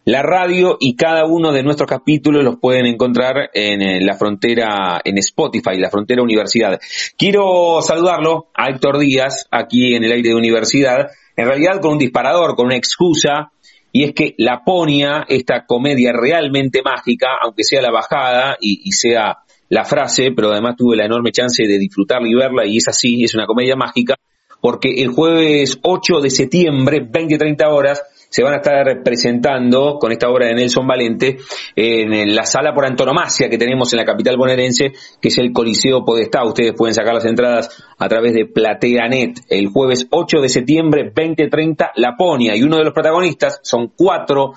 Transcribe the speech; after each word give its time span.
la 0.04 0.22
radio 0.22 0.76
y 0.78 0.96
cada 0.96 1.24
uno 1.24 1.52
de 1.52 1.62
nuestros 1.62 1.88
capítulos 1.88 2.44
los 2.44 2.58
pueden 2.58 2.86
encontrar 2.86 3.50
en 3.54 4.04
la 4.04 4.14
frontera, 4.14 5.00
en 5.02 5.18
Spotify, 5.18 5.76
la 5.78 5.90
frontera 5.90 6.22
universidad. 6.22 6.78
Quiero 7.16 7.80
saludarlo 7.80 8.48
a 8.54 8.68
Héctor 8.68 8.98
Díaz, 8.98 9.46
aquí 9.50 9.94
en 9.94 10.04
el 10.04 10.12
aire 10.12 10.30
de 10.30 10.34
universidad, 10.34 11.08
en 11.36 11.46
realidad 11.46 11.80
con 11.80 11.92
un 11.92 11.98
disparador, 11.98 12.54
con 12.54 12.66
una 12.66 12.76
excusa, 12.76 13.50
y 13.92 14.04
es 14.04 14.12
que 14.12 14.34
Laponia, 14.38 15.24
esta 15.28 15.64
comedia 15.66 16.12
realmente 16.12 16.82
mágica, 16.82 17.28
aunque 17.42 17.64
sea 17.64 17.80
la 17.80 17.90
bajada 17.90 18.56
y, 18.60 18.82
y 18.84 18.92
sea 18.92 19.38
la 19.68 19.84
frase, 19.84 20.32
pero 20.32 20.50
además 20.50 20.76
tuve 20.76 20.96
la 20.96 21.06
enorme 21.06 21.32
chance 21.32 21.62
de 21.62 21.78
disfrutarla 21.78 22.28
y 22.28 22.34
verla, 22.34 22.66
y 22.66 22.76
es 22.76 22.88
así, 22.88 23.24
es 23.24 23.34
una 23.34 23.46
comedia 23.46 23.76
mágica, 23.76 24.16
porque 24.60 25.02
el 25.02 25.08
jueves 25.08 25.78
8 25.82 26.20
de 26.20 26.30
septiembre, 26.30 27.08
20-30 27.08 27.68
horas, 27.68 28.02
se 28.34 28.42
van 28.42 28.54
a 28.54 28.56
estar 28.56 29.04
presentando 29.04 29.96
con 30.00 30.10
esta 30.10 30.28
obra 30.28 30.48
de 30.48 30.54
Nelson 30.54 30.84
Valente 30.84 31.36
en 31.76 32.34
la 32.34 32.44
sala 32.44 32.74
por 32.74 32.84
antonomasia 32.84 33.48
que 33.48 33.58
tenemos 33.58 33.92
en 33.92 33.98
la 33.98 34.04
capital 34.04 34.36
bonaerense, 34.36 34.90
que 35.20 35.28
es 35.28 35.38
el 35.38 35.52
Coliseo 35.52 36.04
Podestá. 36.04 36.42
Ustedes 36.42 36.72
pueden 36.76 36.96
sacar 36.96 37.14
las 37.14 37.26
entradas 37.26 37.84
a 37.96 38.08
través 38.08 38.34
de 38.34 38.46
PlateaNet 38.46 39.38
el 39.48 39.68
jueves 39.68 40.08
8 40.10 40.40
de 40.40 40.48
septiembre, 40.48 41.12
2030, 41.14 41.92
Laponia. 41.94 42.56
Y 42.56 42.64
uno 42.64 42.78
de 42.78 42.82
los 42.82 42.92
protagonistas, 42.92 43.60
son 43.62 43.92
cuatro 43.96 44.54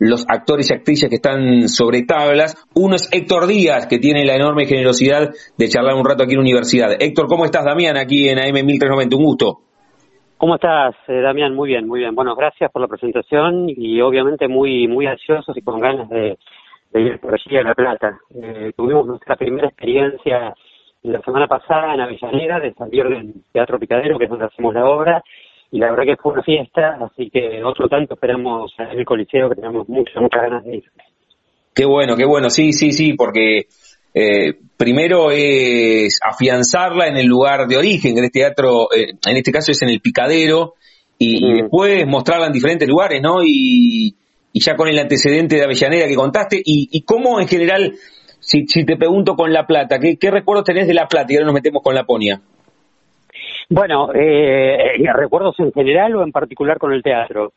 los 0.00 0.24
actores 0.26 0.68
y 0.70 0.74
actrices 0.74 1.08
que 1.08 1.14
están 1.14 1.68
sobre 1.68 2.02
tablas. 2.02 2.56
Uno 2.74 2.96
es 2.96 3.08
Héctor 3.12 3.46
Díaz, 3.46 3.86
que 3.86 4.00
tiene 4.00 4.24
la 4.24 4.34
enorme 4.34 4.66
generosidad 4.66 5.30
de 5.56 5.68
charlar 5.68 5.94
un 5.94 6.04
rato 6.04 6.24
aquí 6.24 6.32
en 6.32 6.38
la 6.38 6.42
universidad. 6.42 6.96
Héctor, 6.98 7.28
¿cómo 7.28 7.44
estás, 7.44 7.64
Damián, 7.64 7.96
aquí 7.96 8.28
en 8.28 8.40
AM 8.40 8.66
1390? 8.66 9.14
Un 9.14 9.24
gusto. 9.24 9.60
¿Cómo 10.42 10.56
estás, 10.56 10.96
eh, 11.06 11.20
Damián? 11.20 11.54
Muy 11.54 11.68
bien, 11.68 11.86
muy 11.86 12.00
bien. 12.00 12.16
Bueno, 12.16 12.34
gracias 12.34 12.68
por 12.72 12.82
la 12.82 12.88
presentación 12.88 13.68
y 13.68 14.00
obviamente 14.00 14.48
muy 14.48 14.88
muy 14.88 15.06
ansiosos 15.06 15.56
y 15.56 15.62
con 15.62 15.78
ganas 15.78 16.08
de, 16.08 16.36
ir 16.94 17.20
por 17.20 17.32
allí 17.32 17.56
a 17.58 17.62
La 17.62 17.76
Plata. 17.76 18.18
Eh, 18.34 18.72
tuvimos 18.76 19.06
nuestra 19.06 19.36
primera 19.36 19.68
experiencia 19.68 20.52
la 21.02 21.20
semana 21.20 21.46
pasada 21.46 21.94
en 21.94 22.00
Avellaneda 22.00 22.58
de 22.58 22.74
salir 22.74 23.08
del 23.08 23.34
Teatro 23.52 23.78
Picadero, 23.78 24.18
que 24.18 24.24
es 24.24 24.30
donde 24.30 24.46
hacemos 24.46 24.74
la 24.74 24.84
obra, 24.84 25.22
y 25.70 25.78
la 25.78 25.90
verdad 25.92 26.06
que 26.06 26.16
fue 26.20 26.32
una 26.32 26.42
fiesta, 26.42 26.98
así 27.00 27.30
que 27.30 27.62
otro 27.62 27.88
tanto 27.88 28.14
esperamos 28.14 28.74
en 28.78 28.98
el 28.98 29.04
Coliseo, 29.04 29.48
que 29.48 29.54
tenemos 29.54 29.88
muchas, 29.88 30.20
muchas 30.20 30.42
ganas 30.42 30.64
de 30.64 30.78
ir. 30.78 30.84
Qué 31.72 31.84
bueno, 31.84 32.16
qué 32.16 32.24
bueno, 32.24 32.50
sí, 32.50 32.72
sí, 32.72 32.90
sí, 32.90 33.14
porque 33.14 33.66
eh, 34.14 34.54
primero 34.76 35.30
es 35.30 36.18
afianzarla 36.22 37.08
en 37.08 37.16
el 37.16 37.26
lugar 37.26 37.66
de 37.66 37.76
origen, 37.76 38.18
en 38.18 38.24
este 38.24 38.40
teatro, 38.40 38.88
eh, 38.94 39.14
en 39.26 39.36
este 39.36 39.52
caso 39.52 39.72
es 39.72 39.80
en 39.82 39.88
el 39.88 40.00
Picadero, 40.00 40.74
y, 41.18 41.60
después 41.60 42.04
mostrarla 42.06 42.46
en 42.46 42.52
diferentes 42.52 42.88
lugares, 42.88 43.22
¿no? 43.22 43.42
Y, 43.44 44.16
ya 44.54 44.76
con 44.76 44.88
el 44.88 44.98
antecedente 44.98 45.56
de 45.56 45.64
Avellaneda 45.64 46.06
que 46.06 46.14
contaste, 46.14 46.56
y, 46.56 46.88
y 46.90 47.02
cómo 47.02 47.40
en 47.40 47.48
general, 47.48 47.94
si, 48.40 48.66
si, 48.66 48.84
te 48.84 48.96
pregunto 48.96 49.34
con 49.34 49.52
La 49.52 49.66
Plata, 49.66 49.98
¿qué, 49.98 50.16
¿qué 50.16 50.30
recuerdos 50.30 50.64
tenés 50.64 50.86
de 50.86 50.94
La 50.94 51.06
Plata? 51.06 51.32
Y 51.32 51.36
ahora 51.36 51.46
nos 51.46 51.54
metemos 51.54 51.82
con 51.82 51.94
Laponia. 51.94 52.40
Bueno, 53.70 54.12
eh, 54.14 54.98
¿recuerdos 55.14 55.58
en 55.60 55.72
general 55.72 56.16
o 56.16 56.22
en 56.22 56.32
particular 56.32 56.78
con 56.78 56.92
el 56.92 57.02
teatro? 57.02 57.52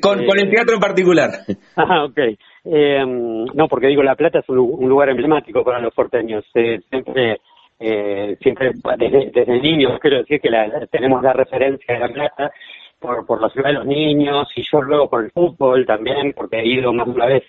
Con, 0.00 0.24
con 0.24 0.38
el 0.38 0.48
eh, 0.48 0.50
teatro 0.50 0.74
en 0.74 0.80
particular. 0.80 1.30
Ah, 1.76 2.04
ok. 2.04 2.18
Eh, 2.64 3.04
no, 3.06 3.68
porque 3.68 3.86
digo, 3.86 4.02
La 4.02 4.14
Plata 4.14 4.40
es 4.40 4.48
un, 4.48 4.88
lugar 4.88 5.08
emblemático 5.08 5.64
para 5.64 5.80
los 5.80 5.94
porteños. 5.94 6.44
Eh, 6.54 6.80
siempre, 6.88 7.40
eh, 7.78 8.36
siempre 8.40 8.72
desde, 8.98 9.30
desde 9.30 9.60
niños, 9.60 9.98
quiero 10.00 10.18
decir 10.18 10.40
que 10.40 10.50
la, 10.50 10.86
tenemos 10.90 11.22
la 11.22 11.32
referencia 11.32 11.94
de 11.94 12.00
La 12.00 12.08
Plata 12.08 12.52
por, 12.98 13.26
por 13.26 13.40
la 13.40 13.48
ciudad 13.48 13.68
de 13.68 13.74
los 13.74 13.86
niños 13.86 14.48
y 14.54 14.62
yo 14.70 14.82
luego 14.82 15.08
por 15.08 15.24
el 15.24 15.30
fútbol 15.30 15.86
también, 15.86 16.32
porque 16.34 16.58
he 16.58 16.66
ido 16.66 16.92
más 16.92 17.06
de 17.06 17.12
una 17.12 17.26
vez 17.26 17.44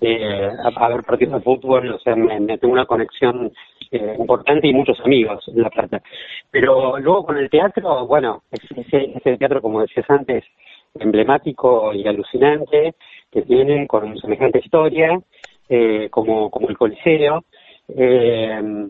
eh, 0.00 0.48
a, 0.76 0.88
ver 0.88 1.02
partidos 1.02 1.34
de 1.34 1.40
fútbol, 1.40 1.92
o 1.92 1.98
sea, 1.98 2.14
me, 2.14 2.58
tengo 2.58 2.72
una 2.72 2.86
conexión 2.86 3.52
eh, 3.90 4.16
importante 4.18 4.68
y 4.68 4.72
muchos 4.72 4.98
amigos 5.00 5.44
en 5.48 5.62
La 5.62 5.70
Plata. 5.70 6.02
Pero 6.50 6.98
luego 6.98 7.26
con 7.26 7.36
el 7.36 7.50
teatro, 7.50 8.06
bueno, 8.06 8.42
ese, 8.50 9.12
ese 9.14 9.36
teatro, 9.36 9.60
como 9.60 9.82
decías 9.82 10.08
antes, 10.08 10.44
emblemático 10.98 11.92
y 11.94 12.06
alucinante, 12.06 12.94
que 13.30 13.42
tienen 13.42 13.86
con 13.86 14.16
semejante 14.18 14.58
historia, 14.58 15.20
eh, 15.68 16.08
como, 16.10 16.50
como 16.50 16.68
el 16.68 16.76
Coliseo. 16.76 17.44
Eh, 17.88 18.88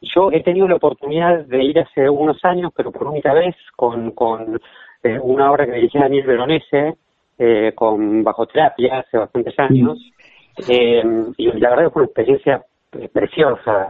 yo 0.00 0.30
he 0.32 0.42
tenido 0.42 0.68
la 0.68 0.76
oportunidad 0.76 1.44
de 1.46 1.64
ir 1.64 1.78
hace 1.78 2.08
unos 2.08 2.42
años, 2.44 2.72
pero 2.74 2.92
por 2.92 3.06
única 3.06 3.32
vez, 3.32 3.54
con, 3.76 4.12
con 4.12 4.60
eh, 5.02 5.18
una 5.20 5.50
obra 5.50 5.66
que 5.66 5.72
dirigía 5.72 6.02
Daniel 6.02 6.26
Veronese, 6.26 6.94
con 7.74 8.22
Bajo 8.22 8.46
Terapia, 8.46 9.00
hace 9.00 9.18
bastantes 9.18 9.58
años, 9.58 9.98
y 10.68 11.46
la 11.58 11.70
verdad 11.70 11.90
fue 11.90 12.02
una 12.02 12.06
experiencia 12.06 12.64
preciosa. 13.12 13.88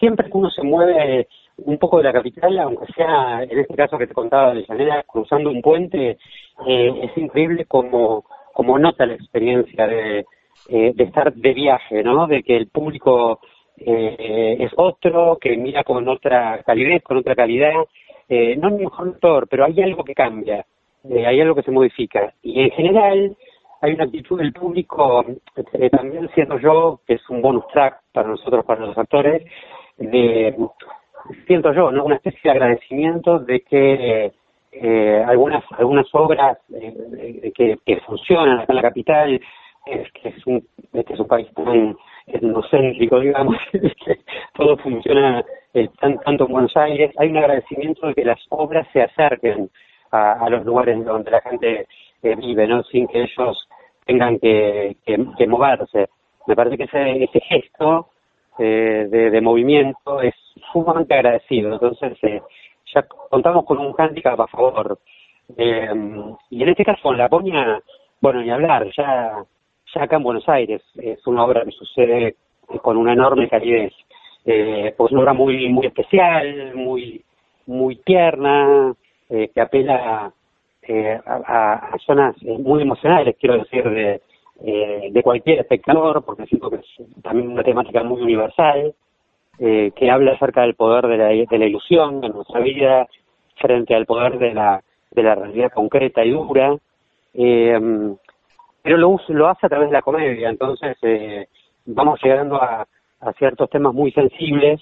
siempre 0.00 0.28
que 0.28 0.36
uno 0.36 0.50
se 0.50 0.64
mueve 0.64 1.28
un 1.58 1.78
poco 1.78 1.98
de 1.98 2.04
la 2.04 2.12
capital, 2.12 2.58
aunque 2.58 2.86
sea 2.92 3.42
en 3.42 3.58
este 3.58 3.74
caso 3.74 3.98
que 3.98 4.06
te 4.06 4.14
contaba 4.14 4.54
de 4.54 4.64
Llanera, 4.68 5.02
cruzando 5.04 5.50
un 5.50 5.62
puente, 5.62 6.18
es 6.66 7.16
increíble 7.16 7.64
como 7.66 8.24
como 8.58 8.76
nota 8.76 9.06
la 9.06 9.14
experiencia 9.14 9.86
de, 9.86 10.26
eh, 10.68 10.92
de 10.92 11.04
estar 11.04 11.32
de 11.32 11.54
viaje, 11.54 12.02
¿no? 12.02 12.26
De 12.26 12.42
que 12.42 12.56
el 12.56 12.66
público 12.66 13.38
eh, 13.76 14.56
es 14.58 14.72
otro, 14.76 15.38
que 15.40 15.56
mira 15.56 15.84
con 15.84 16.08
otra 16.08 16.60
calidez, 16.64 17.04
con 17.04 17.18
otra 17.18 17.36
calidad. 17.36 17.84
Eh, 18.28 18.56
no 18.56 18.72
mejor 18.72 19.10
actor, 19.10 19.46
pero 19.48 19.64
hay 19.64 19.80
algo 19.80 20.02
que 20.02 20.12
cambia, 20.12 20.66
eh, 21.08 21.24
hay 21.24 21.40
algo 21.40 21.54
que 21.54 21.62
se 21.62 21.70
modifica. 21.70 22.34
Y 22.42 22.62
en 22.62 22.70
general 22.70 23.36
hay 23.80 23.92
una 23.92 24.04
actitud 24.04 24.38
del 24.38 24.52
público, 24.52 25.24
eh, 25.74 25.90
también 25.90 26.28
siento 26.34 26.58
yo, 26.58 27.00
que 27.06 27.14
es 27.14 27.30
un 27.30 27.40
bonus 27.40 27.66
track 27.68 28.00
para 28.12 28.28
nosotros, 28.28 28.64
para 28.64 28.86
los 28.86 28.98
actores, 28.98 29.44
de, 29.98 30.52
siento 31.46 31.72
yo, 31.72 31.90
¿no? 31.90 32.04
Una 32.04 32.16
especie 32.16 32.40
de 32.44 32.50
agradecimiento 32.50 33.38
de 33.38 33.60
que 33.60 34.32
eh, 34.72 35.24
algunas 35.26 35.64
algunas 35.78 36.06
obras 36.12 36.58
eh, 36.74 37.52
que, 37.54 37.78
que, 37.84 38.00
funcionan 38.00 38.60
acá 38.60 38.72
en 38.72 38.76
la 38.76 38.82
capital, 38.82 39.40
es 39.86 40.12
que 40.12 40.28
es 40.28 40.46
un, 40.46 40.66
este 40.92 41.14
es 41.14 41.20
un 41.20 41.26
país 41.26 41.48
tan 41.54 41.96
etnocéntrico, 42.26 43.20
digamos, 43.20 43.56
que 43.72 44.18
todo 44.54 44.76
funciona 44.78 45.44
eh, 45.74 45.88
tan, 46.00 46.18
tanto 46.20 46.46
en 46.46 46.52
Buenos 46.52 46.76
Aires. 46.76 47.12
Hay 47.18 47.30
un 47.30 47.38
agradecimiento 47.38 48.06
de 48.06 48.14
que 48.14 48.24
las 48.24 48.40
obras 48.50 48.86
se 48.92 49.02
acerquen 49.02 49.70
a, 50.10 50.48
los 50.48 50.64
lugares 50.64 51.04
donde 51.04 51.30
la 51.30 51.40
gente 51.42 51.86
eh, 52.22 52.34
vive, 52.36 52.66
¿no? 52.66 52.82
Sin 52.84 53.06
que 53.08 53.22
ellos 53.22 53.68
tengan 54.06 54.38
que, 54.38 54.96
que, 55.04 55.46
moverse. 55.46 56.08
Me 56.46 56.56
parece 56.56 56.78
que 56.78 56.84
ese, 56.84 57.24
ese 57.24 57.40
gesto 57.40 58.08
eh, 58.58 59.06
de, 59.10 59.30
de 59.30 59.40
movimiento 59.40 60.20
es 60.20 60.34
sumamente 60.72 61.14
agradecido. 61.14 61.72
Entonces, 61.72 62.18
eh, 62.22 62.42
ya 62.94 63.02
contamos 63.02 63.64
con 63.64 63.78
un 63.78 63.92
hándicap 63.92 64.40
a 64.40 64.46
favor. 64.46 64.98
Eh, 65.56 65.88
y 66.50 66.62
en 66.62 66.68
este 66.68 66.84
caso 66.84 67.02
con 67.02 67.16
la 67.16 67.28
Poña, 67.28 67.80
bueno, 68.20 68.42
ni 68.42 68.50
hablar, 68.50 68.86
ya, 68.96 69.44
ya 69.94 70.02
acá 70.02 70.16
en 70.16 70.22
Buenos 70.22 70.48
Aires 70.48 70.82
es 70.96 71.26
una 71.26 71.44
obra 71.44 71.64
que 71.64 71.70
sucede 71.70 72.36
con 72.82 72.96
una 72.96 73.12
enorme 73.12 73.48
calidez. 73.48 73.92
Eh, 74.44 74.94
pues 74.96 75.12
una 75.12 75.22
obra 75.22 75.32
muy, 75.34 75.68
muy 75.68 75.86
especial, 75.86 76.74
muy, 76.74 77.22
muy 77.66 77.96
tierna, 77.96 78.94
eh, 79.28 79.50
que 79.54 79.60
apela 79.60 80.32
eh, 80.82 81.20
a, 81.26 81.92
a, 81.92 81.98
zonas 81.98 82.34
muy 82.42 82.82
emocionales, 82.82 83.36
quiero 83.38 83.58
decir, 83.58 83.84
de, 83.84 84.22
eh, 84.64 85.08
de 85.10 85.22
cualquier 85.22 85.60
espectador, 85.60 86.24
porque 86.24 86.46
siento 86.46 86.70
que 86.70 86.76
es 86.76 87.22
también 87.22 87.48
una 87.50 87.62
temática 87.62 88.02
muy 88.02 88.20
universal. 88.22 88.94
eh, 89.58 89.90
que 89.94 90.10
habla 90.10 90.32
acerca 90.32 90.62
del 90.62 90.74
poder 90.74 91.06
de 91.06 91.16
la, 91.16 91.26
de 91.28 91.58
la 91.58 91.66
ilusión 91.66 92.22
en 92.24 92.32
nuestra 92.32 92.60
vida 92.60 93.06
frente 93.56 93.94
al 93.94 94.06
poder 94.06 94.38
de 94.38 94.54
la, 94.54 94.82
de 95.10 95.22
la 95.22 95.34
realidad 95.34 95.72
concreta 95.72 96.24
y 96.24 96.30
dura. 96.30 96.76
Eh, 97.34 97.78
pero 98.82 98.96
lo, 98.96 99.20
lo 99.28 99.48
hace 99.48 99.66
a 99.66 99.68
través 99.68 99.88
de 99.88 99.94
la 99.94 100.02
comedia, 100.02 100.48
entonces 100.48 100.96
eh, 101.02 101.48
vamos 101.86 102.20
llegando 102.22 102.56
a, 102.62 102.86
a 103.20 103.32
ciertos 103.34 103.68
temas 103.68 103.92
muy 103.92 104.12
sensibles 104.12 104.80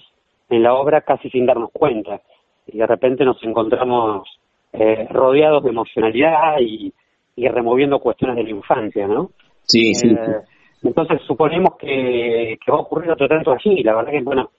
en 0.49 0.63
la 0.63 0.73
obra 0.75 1.01
casi 1.01 1.29
sin 1.29 1.45
darnos 1.45 1.71
cuenta. 1.71 2.21
Y 2.67 2.77
de 2.77 2.87
repente 2.87 3.25
nos 3.25 3.41
encontramos 3.43 4.27
eh, 4.73 5.07
rodeados 5.09 5.63
de 5.63 5.69
emocionalidad 5.69 6.59
y, 6.59 6.93
y 7.35 7.47
removiendo 7.47 7.99
cuestiones 7.99 8.35
de 8.37 8.43
la 8.43 8.49
infancia, 8.51 9.07
¿no? 9.07 9.31
Sí, 9.67 9.93
sí. 9.93 10.07
Eh, 10.07 10.41
entonces 10.83 11.21
suponemos 11.27 11.77
que, 11.77 12.57
que 12.63 12.71
va 12.71 12.77
a 12.77 12.81
ocurrir 12.81 13.11
otro 13.11 13.27
tanto 13.27 13.51
allí. 13.51 13.83
La 13.83 13.95
verdad 13.95 14.11
que, 14.11 14.21
bueno, 14.21 14.49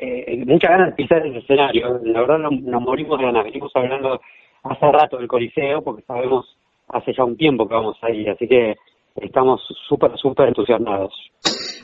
eh, 0.00 0.44
muchas 0.46 0.70
ganas 0.70 0.90
de 0.90 0.96
pisar 0.96 1.26
el 1.26 1.36
escenario. 1.36 2.00
La 2.04 2.20
verdad 2.20 2.38
nos, 2.38 2.60
nos 2.62 2.82
morimos 2.82 3.18
de 3.18 3.26
ganas. 3.26 3.44
Venimos 3.44 3.72
hablando 3.74 4.20
hace 4.62 4.92
rato 4.92 5.18
del 5.18 5.28
Coliseo 5.28 5.82
porque 5.82 6.02
sabemos 6.02 6.56
hace 6.88 7.12
ya 7.16 7.24
un 7.24 7.36
tiempo 7.36 7.68
que 7.68 7.74
vamos 7.74 7.96
a 8.02 8.10
ir. 8.10 8.28
Así 8.30 8.46
que 8.46 8.76
estamos 9.16 9.60
súper, 9.88 10.16
súper 10.16 10.48
entusiasmados. 10.48 11.12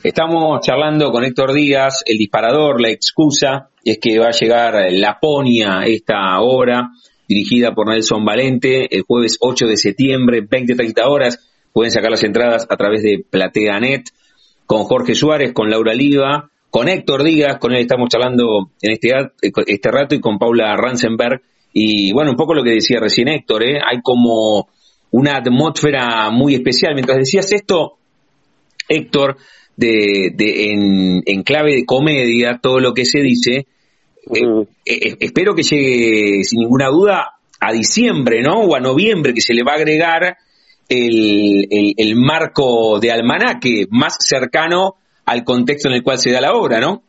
Estamos 0.03 0.61
charlando 0.61 1.11
con 1.11 1.23
Héctor 1.23 1.53
Díaz, 1.53 2.03
el 2.05 2.17
disparador, 2.17 2.79
la 2.79 2.89
excusa, 2.89 3.69
es 3.83 3.99
que 3.99 4.19
va 4.19 4.27
a 4.27 4.31
llegar 4.31 4.73
Laponia, 4.91 5.81
esta 5.85 6.39
obra, 6.39 6.91
dirigida 7.27 7.73
por 7.73 7.89
Nelson 7.89 8.23
Valente, 8.23 8.95
el 8.95 9.01
jueves 9.01 9.37
8 9.41 9.65
de 9.65 9.75
septiembre, 9.75 10.43
20-30 10.43 11.05
horas. 11.05 11.56
Pueden 11.77 11.91
sacar 11.91 12.09
las 12.09 12.23
entradas 12.23 12.65
a 12.67 12.75
través 12.75 13.03
de 13.03 13.23
PlateaNet, 13.29 14.09
con 14.65 14.85
Jorge 14.85 15.13
Suárez, 15.13 15.53
con 15.53 15.69
Laura 15.69 15.93
Liva, 15.93 16.49
con 16.71 16.89
Héctor 16.89 17.23
Díaz, 17.23 17.59
con 17.59 17.71
él 17.71 17.81
estamos 17.81 18.09
charlando 18.09 18.71
en 18.81 18.93
este, 18.93 19.11
este 19.67 19.91
rato, 19.91 20.15
y 20.15 20.19
con 20.19 20.39
Paula 20.39 20.75
Ransenberg. 20.75 21.39
Y 21.73 22.11
bueno, 22.13 22.31
un 22.31 22.35
poco 22.35 22.55
lo 22.55 22.63
que 22.63 22.71
decía 22.71 22.99
recién 22.99 23.27
Héctor, 23.27 23.61
¿eh? 23.61 23.77
hay 23.87 24.01
como 24.01 24.67
una 25.11 25.35
atmósfera 25.35 26.31
muy 26.31 26.55
especial. 26.55 26.95
Mientras 26.95 27.19
decías 27.19 27.51
esto, 27.51 27.99
Héctor, 28.89 29.37
de, 29.75 30.31
de 30.33 30.71
en, 30.71 31.21
en, 31.27 31.43
clave 31.43 31.75
de 31.75 31.85
comedia, 31.85 32.59
todo 32.59 32.79
lo 32.79 32.95
que 32.95 33.05
se 33.05 33.19
dice, 33.19 33.67
eh, 34.33 34.65
eh, 34.83 35.17
espero 35.19 35.53
que 35.53 35.61
llegue 35.61 36.43
sin 36.43 36.61
ninguna 36.61 36.87
duda 36.87 37.35
a 37.59 37.71
diciembre, 37.71 38.41
¿no? 38.41 38.61
O 38.61 38.75
a 38.75 38.79
noviembre, 38.79 39.35
que 39.35 39.41
se 39.41 39.53
le 39.53 39.61
va 39.61 39.73
a 39.73 39.75
agregar 39.75 40.37
el, 40.89 41.67
el, 41.69 41.93
el 41.97 42.15
marco 42.15 42.99
de 42.99 43.11
almanaque 43.11 43.85
más 43.91 44.17
cercano 44.19 44.95
al 45.25 45.43
contexto 45.43 45.89
en 45.89 45.95
el 45.95 46.03
cual 46.03 46.17
se 46.17 46.31
da 46.31 46.41
la 46.41 46.53
obra, 46.53 46.79
¿no? 46.79 47.01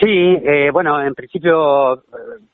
Sí, 0.00 0.08
eh, 0.08 0.70
bueno, 0.72 1.02
en 1.02 1.14
principio, 1.14 1.94
eh, 1.94 2.00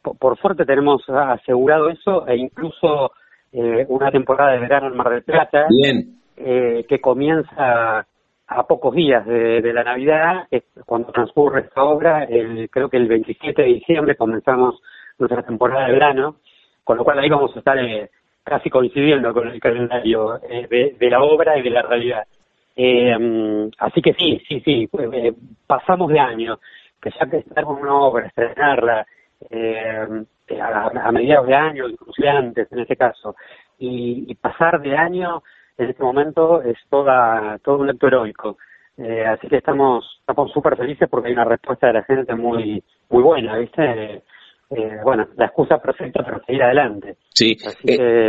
por, 0.01 0.17
por, 0.17 0.39
suerte 0.39 0.65
tenemos 0.65 1.03
asegurado 1.09 1.91
eso 1.91 2.27
e 2.29 2.37
incluso 2.37 3.13
eh, 3.53 3.85
una 3.89 4.11
temporada 4.11 4.53
de 4.53 4.61
verano 4.61 4.87
en 4.87 4.97
Mar 4.97 5.11
del 5.11 5.25
Plata, 5.25 5.67
Bien. 5.69 6.19
Eh, 6.37 6.87
que 6.89 7.01
comienza 7.01 8.07
a 8.47 8.67
pocos 8.67 8.95
días 8.95 9.27
de, 9.27 9.61
de 9.61 9.73
la 9.73 9.83
Navidad, 9.83 10.47
cuando 10.87 11.11
transcurre 11.13 11.63
esta 11.63 11.83
obra, 11.83 12.25
el, 12.25 12.69
creo 12.71 12.89
que 12.89 12.97
el 12.97 13.09
27 13.09 13.61
de 13.61 13.69
diciembre 13.69 14.17
comenzamos 14.17 14.81
nuestra 15.19 15.43
temporada 15.43 15.87
de 15.87 15.93
verano, 15.93 16.37
con 16.85 16.97
lo 16.97 17.05
cual 17.05 17.19
ahí 17.19 17.29
vamos 17.29 17.55
a 17.55 17.59
estar 17.59 17.79
eh, 17.79 18.11
casi 18.45 18.71
coincidiendo 18.71 19.33
con 19.33 19.49
el 19.49 19.61
calendario 19.61 20.41
eh, 20.49 20.95
de, 20.99 21.11
la 21.11 21.23
obra 21.23 21.59
y 21.59 21.63
de 21.63 21.71
la 21.71 21.83
realidad. 21.83 22.27
Eh, 22.75 23.71
así 23.79 24.01
que 24.01 24.15
sí, 24.15 24.43
sí, 24.49 24.61
sí, 24.65 24.89
eh, 25.13 25.33
pasamos 25.67 26.11
de 26.11 26.21
año, 26.21 26.59
que 27.01 27.11
ya 27.11 27.27
que 27.27 27.39
estar 27.39 27.65
con 27.65 27.77
una 27.77 27.95
obra, 27.95 28.27
estrenarla 28.27 29.07
eh, 29.51 30.07
a, 30.61 30.91
a, 31.09 31.13
mediados 31.13 31.47
de 31.47 31.55
año, 31.55 31.89
inclusive 31.89 32.29
antes 32.29 32.71
en 32.73 32.81
este 32.81 32.97
caso, 32.97 33.37
y, 33.79 34.25
y 34.29 34.35
pasar 34.35 34.81
de 34.81 34.97
año 34.97 35.43
en 35.79 35.91
este 35.91 36.03
momento 36.03 36.63
es 36.63 36.77
toda 36.89 37.59
todo 37.59 37.79
un 37.79 37.91
acto 37.91 38.07
heroico. 38.07 38.59
Eh, 38.99 39.25
así 39.25 39.49
que 39.49 39.57
estamos 39.57 40.19
estamos 40.21 40.53
súper 40.53 40.77
felices 40.77 41.09
porque 41.09 41.29
hay 41.29 41.35
una 41.35 41.45
respuesta 41.45 41.87
de 41.87 41.95
la 41.95 42.05
gente 42.05 42.35
muy 42.35 42.83
muy 43.09 43.23
buena, 43.23 43.57
¿viste? 43.57 44.23
Eh, 44.75 45.01
bueno, 45.05 45.29
la 45.37 45.47
excusa 45.47 45.79
perfecta 45.79 46.23
para 46.23 46.45
seguir 46.45 46.63
adelante. 46.63 47.17
Sí. 47.35 47.57
Así 47.65 47.77
eh. 47.85 47.97
que, 47.97 48.27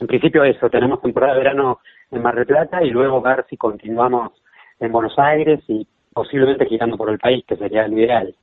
en 0.00 0.06
principio 0.06 0.44
eso, 0.44 0.68
tenemos 0.68 1.00
temporada 1.00 1.34
de 1.34 1.38
verano 1.40 1.80
en 2.10 2.22
Mar 2.22 2.34
del 2.34 2.46
Plata 2.46 2.82
y 2.82 2.90
luego 2.90 3.22
ver 3.22 3.46
si 3.48 3.56
continuamos 3.56 4.32
en 4.80 4.92
Buenos 4.92 5.14
Aires 5.18 5.60
y 5.68 5.86
posiblemente 6.12 6.66
girando 6.66 6.96
por 6.96 7.10
el 7.10 7.18
país, 7.18 7.44
que 7.46 7.56
sería 7.56 7.88
lo 7.88 7.98
ideal. 7.98 8.34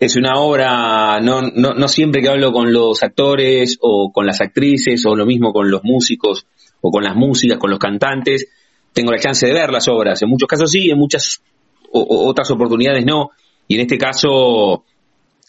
Es 0.00 0.16
una 0.16 0.34
obra, 0.36 1.20
no, 1.20 1.42
no, 1.42 1.74
no 1.74 1.88
siempre 1.88 2.22
que 2.22 2.28
hablo 2.28 2.52
con 2.52 2.72
los 2.72 3.02
actores 3.02 3.78
o 3.80 4.10
con 4.12 4.26
las 4.26 4.40
actrices 4.40 5.04
o 5.06 5.14
lo 5.14 5.26
mismo 5.26 5.52
con 5.52 5.70
los 5.70 5.84
músicos 5.84 6.46
o 6.80 6.90
con 6.90 7.04
las 7.04 7.14
músicas, 7.14 7.58
con 7.58 7.70
los 7.70 7.78
cantantes, 7.78 8.48
tengo 8.92 9.12
la 9.12 9.18
chance 9.18 9.46
de 9.46 9.52
ver 9.52 9.70
las 9.70 9.88
obras. 9.88 10.20
En 10.22 10.28
muchos 10.28 10.48
casos 10.48 10.70
sí, 10.70 10.90
en 10.90 10.98
muchas 10.98 11.42
o, 11.90 12.28
otras 12.28 12.50
oportunidades 12.50 13.04
no. 13.04 13.30
Y 13.68 13.76
en 13.76 13.82
este 13.82 13.98
caso, 13.98 14.84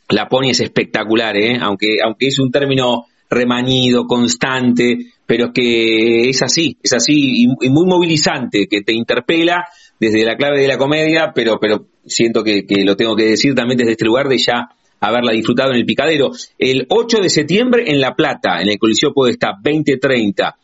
la 0.10 0.28
Pony 0.28 0.50
es 0.50 0.60
espectacular, 0.60 1.36
¿eh? 1.38 1.58
aunque, 1.62 1.98
aunque 2.04 2.28
es 2.28 2.40
un 2.40 2.52
término 2.52 3.06
remañido, 3.30 4.06
constante, 4.06 4.98
pero 5.26 5.52
que 5.52 6.30
es 6.30 6.42
así, 6.42 6.78
es 6.84 6.94
así 6.94 7.14
y, 7.16 7.66
y, 7.66 7.70
muy 7.70 7.86
movilizante, 7.86 8.68
que 8.68 8.82
te 8.82 8.94
interpela 8.94 9.66
desde 10.00 10.24
la 10.24 10.36
clave 10.36 10.62
de 10.62 10.68
la 10.68 10.78
comedia, 10.78 11.32
pero, 11.34 11.60
pero 11.60 11.88
siento 12.06 12.44
que, 12.44 12.66
que, 12.66 12.84
lo 12.84 12.96
tengo 12.96 13.16
que 13.16 13.26
decir 13.26 13.56
también 13.56 13.78
desde 13.78 13.94
este 13.94 14.06
lugar 14.06 14.28
de 14.28 14.38
ya 14.38 14.70
haberla 15.00 15.34
disfrutado 15.34 15.72
en 15.72 15.78
el 15.78 15.86
picadero. 15.86 16.32
El 16.58 16.86
8 16.90 17.20
de 17.20 17.30
septiembre 17.30 17.84
en 17.88 18.00
La 18.00 18.16
Plata, 18.16 18.62
en 18.62 18.70
el 18.70 18.78
Coliseo 18.78 19.14
Podestá, 19.14 19.54
2030. 19.62 20.58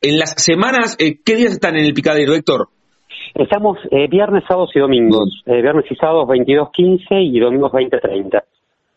En 0.00 0.18
las 0.18 0.34
semanas, 0.36 0.96
eh, 0.98 1.20
¿qué 1.24 1.36
días 1.36 1.52
están 1.52 1.76
en 1.76 1.84
el 1.84 1.94
picadero, 1.94 2.34
Héctor? 2.34 2.68
Estamos 3.34 3.78
eh, 3.90 4.08
viernes, 4.08 4.44
sábados 4.46 4.70
y 4.74 4.78
domingos. 4.78 5.42
Eh, 5.46 5.62
viernes 5.62 5.86
y 5.90 5.94
sábados 5.96 6.28
22.15 6.28 7.04
y 7.10 7.40
domingos 7.40 7.72
20.30. 7.72 8.42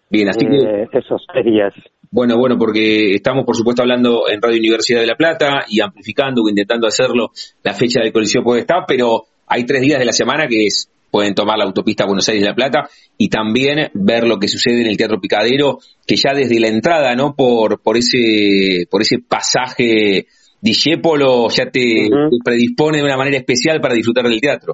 Bien, 0.09 0.29
así 0.29 0.45
que... 0.45 0.87
esos 0.91 1.25
tres 1.31 1.45
días. 1.45 1.73
Bueno, 2.11 2.37
bueno, 2.37 2.57
porque 2.57 3.15
estamos, 3.15 3.45
por 3.45 3.55
supuesto, 3.55 3.81
hablando 3.81 4.29
en 4.29 4.41
Radio 4.41 4.59
Universidad 4.59 5.01
de 5.01 5.07
La 5.07 5.15
Plata 5.15 5.65
y 5.67 5.81
amplificando 5.81 6.43
o 6.43 6.49
intentando 6.49 6.87
hacerlo 6.87 7.31
la 7.63 7.73
fecha 7.73 8.01
del 8.01 8.13
Coliseo 8.13 8.43
puede 8.43 8.61
estar, 8.61 8.85
pero 8.87 9.23
hay 9.47 9.65
tres 9.65 9.81
días 9.81 9.99
de 9.99 10.05
la 10.05 10.11
semana 10.11 10.47
que 10.47 10.65
es, 10.65 10.89
pueden 11.09 11.33
tomar 11.33 11.57
la 11.57 11.65
autopista 11.65 12.05
Buenos 12.05 12.27
Aires 12.29 12.43
de 12.43 12.49
La 12.49 12.55
Plata 12.55 12.89
y 13.17 13.29
también 13.29 13.89
ver 13.93 14.27
lo 14.27 14.37
que 14.37 14.47
sucede 14.47 14.81
en 14.81 14.87
el 14.87 14.97
Teatro 14.97 15.19
Picadero, 15.19 15.79
que 16.05 16.15
ya 16.15 16.33
desde 16.33 16.59
la 16.59 16.67
entrada, 16.67 17.15
¿no? 17.15 17.35
Por, 17.35 17.81
por 17.81 17.97
ese, 17.97 18.85
por 18.89 19.01
ese 19.01 19.19
pasaje 19.19 20.27
Discépolo 20.65 21.47
ya 21.49 21.69
te, 21.69 22.09
uh 22.09 22.09
-huh. 22.09 22.29
te, 22.31 22.37
predispone 22.43 22.97
de 22.97 23.03
una 23.03 23.17
manera 23.17 23.37
especial 23.37 23.79
para 23.79 23.93
disfrutar 23.93 24.25
del 24.25 24.41
teatro. 24.41 24.73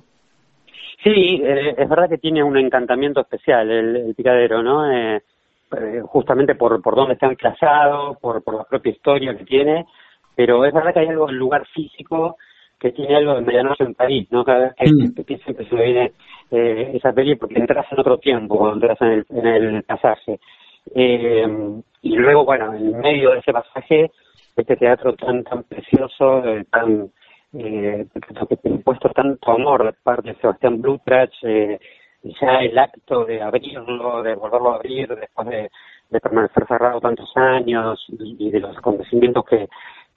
Sí, 1.03 1.41
eh, 1.43 1.75
es 1.77 1.89
verdad 1.89 2.07
que 2.07 2.17
tiene 2.17 2.41
un 2.41 2.57
encantamiento 2.57 3.19
especial 3.19 3.69
el, 3.69 3.95
el 3.97 4.15
picadero, 4.15 4.63
¿no? 4.63 4.89
Eh, 4.89 5.21
justamente 6.03 6.55
por, 6.55 6.81
por 6.81 6.95
dónde 6.95 7.15
está 7.15 7.27
emplazado, 7.27 8.17
por, 8.21 8.41
por 8.41 8.55
la 8.55 8.63
propia 8.63 8.91
historia 8.91 9.35
que 9.37 9.43
tiene, 9.43 9.85
pero 10.35 10.63
es 10.65 10.73
verdad 10.73 10.93
que 10.93 10.99
hay 11.01 11.07
algo 11.07 11.29
en 11.29 11.37
lugar 11.37 11.65
físico 11.73 12.37
que 12.79 12.91
tiene 12.91 13.17
algo 13.17 13.35
de 13.35 13.41
medianoche 13.41 13.83
en 13.83 13.93
París, 13.93 14.27
¿no? 14.31 14.45
Cada 14.45 14.59
vez 14.59 14.73
que, 14.77 14.91
mm. 14.91 15.25
que 15.25 15.37
siempre 15.39 15.67
se 15.67 15.75
me 15.75 15.85
viene 15.85 16.11
eh, 16.51 16.91
esa 16.93 17.11
peli 17.11 17.35
porque 17.35 17.59
entras 17.59 17.85
en 17.91 17.99
otro 17.99 18.17
tiempo, 18.17 18.57
cuando 18.57 18.75
entras 18.75 19.01
en 19.01 19.07
el, 19.07 19.25
en 19.29 19.75
el 19.75 19.83
pasaje. 19.83 20.39
Eh, 20.95 21.47
y 22.01 22.15
luego, 22.15 22.45
bueno, 22.45 22.73
en 22.73 22.97
medio 22.99 23.31
de 23.31 23.39
ese 23.39 23.51
pasaje 23.53 24.09
este 24.55 24.75
teatro 24.75 25.13
tan 25.15 25.43
tan 25.43 25.63
precioso, 25.63 26.45
eh, 26.45 26.65
tan 26.71 27.11
eh, 27.53 28.05
que 28.13 28.69
puesto 28.83 29.09
tanto 29.09 29.51
amor 29.51 29.85
de 29.85 29.93
parte 30.03 30.29
de 30.29 30.35
Sebastián 30.39 30.81
Blutrach, 30.81 31.31
eh, 31.43 31.79
ya 32.23 32.61
el 32.61 32.77
acto 32.77 33.25
de 33.25 33.41
abrirlo, 33.41 34.23
de 34.23 34.35
volverlo 34.35 34.71
a 34.71 34.75
abrir 34.75 35.07
después 35.15 35.47
de, 35.47 35.71
de 36.09 36.19
permanecer 36.19 36.65
cerrado 36.67 37.01
tantos 37.01 37.31
años 37.35 38.05
y, 38.09 38.47
y, 38.47 38.51
de 38.51 38.59
los 38.59 38.77
acontecimientos 38.77 39.43
que, 39.45 39.67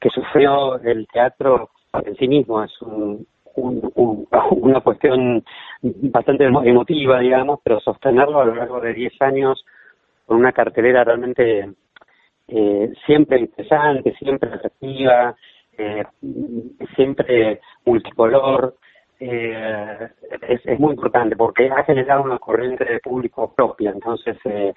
que 0.01 0.11
sufrió 0.11 0.79
el 0.81 1.07
teatro 1.13 1.71
en 2.05 2.17
sí 2.17 2.29
mismo 2.29 2.63
es 2.63 2.83
un, 2.83 3.27
un, 3.57 3.93
un, 3.95 4.29
una 4.51 4.81
cuestión 4.81 5.45
bastante 5.83 6.45
emotiva, 6.45 7.21
digamos, 7.21 7.61
pero 7.63 7.81
sostenerlo 7.81 8.41
a 8.41 8.45
lo 8.45 8.55
largo 8.55 8.81
de 8.81 8.93
10 8.95 9.23
años 9.23 9.65
con 10.27 10.39
una 10.39 10.53
cartelera 10.53 11.05
realmente 11.05 11.71
eh, 12.49 12.93
siempre 13.07 13.41
interesante, 13.41 14.15
siempre 14.15 14.53
atractiva, 14.53 15.35
eh, 15.77 16.05
siempre 16.95 17.61
multicolor, 17.85 18.77
eh, 19.21 20.09
es, 20.49 20.61
es, 20.67 20.81
muy 20.81 20.91
importante 20.91 21.37
porque 21.37 21.71
ha 21.71 21.85
generado 21.85 22.23
una 22.23 22.39
corriente 22.39 22.85
de 22.85 23.01
público 23.01 23.53
propia, 23.55 23.91
entonces 23.91 24.37
eh, 24.45 24.73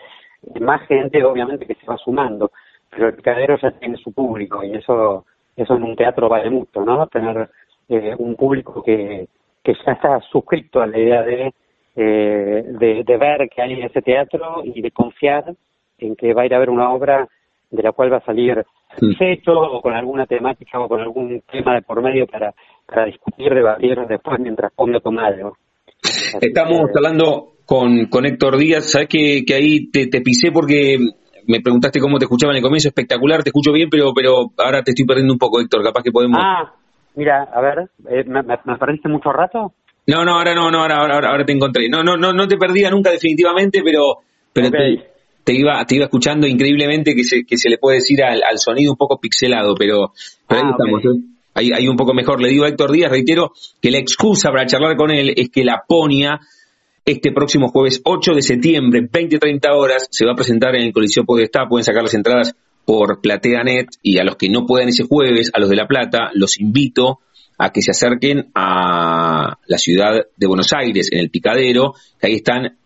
más 0.59 0.87
gente 0.87 1.23
obviamente 1.23 1.65
que 1.65 1.75
se 1.75 1.85
va 1.85 1.97
sumando, 1.97 2.51
pero 2.89 3.07
el 3.07 3.15
picadero 3.15 3.57
ya 3.57 3.71
tiene 3.71 3.97
su 3.97 4.13
público 4.13 4.63
y 4.63 4.75
eso 4.75 5.25
eso 5.55 5.75
en 5.75 5.83
un 5.83 5.95
teatro 5.95 6.29
vale 6.29 6.51
mucho, 6.51 6.81
¿no? 6.85 7.07
Tener 7.07 7.49
un 7.89 8.35
público 8.35 8.83
que, 8.83 9.27
que 9.63 9.73
ya 9.73 9.93
está 9.93 10.21
suscrito 10.29 10.81
a 10.81 10.87
la 10.87 10.99
idea 10.99 11.23
de 11.23 11.53
eh, 11.99 12.63
de, 13.03 13.17
ver 13.17 13.49
que 13.49 13.59
hay 13.59 13.73
en 13.73 13.81
ese 13.81 14.03
teatro 14.03 14.61
y 14.63 14.83
de 14.83 14.91
confiar 14.91 15.55
en 15.97 16.15
que 16.15 16.31
va 16.31 16.43
a 16.43 16.45
ir 16.45 16.53
a 16.53 16.59
ver 16.59 16.69
una 16.69 16.91
obra 16.91 17.27
de 17.69 17.83
la 17.83 17.91
cual 17.91 18.13
va 18.13 18.17
a 18.17 18.25
salir 18.25 18.63
satisfecho 18.89 19.51
o 19.51 19.81
con 19.81 19.93
alguna 19.93 20.25
temática 20.25 20.79
o 20.79 20.87
con 20.87 21.01
algún 21.01 21.41
tema 21.51 21.75
de 21.75 21.81
por 21.81 22.01
medio 22.01 22.25
para, 22.27 22.53
para 22.85 23.05
discutir, 23.05 23.53
debatir 23.53 23.97
después 24.07 24.39
mientras 24.39 24.71
come 24.75 24.99
con 25.01 25.19
algo. 25.19 25.57
Estamos 26.41 26.89
hablando 26.95 27.53
con, 27.65 28.05
con 28.05 28.25
Héctor 28.25 28.57
Díaz, 28.57 28.91
sabes 28.91 29.09
que, 29.09 29.43
que 29.45 29.53
ahí 29.53 29.89
te, 29.91 30.07
te 30.07 30.21
pisé 30.21 30.51
porque 30.51 30.97
me 31.47 31.61
preguntaste 31.61 31.99
cómo 31.99 32.17
te 32.17 32.25
escuchaba 32.25 32.53
en 32.53 32.57
el 32.57 32.63
comienzo, 32.63 32.89
espectacular, 32.89 33.43
te 33.43 33.49
escucho 33.49 33.71
bien, 33.71 33.89
pero 33.89 34.13
pero 34.13 34.51
ahora 34.57 34.83
te 34.83 34.91
estoy 34.91 35.05
perdiendo 35.05 35.33
un 35.33 35.39
poco, 35.39 35.59
Héctor, 35.59 35.83
capaz 35.83 36.03
que 36.03 36.11
podemos... 36.11 36.39
Ah, 36.41 36.73
mira, 37.15 37.43
a 37.43 37.61
ver, 37.61 37.89
eh, 38.09 38.23
¿me, 38.25 38.43
me, 38.43 38.77
perdiste 38.77 39.09
mucho 39.09 39.31
rato? 39.31 39.73
No, 40.07 40.23
no, 40.23 40.33
ahora 40.37 40.55
no, 40.55 40.71
no, 40.71 40.79
ahora, 40.79 40.97
ahora, 40.97 41.29
ahora 41.29 41.45
te 41.45 41.51
encontré. 41.51 41.89
No, 41.89 42.03
no, 42.03 42.15
no, 42.15 42.31
no 42.31 42.47
te 42.47 42.57
perdía 42.57 42.89
nunca 42.89 43.11
definitivamente, 43.11 43.81
pero, 43.83 44.19
pero 44.53 44.71
te, 44.71 45.16
iba, 45.53 45.83
te 45.85 45.95
iba 45.95 46.05
escuchando 46.05 46.47
increíblemente 46.47 47.15
que 47.15 47.23
se, 47.23 47.45
que 47.45 47.57
se 47.57 47.69
le 47.69 47.77
puede 47.77 47.97
decir 47.97 48.23
al, 48.23 48.41
al 48.43 48.59
sonido 48.59 48.91
un 48.91 48.97
poco 48.97 49.19
pixelado, 49.19 49.75
pero, 49.75 50.13
pero 50.47 50.61
ahí 50.61 50.67
ah, 50.67 50.71
estamos. 50.71 51.05
¿eh? 51.05 51.23
Ahí, 51.53 51.71
ahí, 51.73 51.87
un 51.87 51.97
poco 51.97 52.13
mejor. 52.13 52.41
Le 52.41 52.49
digo 52.49 52.65
a 52.65 52.69
Héctor 52.69 52.91
Díaz, 52.91 53.09
reitero, 53.09 53.53
que 53.81 53.91
la 53.91 53.97
excusa 53.97 54.49
para 54.49 54.65
charlar 54.65 54.95
con 54.95 55.11
él 55.11 55.33
es 55.35 55.49
que 55.49 55.63
la 55.63 55.83
Ponia 55.87 56.39
este 57.07 57.31
próximo 57.31 57.69
jueves 57.69 58.01
8 58.03 58.33
de 58.33 58.41
septiembre, 58.41 59.01
20-30 59.01 59.71
horas, 59.73 60.07
se 60.11 60.25
va 60.25 60.33
a 60.33 60.35
presentar 60.35 60.75
en 60.75 60.83
el 60.83 60.93
Coliseo 60.93 61.23
Podestá. 61.23 61.65
Pueden 61.67 61.85
sacar 61.85 62.03
las 62.03 62.13
entradas 62.13 62.53
por 62.83 63.21
PlateaNet 63.21 63.87
y 64.03 64.17
a 64.17 64.25
los 64.25 64.35
que 64.35 64.49
no 64.49 64.65
puedan 64.65 64.89
ese 64.89 65.03
jueves, 65.03 65.49
a 65.53 65.59
los 65.59 65.69
de 65.69 65.77
La 65.77 65.87
Plata, 65.87 66.31
los 66.33 66.59
invito 66.59 67.19
a 67.57 67.71
que 67.71 67.81
se 67.81 67.91
acerquen 67.91 68.51
a 68.55 69.57
la 69.65 69.77
ciudad 69.77 70.25
de 70.35 70.47
Buenos 70.47 70.73
Aires, 70.73 71.09
en 71.11 71.19
el 71.19 71.29
Picadero, 71.29 71.93
que 72.19 72.27
ahí 72.27 72.35
están 72.35 72.77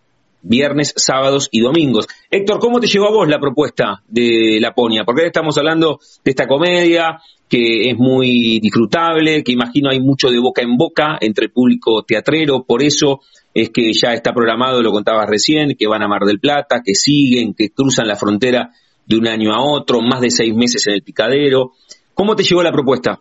viernes, 0.41 0.93
sábados 0.95 1.49
y 1.51 1.61
domingos. 1.61 2.07
Héctor, 2.29 2.59
¿cómo 2.59 2.79
te 2.79 2.87
llegó 2.87 3.07
a 3.07 3.11
vos 3.11 3.27
la 3.27 3.39
propuesta 3.39 4.01
de 4.07 4.59
Laponia? 4.59 5.03
Porque 5.05 5.25
estamos 5.25 5.57
hablando 5.57 5.99
de 6.23 6.31
esta 6.31 6.47
comedia 6.47 7.19
que 7.51 7.89
es 7.89 7.97
muy 7.97 8.59
disfrutable, 8.61 9.43
que 9.43 9.51
imagino 9.51 9.89
hay 9.89 9.99
mucho 9.99 10.29
de 10.29 10.39
boca 10.39 10.61
en 10.61 10.77
boca 10.77 11.17
entre 11.19 11.47
el 11.47 11.51
público 11.51 12.01
teatrero, 12.03 12.63
por 12.63 12.81
eso 12.81 13.19
es 13.53 13.71
que 13.71 13.91
ya 13.91 14.13
está 14.13 14.31
programado, 14.31 14.81
lo 14.81 14.93
contabas 14.93 15.29
recién, 15.29 15.75
que 15.77 15.85
van 15.85 16.01
a 16.01 16.07
Mar 16.07 16.21
del 16.21 16.39
Plata, 16.39 16.81
que 16.81 16.95
siguen, 16.95 17.53
que 17.53 17.69
cruzan 17.71 18.07
la 18.07 18.15
frontera 18.15 18.69
de 19.05 19.17
un 19.17 19.27
año 19.27 19.53
a 19.53 19.61
otro, 19.61 19.99
más 19.99 20.21
de 20.21 20.29
seis 20.29 20.55
meses 20.55 20.87
en 20.87 20.93
el 20.93 21.03
picadero. 21.03 21.71
¿Cómo 22.13 22.37
te 22.37 22.43
llegó 22.43 22.63
la 22.63 22.71
propuesta? 22.71 23.19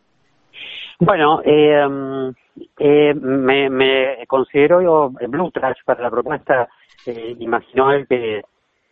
Bueno, 1.01 1.41
eh, 1.45 2.33
eh, 2.79 3.15
me, 3.15 3.69
me, 3.69 4.27
considero 4.29 4.81
yo 4.83 5.11
Blue 5.29 5.51
Trash 5.51 5.79
para 5.85 6.03
la 6.03 6.11
propuesta. 6.11 6.69
Eh, 7.07 7.37
imaginó 7.39 7.93
él 7.93 8.07
que, 8.07 8.43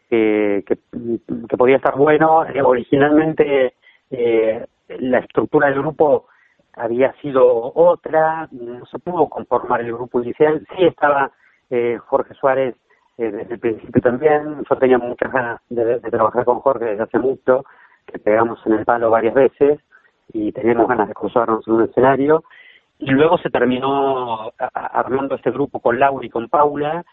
que, 0.09 1.57
podía 1.57 1.77
estar 1.77 1.97
bueno. 1.97 2.45
Eh, 2.47 2.63
originalmente 2.63 3.75
eh, 4.11 4.67
la 4.89 5.19
estructura 5.19 5.69
del 5.69 5.81
grupo 5.81 6.27
había 6.75 7.13
sido 7.21 7.73
otra, 7.75 8.49
no 8.53 8.87
se 8.87 8.99
pudo 8.99 9.29
conformar 9.29 9.81
el 9.81 9.93
grupo 9.93 10.23
inicial, 10.23 10.65
sí 10.77 10.85
estaba 10.85 11.31
eh, 11.71 11.99
Jorge 12.07 12.35
Suárez 12.35 12.75
eh, 13.19 13.31
desde 13.31 13.55
el 13.55 13.61
principio 13.61 14.01
también, 14.01 14.65
yo 14.69 14.77
tenía 14.77 14.99
muchas 14.99 15.33
ganas 15.33 15.61
de, 15.69 15.99
trabajar 16.01 16.45
con 16.45 16.61
Jorge 16.61 16.85
desde 16.87 17.03
hace 17.03 17.19
mucho, 17.19 17.65
que 18.07 18.19
pegamos 18.19 18.65
en 18.65 18.75
el 18.75 18.85
palo 18.85 19.11
varias 19.11 19.35
veces 19.35 19.81
y 20.33 20.53
teníamos 20.53 20.89
ganas 20.89 21.09
de 21.09 21.15
cruzarnos 21.15 21.67
en 21.67 21.75
un 21.75 21.85
escenario, 21.85 22.45
y 22.99 23.11
luego 23.11 23.39
se 23.39 23.51
terminó 23.51 24.53
armando 24.73 25.35
este 25.35 25.51
grupo 25.51 25.81
con 25.81 25.99
Laura 25.99 26.25
y 26.25 26.31
con 26.31 26.49
Paula, 26.49 27.05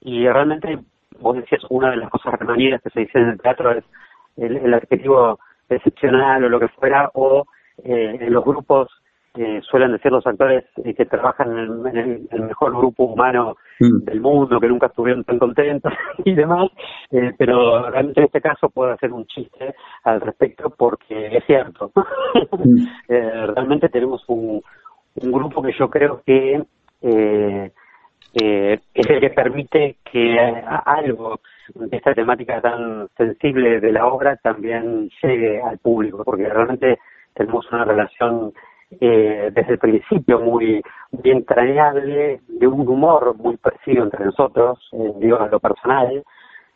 y 0.00 0.28
realmente, 0.28 0.78
vos 1.20 1.36
decías, 1.36 1.62
una 1.68 1.90
de 1.90 1.96
las 1.96 2.10
cosas 2.10 2.34
remanidas 2.38 2.82
que 2.82 2.90
se 2.90 3.00
dice 3.00 3.18
en 3.18 3.28
el 3.30 3.40
teatro 3.40 3.72
es 3.72 3.84
el, 4.36 4.56
el 4.56 4.74
adjetivo 4.74 5.38
excepcional 5.68 6.44
o 6.44 6.48
lo 6.48 6.60
que 6.60 6.68
fuera, 6.68 7.10
o 7.14 7.44
eh, 7.84 8.18
en 8.20 8.32
los 8.32 8.44
grupos 8.44 8.90
eh, 9.34 9.60
suelen 9.62 9.92
decir 9.92 10.10
los 10.10 10.26
actores 10.26 10.64
eh, 10.84 10.92
que 10.92 11.06
trabajan 11.06 11.56
en 11.86 11.96
el, 12.32 12.42
mejor 12.42 12.76
grupo 12.76 13.04
humano 13.04 13.56
mm. 13.78 14.04
del 14.04 14.20
mundo, 14.20 14.58
que 14.58 14.66
nunca 14.66 14.86
estuvieron 14.86 15.22
tan 15.22 15.38
contentos 15.38 15.92
y 16.24 16.34
demás, 16.34 16.68
eh, 17.12 17.32
pero 17.38 17.88
realmente 17.90 18.20
en 18.20 18.26
este 18.26 18.40
caso 18.40 18.68
puedo 18.70 18.90
hacer 18.90 19.12
un 19.12 19.26
chiste 19.26 19.76
al 20.02 20.20
respecto 20.20 20.70
porque 20.70 21.36
es 21.36 21.44
cierto. 21.46 21.92
Mm. 22.52 22.84
realmente 23.54 23.88
tenemos 23.88 24.22
un, 24.28 24.60
un 25.14 25.32
grupo 25.32 25.62
que 25.62 25.72
yo 25.78 25.88
creo 25.88 26.20
que 26.26 26.62
eh, 28.34 28.78
es 28.94 29.10
el 29.10 29.20
que 29.20 29.30
permite 29.30 29.96
que 30.04 30.38
algo 30.84 31.40
de 31.74 31.96
esta 31.96 32.14
temática 32.14 32.60
tan 32.60 33.08
sensible 33.16 33.80
de 33.80 33.92
la 33.92 34.06
obra 34.06 34.36
también 34.36 35.10
llegue 35.22 35.60
al 35.60 35.78
público, 35.78 36.22
porque 36.24 36.48
realmente 36.48 36.98
tenemos 37.34 37.70
una 37.72 37.84
relación 37.84 38.52
eh, 39.00 39.50
desde 39.52 39.72
el 39.72 39.78
principio 39.78 40.40
muy, 40.40 40.82
muy 41.12 41.30
entrañable, 41.30 42.40
de 42.46 42.66
un 42.66 42.88
humor 42.88 43.36
muy 43.36 43.56
parecido 43.56 44.04
entre 44.04 44.24
nosotros, 44.24 44.78
digo, 45.18 45.38
a 45.38 45.48
lo 45.48 45.60
personal. 45.60 46.22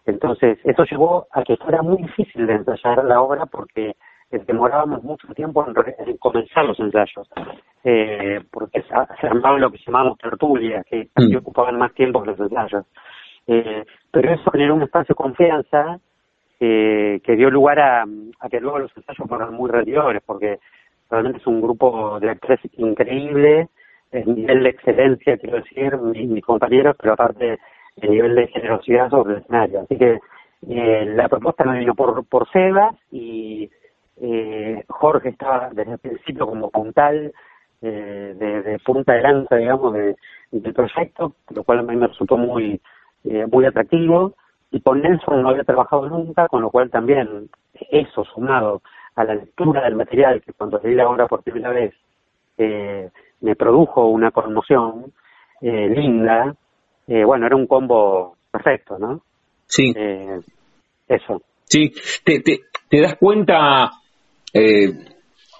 Entonces, 0.06 0.58
eso 0.64 0.84
llevó 0.84 1.26
a 1.32 1.42
que 1.42 1.56
fuera 1.56 1.82
muy 1.82 1.96
difícil 1.96 2.46
de 2.46 2.54
ensayar 2.54 3.04
la 3.04 3.20
obra 3.20 3.46
porque 3.46 3.96
demorábamos 4.30 5.02
mucho 5.02 5.28
tiempo 5.34 5.64
en, 5.66 6.16
comenzar 6.18 6.64
los 6.64 6.78
ensayos, 6.80 7.28
eh, 7.84 8.40
porque 8.50 8.82
se, 8.82 9.26
armaban 9.26 9.60
lo 9.60 9.70
que 9.70 9.78
llamábamos 9.78 10.18
tertulias, 10.18 10.84
que 10.86 11.08
mm. 11.14 11.36
ocupaban 11.36 11.78
más 11.78 11.92
tiempo 11.94 12.22
que 12.22 12.30
los 12.30 12.40
ensayos. 12.40 12.84
Eh, 13.46 13.84
pero 14.10 14.32
eso 14.32 14.50
generó 14.50 14.74
un 14.74 14.82
espacio 14.82 15.12
de 15.12 15.22
confianza 15.22 16.00
eh, 16.58 17.20
que 17.22 17.36
dio 17.36 17.50
lugar 17.50 17.78
a, 17.78 18.04
a 18.40 18.48
que 18.48 18.60
luego 18.60 18.80
los 18.80 18.96
ensayos 18.96 19.28
fueran 19.28 19.54
muy 19.54 19.70
rendidores, 19.70 20.22
porque 20.24 20.58
realmente 21.10 21.38
es 21.38 21.46
un 21.46 21.60
grupo 21.60 22.18
de 22.20 22.30
actores 22.30 22.60
increíble, 22.76 23.68
el 24.10 24.34
nivel 24.34 24.62
de 24.62 24.70
excelencia, 24.70 25.36
quiero 25.36 25.56
decir, 25.56 25.96
mis, 25.98 26.44
compañeros, 26.44 26.96
pero 27.00 27.14
aparte 27.14 27.58
el 27.96 28.10
nivel 28.10 28.34
de 28.34 28.46
generosidad 28.48 29.10
sobre 29.10 29.34
el 29.34 29.40
escenario. 29.40 29.80
Así 29.80 29.96
que 29.96 30.18
eh, 30.68 31.04
la 31.14 31.28
propuesta 31.28 31.64
me 31.64 31.80
vino 31.80 31.94
por, 31.94 32.24
por 32.26 32.48
Sebas 32.50 32.94
y 33.10 33.70
eh, 34.20 34.84
Jorge 34.88 35.30
estaba 35.30 35.70
desde 35.72 35.92
el 35.92 35.98
principio 35.98 36.46
como 36.46 36.70
puntal 36.70 37.32
eh, 37.82 38.34
de, 38.36 38.62
de, 38.62 38.78
punta 38.78 39.12
de 39.12 39.22
lanza, 39.22 39.56
digamos, 39.56 39.92
de, 39.92 40.16
del 40.50 40.72
proyecto, 40.72 41.34
lo 41.50 41.64
cual 41.64 41.80
a 41.80 41.82
mí 41.82 41.96
me 41.96 42.06
resultó 42.06 42.36
muy, 42.36 42.80
eh, 43.24 43.46
muy 43.50 43.64
atractivo. 43.66 44.34
Y 44.70 44.80
con 44.80 45.02
Nelson 45.02 45.42
no 45.42 45.50
había 45.50 45.64
trabajado 45.64 46.08
nunca, 46.08 46.48
con 46.48 46.62
lo 46.62 46.70
cual 46.70 46.90
también 46.90 47.48
eso 47.90 48.24
sumado 48.24 48.82
a 49.14 49.24
la 49.24 49.34
lectura 49.34 49.82
del 49.84 49.94
material, 49.94 50.42
que 50.42 50.52
cuando 50.52 50.80
leí 50.82 50.94
la 50.94 51.08
obra 51.08 51.28
por 51.28 51.42
primera 51.42 51.70
vez 51.70 51.94
eh, 52.58 53.10
me 53.40 53.54
produjo 53.54 54.06
una 54.06 54.30
conmoción 54.30 55.12
eh, 55.60 55.88
linda, 55.88 56.54
eh, 57.06 57.24
bueno, 57.24 57.46
era 57.46 57.54
un 57.54 57.66
combo 57.66 58.36
perfecto, 58.50 58.98
¿no? 58.98 59.20
Sí. 59.66 59.92
Eh, 59.94 60.40
eso. 61.08 61.42
Sí, 61.64 61.92
te, 62.24 62.40
te, 62.40 62.60
te 62.88 63.00
das 63.00 63.16
cuenta 63.16 63.90
eh, 64.54 64.92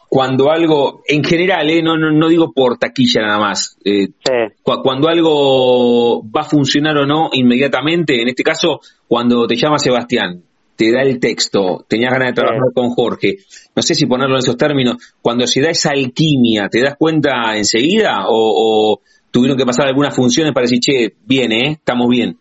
cuando 0.09 0.51
algo, 0.51 1.03
en 1.09 1.25
general, 1.25 1.69
eh, 1.69 1.83
no, 1.83 1.97
no, 1.97 2.13
no 2.13 2.29
digo 2.29 2.53
por 2.53 2.79
taquilla 2.79 3.23
nada 3.23 3.39
más, 3.41 3.77
eh, 3.85 4.11
sí. 4.25 4.33
cuando 4.63 5.09
algo 5.09 6.23
va 6.31 6.43
a 6.43 6.45
funcionar 6.45 6.97
o 6.99 7.05
no 7.05 7.31
inmediatamente, 7.33 8.23
en 8.23 8.29
este 8.29 8.45
caso, 8.45 8.81
cuando 9.09 9.47
te 9.49 9.57
llama 9.57 9.81
Sebastián, 9.81 10.41
te 10.77 10.93
da 10.93 11.03
el 11.03 11.19
texto, 11.19 11.85
tenías 11.89 12.13
ganas 12.13 12.29
de 12.29 12.35
trabajar 12.35 12.73
con 12.73 12.91
Jorge, 12.91 13.39
no 13.75 13.83
sé 13.83 13.97
si 13.97 14.07
ponerlo 14.07 14.37
en 14.37 14.41
esos 14.41 14.57
términos, 14.57 14.99
cuando 15.21 15.49
se 15.49 15.61
da 15.61 15.71
esa 15.71 15.91
alquimia, 15.91 16.69
¿te 16.69 16.81
das 16.81 16.95
cuenta 16.97 17.57
enseguida 17.57 18.27
o, 18.29 19.01
tuvieron 19.33 19.59
que 19.59 19.67
pasar 19.67 19.89
algunas 19.89 20.15
funciones 20.15 20.53
para 20.53 20.63
decir, 20.63 20.79
che, 20.79 21.15
bien, 21.27 21.51
¿eh? 21.51 21.73
Estamos 21.73 22.07
bien? 22.09 22.39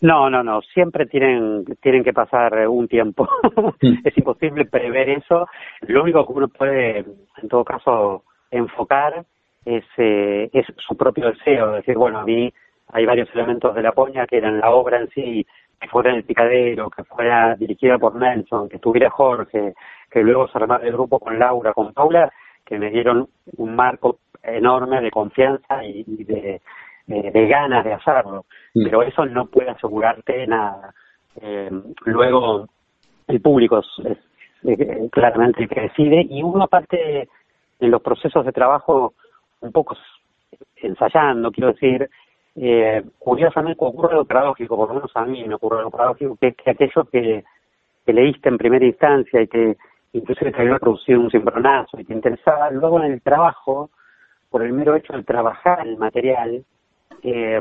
No, 0.00 0.30
no, 0.30 0.42
no, 0.44 0.62
siempre 0.62 1.06
tienen, 1.06 1.64
tienen 1.80 2.04
que 2.04 2.12
pasar 2.12 2.68
un 2.68 2.86
tiempo. 2.86 3.28
es 4.04 4.16
imposible 4.16 4.64
prever 4.66 5.10
eso. 5.10 5.48
Lo 5.82 6.02
único 6.02 6.26
que 6.26 6.32
uno 6.32 6.48
puede, 6.48 6.98
en 6.98 7.48
todo 7.48 7.64
caso, 7.64 8.22
enfocar 8.50 9.24
es, 9.64 9.84
eh, 9.96 10.48
es 10.52 10.66
su 10.76 10.96
propio 10.96 11.30
deseo, 11.30 11.72
decir, 11.72 11.96
bueno, 11.96 12.20
a 12.20 12.24
mí 12.24 12.52
hay 12.92 13.06
varios 13.06 13.28
elementos 13.34 13.74
de 13.74 13.82
la 13.82 13.92
poña 13.92 14.26
que 14.26 14.38
eran 14.38 14.60
la 14.60 14.70
obra 14.70 14.98
en 14.98 15.08
sí, 15.10 15.46
que 15.80 15.88
fuera 15.88 16.10
en 16.10 16.16
el 16.16 16.24
picadero, 16.24 16.90
que 16.90 17.04
fuera 17.04 17.54
dirigida 17.56 17.98
por 17.98 18.14
Nelson, 18.16 18.68
que 18.68 18.76
estuviera 18.76 19.10
Jorge, 19.10 19.74
que 20.10 20.22
luego 20.22 20.48
se 20.48 20.58
armara 20.58 20.86
el 20.86 20.92
grupo 20.92 21.18
con 21.18 21.38
Laura, 21.38 21.72
con 21.72 21.92
Paula, 21.92 22.32
que 22.64 22.78
me 22.78 22.90
dieron 22.90 23.28
un 23.56 23.76
marco 23.76 24.18
enorme 24.42 25.00
de 25.00 25.10
confianza 25.10 25.84
y, 25.84 26.04
de, 26.24 26.60
de, 27.08 27.46
ganas 27.46 27.84
de 27.84 27.94
hacerlo. 27.94 28.44
Mm. 28.74 28.84
Pero 28.84 29.02
eso 29.02 29.26
no 29.26 29.46
puede 29.46 29.70
asegurarte 29.70 30.46
nada. 30.46 30.94
Eh, 31.40 31.70
luego, 32.04 32.68
el 33.26 33.40
público 33.40 33.78
es, 33.78 34.18
es, 34.62 35.10
claramente 35.10 35.62
el 35.62 35.68
que 35.68 35.82
decide 35.82 36.26
y 36.28 36.42
uno 36.42 36.64
aparte 36.64 37.28
en 37.80 37.90
los 37.90 38.02
procesos 38.02 38.44
de 38.44 38.52
trabajo 38.52 39.14
un 39.60 39.72
poco 39.72 39.96
ensayando, 40.76 41.52
quiero 41.52 41.72
decir, 41.72 42.08
eh, 42.56 43.04
curiosamente 43.18 43.78
ocurre 43.78 44.14
lo 44.14 44.24
paradójico, 44.24 44.76
por 44.76 44.88
lo 44.88 44.94
menos 44.96 45.10
a 45.14 45.24
mí 45.24 45.44
me 45.44 45.54
ocurre 45.54 45.82
lo 45.82 45.90
paradójico, 45.90 46.36
que 46.36 46.48
es 46.48 46.56
que 46.56 46.70
aquello 46.70 47.04
que, 47.04 47.44
que 48.04 48.12
leíste 48.12 48.48
en 48.48 48.58
primera 48.58 48.84
instancia 48.84 49.42
y 49.42 49.48
que 49.48 49.76
incluso 50.12 50.44
te 50.44 50.60
había 50.60 50.78
producido 50.78 51.20
un 51.20 51.30
cimbronazo 51.30 52.00
y 52.00 52.04
te 52.04 52.12
interesaba, 52.12 52.70
luego 52.70 53.00
en 53.00 53.12
el 53.12 53.22
trabajo, 53.22 53.90
por 54.50 54.62
el 54.62 54.72
mero 54.72 54.96
hecho 54.96 55.12
de 55.12 55.22
trabajar 55.22 55.86
el 55.86 55.98
material, 55.98 56.64
eh, 57.22 57.60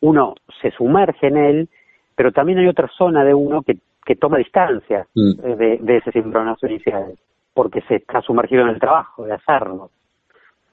uno 0.00 0.34
se 0.60 0.70
sumerge 0.72 1.26
en 1.26 1.36
él, 1.36 1.68
pero 2.14 2.32
también 2.32 2.58
hay 2.58 2.66
otra 2.68 2.88
zona 2.96 3.24
de 3.24 3.34
uno 3.34 3.62
que, 3.62 3.78
que 4.04 4.16
toma 4.16 4.38
distancia 4.38 5.06
Mm. 5.14 5.40
de, 5.56 5.78
de 5.80 5.96
ese 5.96 6.12
cimbronazo 6.12 6.66
inicial, 6.66 7.14
porque 7.54 7.80
se 7.82 7.96
está 7.96 8.20
sumergido 8.22 8.62
en 8.62 8.68
el 8.70 8.80
trabajo 8.80 9.24
de 9.24 9.32
hacerlo. 9.34 9.90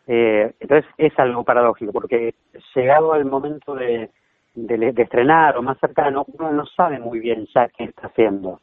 Eh, 0.07 0.53
entonces 0.59 0.89
es 0.97 1.17
algo 1.17 1.43
paradójico, 1.43 1.91
porque 1.91 2.35
llegado 2.75 3.15
el 3.15 3.25
momento 3.25 3.73
de, 3.73 4.09
de, 4.53 4.91
de 4.93 5.01
estrenar 5.01 5.57
o 5.57 5.63
más 5.63 5.79
cercano, 5.79 6.25
uno 6.27 6.51
no 6.51 6.65
sabe 6.67 6.99
muy 6.99 7.19
bien 7.19 7.47
ya 7.53 7.67
qué 7.69 7.85
está 7.85 8.07
haciendo. 8.07 8.59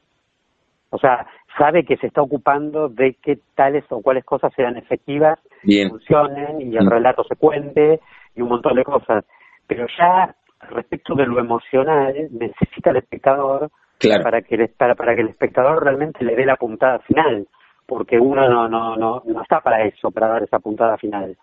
O 0.94 0.98
sea, 0.98 1.26
sabe 1.58 1.84
que 1.84 1.96
se 1.96 2.06
está 2.06 2.20
ocupando 2.20 2.88
de 2.90 3.14
que 3.14 3.38
tales 3.54 3.82
o 3.88 4.02
cuáles 4.02 4.24
cosas 4.24 4.52
sean 4.54 4.76
efectivas, 4.76 5.38
Bien. 5.62 5.88
funcionen 5.88 6.60
y 6.60 6.76
el 6.76 6.84
Mm. 6.84 6.90
relato 6.90 7.24
se 7.24 7.34
cuente 7.36 7.98
y 8.36 8.42
un 8.42 8.50
montón 8.50 8.76
de 8.76 8.84
cosas. 8.84 9.24
Pero 9.66 9.86
ya 9.98 10.34
respecto 10.70 11.14
de 11.14 11.26
lo 11.26 11.40
emocional, 11.40 12.14
necesita 12.30 12.90
el 12.90 12.98
espectador 12.98 13.70
Claro. 13.98 14.22
para 14.22 14.42
que 14.42 14.54
el, 14.56 14.68
para, 14.68 14.94
para 14.94 15.14
que 15.14 15.22
el 15.22 15.28
espectador 15.30 15.82
realmente 15.82 16.24
le 16.24 16.36
dé 16.36 16.44
la 16.44 16.56
puntada 16.56 16.98
final, 17.00 17.46
porque 17.86 18.18
uno 18.18 18.48
no 18.50 18.68
no 18.68 18.94
no, 18.96 19.22
no 19.24 19.42
está 19.42 19.60
para 19.60 19.84
eso, 19.84 20.10
para 20.10 20.28
dar 20.28 20.42
esa 20.42 20.58
puntada 20.58 20.98
final. 20.98 21.36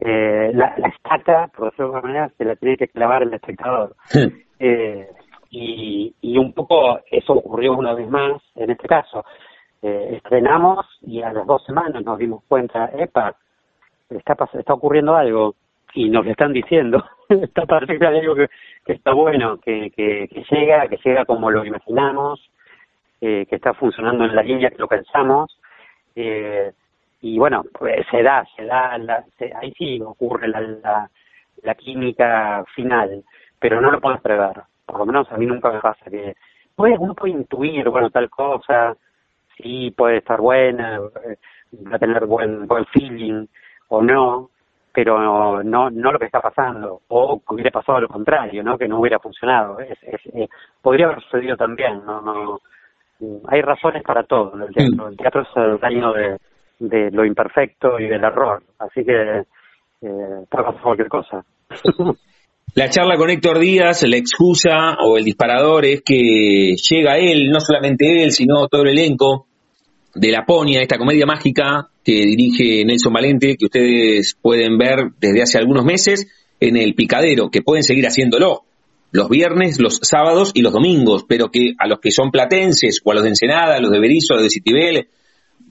Eh, 0.00 0.50
la, 0.54 0.74
la 0.76 0.88
estaca, 0.88 1.48
por 1.56 1.66
decirlo 1.66 1.90
de 1.92 1.96
alguna 1.96 2.02
manera, 2.12 2.32
se 2.36 2.44
la 2.44 2.56
tiene 2.56 2.76
que 2.76 2.88
clavar 2.88 3.22
el 3.22 3.32
espectador. 3.32 3.94
Eh, 4.60 5.06
y, 5.50 6.14
y 6.20 6.38
un 6.38 6.52
poco 6.52 7.00
eso 7.10 7.32
ocurrió 7.34 7.74
una 7.74 7.94
vez 7.94 8.08
más 8.08 8.42
en 8.56 8.70
este 8.70 8.88
caso. 8.88 9.24
Eh, 9.82 10.14
estrenamos 10.16 10.86
y 11.02 11.22
a 11.22 11.32
las 11.32 11.46
dos 11.46 11.64
semanas 11.64 12.04
nos 12.04 12.18
dimos 12.18 12.42
cuenta, 12.48 12.90
epa, 12.98 13.34
está, 14.10 14.36
está 14.54 14.74
ocurriendo 14.74 15.14
algo 15.14 15.54
y 15.94 16.08
nos 16.10 16.24
lo 16.24 16.30
están 16.32 16.52
diciendo. 16.52 17.04
está 17.28 17.64
hay 17.80 18.18
algo 18.18 18.34
que, 18.34 18.48
está 18.86 19.12
bueno, 19.12 19.58
que, 19.58 19.90
que, 19.90 20.28
llega, 20.50 20.88
que 20.88 20.98
llega 21.04 21.24
como 21.24 21.50
lo 21.50 21.64
imaginamos, 21.64 22.50
eh, 23.20 23.46
que 23.48 23.56
está 23.56 23.74
funcionando 23.74 24.24
en 24.24 24.34
la 24.34 24.42
línea 24.42 24.70
que 24.70 24.78
lo 24.78 24.88
pensamos. 24.88 25.58
Eh, 26.16 26.72
y 27.20 27.38
bueno, 27.38 27.64
pues 27.72 28.06
se 28.10 28.22
da, 28.22 28.44
se 28.56 28.64
da, 28.64 28.96
la, 28.98 29.24
se- 29.38 29.52
ahí 29.54 29.72
sí 29.76 30.00
ocurre 30.02 30.48
la, 30.48 30.60
la, 30.60 31.10
la 31.62 31.74
química 31.74 32.64
final, 32.74 33.24
pero 33.58 33.80
no 33.80 33.90
lo 33.90 34.00
puedes 34.00 34.20
prever. 34.20 34.62
Por 34.88 34.98
lo 35.00 35.06
menos 35.06 35.30
a 35.30 35.36
mí 35.36 35.44
nunca 35.44 35.70
me 35.70 35.80
pasa 35.80 36.10
que 36.10 36.34
puede, 36.74 36.96
uno 36.98 37.14
puede 37.14 37.34
intuir, 37.34 37.88
bueno, 37.90 38.08
tal 38.08 38.30
cosa, 38.30 38.96
sí, 39.56 39.90
puede 39.90 40.18
estar 40.18 40.40
buena, 40.40 40.98
va 41.00 41.96
a 41.96 41.98
tener 41.98 42.24
buen, 42.24 42.66
buen 42.66 42.86
feeling 42.86 43.46
o 43.88 44.02
no, 44.02 44.50
pero 44.92 45.62
no, 45.62 45.90
no 45.90 46.12
lo 46.12 46.18
que 46.18 46.24
está 46.24 46.40
pasando, 46.40 47.02
o 47.08 47.40
que 47.40 47.54
hubiera 47.54 47.70
pasado 47.70 48.00
lo 48.00 48.08
contrario, 48.08 48.62
¿no? 48.62 48.78
Que 48.78 48.88
no 48.88 48.98
hubiera 48.98 49.18
funcionado. 49.18 49.78
Es, 49.80 49.98
es, 50.02 50.26
eh, 50.34 50.48
podría 50.80 51.06
haber 51.06 51.20
sucedido 51.22 51.56
también, 51.56 52.02
no, 52.06 52.22
no, 52.22 52.60
hay 53.48 53.60
razones 53.60 54.02
para 54.02 54.22
todo 54.22 54.54
en 54.54 54.62
el 54.62 54.74
teatro. 54.74 55.08
El 55.08 55.16
teatro 55.16 55.42
es 55.42 55.48
el 55.56 55.80
reino 55.80 56.12
de, 56.12 56.38
de 56.78 57.10
lo 57.10 57.24
imperfecto 57.24 57.98
y 57.98 58.06
del 58.06 58.24
error, 58.24 58.62
así 58.78 59.04
que 59.04 59.44
eh, 60.02 60.44
puede 60.48 60.64
pasar 60.64 60.80
cualquier 60.82 61.08
cosa. 61.08 61.44
La 62.74 62.90
charla 62.90 63.16
con 63.16 63.30
Héctor 63.30 63.58
Díaz, 63.58 64.02
la 64.04 64.16
excusa 64.16 64.96
o 65.04 65.18
el 65.18 65.24
disparador 65.24 65.84
es 65.84 66.02
que 66.02 66.76
llega 66.76 67.18
él, 67.18 67.50
no 67.50 67.60
solamente 67.60 68.22
él, 68.22 68.32
sino 68.32 68.68
todo 68.68 68.82
el 68.82 68.90
elenco 68.90 69.46
de 70.14 70.30
La 70.30 70.44
Ponia, 70.44 70.80
esta 70.80 70.98
comedia 70.98 71.26
mágica 71.26 71.88
que 72.04 72.12
dirige 72.12 72.84
Nelson 72.84 73.12
Valente, 73.12 73.56
que 73.56 73.64
ustedes 73.64 74.36
pueden 74.40 74.78
ver 74.78 75.10
desde 75.18 75.42
hace 75.42 75.58
algunos 75.58 75.84
meses 75.84 76.28
en 76.60 76.76
el 76.76 76.94
Picadero, 76.94 77.50
que 77.50 77.62
pueden 77.62 77.82
seguir 77.82 78.06
haciéndolo 78.06 78.62
los 79.10 79.28
viernes, 79.28 79.80
los 79.80 80.00
sábados 80.02 80.52
y 80.54 80.62
los 80.62 80.72
domingos, 80.72 81.24
pero 81.26 81.50
que 81.50 81.72
a 81.78 81.88
los 81.88 82.00
que 82.00 82.10
son 82.10 82.30
platenses 82.30 83.00
o 83.04 83.12
a 83.12 83.14
los 83.14 83.22
de 83.22 83.30
Ensenada, 83.30 83.76
a 83.76 83.80
los 83.80 83.90
de 83.90 84.00
Berizo, 84.00 84.34
a 84.34 84.36
los 84.36 84.44
de 84.44 84.50
Citibel, 84.50 85.08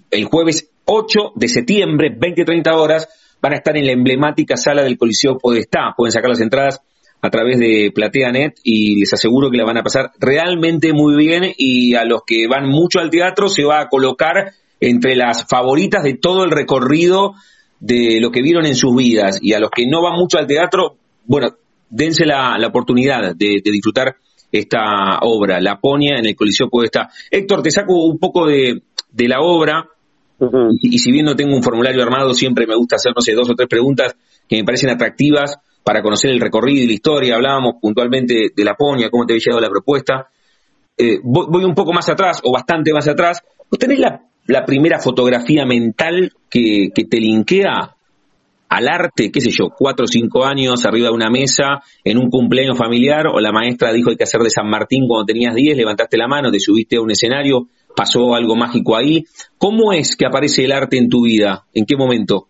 el 0.09 0.25
jueves 0.25 0.71
8 0.85 1.33
de 1.35 1.47
septiembre, 1.47 2.17
20-30 2.17 2.73
horas, 2.73 3.07
van 3.41 3.53
a 3.53 3.57
estar 3.57 3.77
en 3.77 3.85
la 3.85 3.91
emblemática 3.91 4.57
sala 4.57 4.83
del 4.83 4.97
Coliseo 4.97 5.37
Podestá. 5.37 5.93
Pueden 5.95 6.11
sacar 6.11 6.29
las 6.29 6.41
entradas 6.41 6.81
a 7.21 7.29
través 7.29 7.59
de 7.59 7.91
PlateaNet 7.93 8.59
y 8.63 8.99
les 8.99 9.13
aseguro 9.13 9.49
que 9.49 9.57
la 9.57 9.65
van 9.65 9.77
a 9.77 9.83
pasar 9.83 10.11
realmente 10.19 10.93
muy 10.93 11.15
bien 11.15 11.51
y 11.57 11.95
a 11.95 12.05
los 12.05 12.21
que 12.25 12.47
van 12.47 12.67
mucho 12.67 12.99
al 12.99 13.09
teatro 13.09 13.49
se 13.49 13.63
va 13.63 13.81
a 13.81 13.89
colocar 13.89 14.51
entre 14.79 15.15
las 15.15 15.45
favoritas 15.47 16.03
de 16.03 16.13
todo 16.13 16.43
el 16.43 16.51
recorrido 16.51 17.33
de 17.79 18.19
lo 18.21 18.31
que 18.31 18.41
vieron 18.41 18.65
en 18.65 18.75
sus 18.75 18.95
vidas 18.95 19.39
y 19.41 19.53
a 19.53 19.59
los 19.59 19.71
que 19.71 19.87
no 19.87 20.01
van 20.01 20.17
mucho 20.17 20.37
al 20.37 20.47
teatro, 20.47 20.97
bueno, 21.25 21.55
dense 21.89 22.25
la, 22.25 22.57
oportunidad 22.67 23.35
de, 23.35 23.61
disfrutar 23.63 24.15
esta 24.51 25.19
obra, 25.21 25.59
La 25.59 25.79
Ponia 25.79 26.17
en 26.17 26.25
el 26.25 26.35
Coliseo 26.35 26.69
Podestá. 26.69 27.09
Héctor, 27.31 27.63
te 27.63 27.71
saco 27.71 28.05
un 28.05 28.19
poco 28.19 28.45
de 28.47 28.81
la 29.27 29.41
obra 29.41 29.89
Y, 30.81 30.99
si 30.99 31.11
bien 31.11 31.25
no 31.25 31.35
tengo 31.35 31.55
un 31.55 31.63
formulario 31.63 32.03
armado, 32.03 32.33
siempre 32.33 32.67
me 32.67 32.75
gusta 32.75 32.97
hacer, 32.97 33.13
dos 33.13 33.49
o 33.49 33.55
tres 33.55 33.67
preguntas 33.67 34.15
que 34.47 34.57
me 34.57 34.63
parecen 34.63 34.89
atractivas 34.89 35.57
para 35.83 36.01
conocer 36.01 36.31
el 36.31 36.39
recorrido 36.39 36.83
y 36.83 36.87
la 36.87 36.93
historia. 36.93 37.35
Hablábamos 37.35 37.75
puntualmente 37.81 38.51
de 38.55 38.63
la 38.63 38.75
Ponia, 38.75 39.09
cómo 39.09 39.25
te 39.25 39.33
había 39.33 39.43
llegado 39.43 39.61
la 39.61 39.69
propuesta. 39.69 40.27
Eh, 40.97 41.19
voy, 41.23 41.45
voy 41.49 41.63
un 41.63 41.73
poco 41.73 41.93
más 41.93 42.07
atrás, 42.09 42.41
o 42.43 42.51
bastante 42.51 42.93
más 42.93 43.07
atrás. 43.07 43.41
¿Vos 43.69 43.79
tenés 43.79 43.99
la, 43.99 44.21
la 44.47 44.65
primera 44.65 44.99
fotografía 44.99 45.65
mental 45.65 46.31
que, 46.49 46.89
que 46.93 47.05
te 47.05 47.19
linkea 47.19 47.95
al 48.69 48.87
arte, 48.87 49.31
qué 49.31 49.39
sé 49.39 49.49
yo, 49.49 49.69
cuatro 49.69 50.05
o 50.05 50.07
cinco 50.07 50.45
años 50.45 50.85
arriba 50.85 51.07
de 51.07 51.13
una 51.13 51.29
mesa, 51.29 51.81
en 52.03 52.17
un 52.17 52.29
cumpleaños 52.29 52.77
familiar, 52.77 53.27
o 53.27 53.39
la 53.39 53.51
maestra 53.51 53.93
dijo 53.93 54.09
hay 54.09 54.17
que 54.17 54.25
hacer 54.25 54.41
de 54.41 54.49
San 54.49 54.69
Martín 54.69 55.07
cuando 55.07 55.25
tenías 55.25 55.55
diez, 55.55 55.77
levantaste 55.77 56.17
la 56.17 56.27
mano, 56.27 56.51
te 56.51 56.59
subiste 56.59 56.97
a 56.97 57.01
un 57.01 57.11
escenario, 57.11 57.67
pasó 57.97 58.35
algo 58.35 58.55
mágico 58.55 58.95
ahí. 58.95 59.23
¿Cómo 59.57 59.91
es 59.91 60.15
que 60.15 60.27
aparece 60.27 60.63
el 60.63 60.71
arte 60.71 60.97
en 60.99 61.09
tu 61.09 61.23
vida? 61.25 61.63
¿En 61.73 61.85
qué 61.85 61.97
momento? 61.97 62.45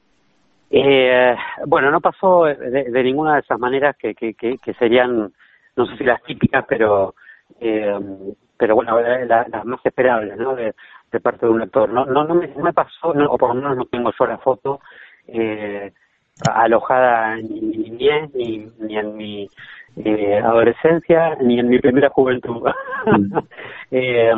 Eh, 0.70 1.34
bueno, 1.66 1.90
no 1.90 2.02
pasó 2.02 2.44
de, 2.44 2.84
de 2.92 3.04
ninguna 3.04 3.36
de 3.36 3.40
esas 3.40 3.58
maneras 3.58 3.96
que, 3.98 4.14
que, 4.14 4.34
que, 4.34 4.58
que 4.58 4.74
serían, 4.74 5.32
no 5.78 5.86
sé 5.86 5.98
si 5.98 6.04
las 6.04 6.22
típicas, 6.24 6.66
pero 6.68 7.16
eh, 7.62 7.98
pero 8.58 8.76
bueno, 8.76 9.00
la- 9.00 9.48
las 9.48 9.66
más 9.66 9.86
esperables, 9.86 10.38
¿no? 10.38 10.56
De, 10.56 10.74
de 11.12 11.20
parte 11.20 11.46
de 11.46 11.52
un 11.52 11.60
lector. 11.60 11.90
No, 11.90 12.06
no, 12.06 12.26
no, 12.26 12.36
me, 12.36 12.74
pasó, 12.74 13.14
no, 13.14 13.32
o 13.32 13.38
por 13.38 13.50
lo 13.50 13.56
menos 13.56 13.78
no 13.78 13.86
tengo 13.86 14.12
yo 14.20 14.26
la 14.26 14.38
foto 14.40 14.82
eh, 15.28 15.92
alojada 16.54 17.38
ni 17.38 17.60
en 17.60 17.70
mi 17.70 17.78
niñez, 17.78 18.34
ni, 18.34 18.68
ni 18.80 18.98
en 18.98 19.16
mi 19.16 19.48
eh, 20.04 20.38
adolescencia, 20.44 21.36
ni 21.42 21.60
en 21.60 21.70
mi 21.70 21.80
primera 21.80 22.10
juventud. 22.10 22.64
eh, 23.92 24.32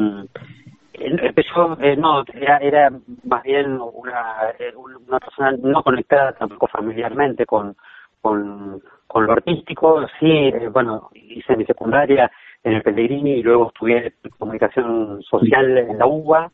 empezó, 0.99 1.77
eh, 1.81 1.95
no, 1.95 2.23
era, 2.33 2.57
era 2.57 2.89
más 3.23 3.43
bien 3.43 3.79
una, 3.79 4.49
eh, 4.59 4.73
una 4.75 5.19
persona 5.19 5.51
no 5.61 5.81
conectada 5.83 6.33
tampoco 6.33 6.67
familiarmente 6.67 7.45
con, 7.45 7.75
con, 8.21 8.81
con 9.07 9.25
lo 9.25 9.33
artístico. 9.33 10.05
Sí, 10.19 10.27
eh, 10.29 10.69
bueno, 10.71 11.09
hice 11.13 11.55
mi 11.57 11.65
secundaria 11.65 12.31
en 12.63 12.73
el 12.73 12.81
Pellegrini 12.83 13.31
y 13.35 13.43
luego 13.43 13.67
estudié 13.67 14.13
comunicación 14.37 15.21
social 15.23 15.77
en 15.77 15.97
la 15.97 16.05
UBA 16.05 16.51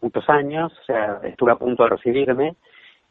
muchos 0.00 0.28
años, 0.30 0.72
o 0.80 0.84
sea, 0.84 1.20
estuve 1.24 1.52
a 1.52 1.56
punto 1.56 1.82
de 1.84 1.90
recibirme. 1.90 2.54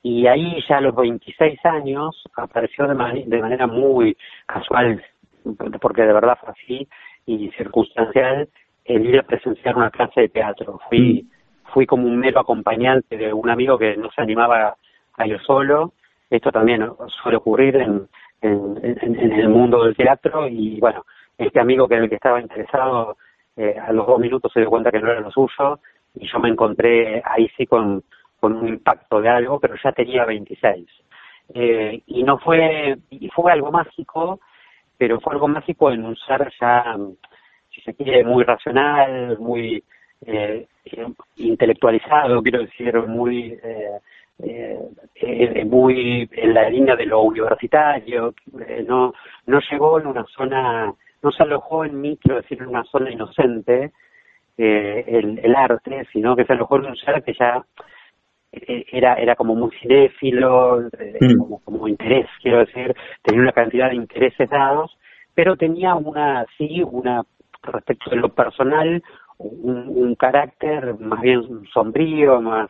Y 0.03 0.27
ahí 0.27 0.63
ya 0.69 0.77
a 0.77 0.81
los 0.81 0.95
26 0.95 1.59
años 1.65 2.23
apareció 2.37 2.87
de, 2.87 2.93
mani- 2.95 3.25
de 3.25 3.41
manera 3.41 3.67
muy 3.67 4.15
casual, 4.45 5.03
porque 5.81 6.03
de 6.03 6.13
verdad 6.13 6.37
fue 6.39 6.49
así, 6.51 6.87
y 7.25 7.49
circunstancial, 7.57 8.47
el 8.87 9.05
ir 9.05 9.19
a 9.19 9.23
presenciar 9.23 9.75
una 9.77 9.89
clase 9.91 10.21
de 10.21 10.29
teatro. 10.29 10.79
Fui, 10.89 11.27
fui 11.73 11.85
como 11.85 12.07
un 12.07 12.17
mero 12.17 12.39
acompañante 12.39 13.17
de 13.17 13.33
un 13.33 13.49
amigo 13.49 13.77
que 13.77 13.95
no 13.97 14.09
se 14.11 14.21
animaba 14.21 14.75
a 15.17 15.27
ir 15.27 15.39
solo. 15.41 15.93
Esto 16.29 16.51
también 16.51 16.89
suele 17.21 17.37
ocurrir 17.37 17.75
en, 17.77 18.07
en, 18.41 18.79
en- 18.83 19.19
en 19.19 19.31
el 19.33 19.49
mundo 19.49 19.83
del 19.83 19.95
teatro 19.95 20.47
y 20.47 20.79
bueno, 20.79 21.05
este 21.37 21.59
amigo 21.59 21.87
que 21.87 21.95
era 21.95 22.03
el 22.03 22.09
que 22.09 22.15
estaba 22.15 22.41
interesado, 22.41 23.17
eh, 23.55 23.75
a 23.79 23.91
los 23.93 24.05
dos 24.07 24.19
minutos 24.19 24.51
se 24.53 24.59
dio 24.61 24.69
cuenta 24.69 24.91
que 24.91 24.99
no 24.99 25.11
era 25.11 25.19
lo 25.21 25.31
suyo 25.31 25.79
y 26.15 26.27
yo 26.27 26.39
me 26.39 26.49
encontré 26.49 27.21
ahí 27.25 27.49
sí 27.57 27.65
con, 27.65 28.03
con 28.39 28.53
un 28.55 28.67
impacto 28.67 29.21
de 29.21 29.29
algo, 29.29 29.59
pero 29.59 29.75
ya 29.83 29.91
tenía 29.91 30.25
26. 30.25 30.87
Eh, 31.53 32.01
y 32.07 32.23
no 32.23 32.37
fue, 32.39 32.97
y 33.09 33.29
fue 33.29 33.51
algo 33.51 33.71
mágico, 33.71 34.39
pero 34.97 35.19
fue 35.21 35.33
algo 35.33 35.47
mágico 35.47 35.91
en 35.91 36.05
un 36.05 36.15
ser 36.17 36.51
ya, 36.59 36.97
si 37.77 37.83
se 37.83 37.93
quiere, 37.93 38.23
muy 38.23 38.43
racional, 38.43 39.37
muy 39.39 39.83
eh, 40.25 40.65
intelectualizado, 41.35 42.41
quiero 42.41 42.61
decir, 42.61 42.97
muy, 43.03 43.57
eh, 43.63 44.79
eh, 45.15 45.65
muy 45.65 46.27
en 46.31 46.53
la 46.53 46.69
línea 46.69 46.95
de 46.95 47.05
lo 47.05 47.21
universitario, 47.21 48.33
no, 48.87 49.13
no 49.45 49.59
llegó 49.71 49.99
en 49.99 50.07
una 50.07 50.25
zona, 50.25 50.91
no 51.21 51.31
se 51.31 51.43
alojó 51.43 51.85
en 51.85 52.01
mí, 52.01 52.17
quiero 52.21 52.41
decir, 52.41 52.59
en 52.61 52.69
una 52.69 52.83
zona 52.85 53.11
inocente, 53.11 53.91
el, 54.57 55.39
el 55.43 55.55
arte, 55.55 56.07
sino 56.11 56.35
que 56.35 56.45
se 56.45 56.53
alojó 56.53 56.77
en 56.77 56.87
un 56.87 56.97
ser 56.97 57.21
que 57.21 57.33
ya 57.33 57.63
era 58.51 59.13
era 59.15 59.35
como 59.35 59.53
muy 59.53 59.69
cinéfilo, 59.79 60.89
mm. 61.19 61.37
como, 61.37 61.59
como 61.59 61.87
interés, 61.87 62.25
quiero 62.41 62.59
decir, 62.59 62.95
tenía 63.21 63.41
una 63.41 63.51
cantidad 63.51 63.89
de 63.89 63.97
intereses 63.97 64.49
dados, 64.49 64.97
pero 65.35 65.55
tenía 65.55 65.93
una, 65.93 66.43
sí, 66.57 66.81
una, 66.83 67.23
respecto 67.63 68.09
de 68.09 68.17
lo 68.17 68.29
personal, 68.29 69.03
un, 69.37 70.15
carácter 70.15 70.99
más 70.99 71.21
bien 71.21 71.63
sombrío, 71.71 72.41
más, 72.41 72.69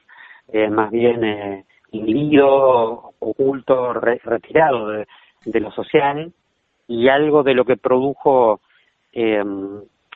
eh, 0.52 0.70
más 0.70 0.92
bien 0.92 1.24
eh, 1.24 1.66
inhibido, 1.92 3.14
oculto, 3.20 3.94
retirado 3.94 4.90
de, 4.90 5.60
lo 5.60 5.72
social, 5.72 6.34
y 6.88 7.08
algo 7.08 7.44
de 7.44 7.54
lo 7.54 7.64
que 7.66 7.78
produjo 7.78 8.60
eh, 9.14 9.44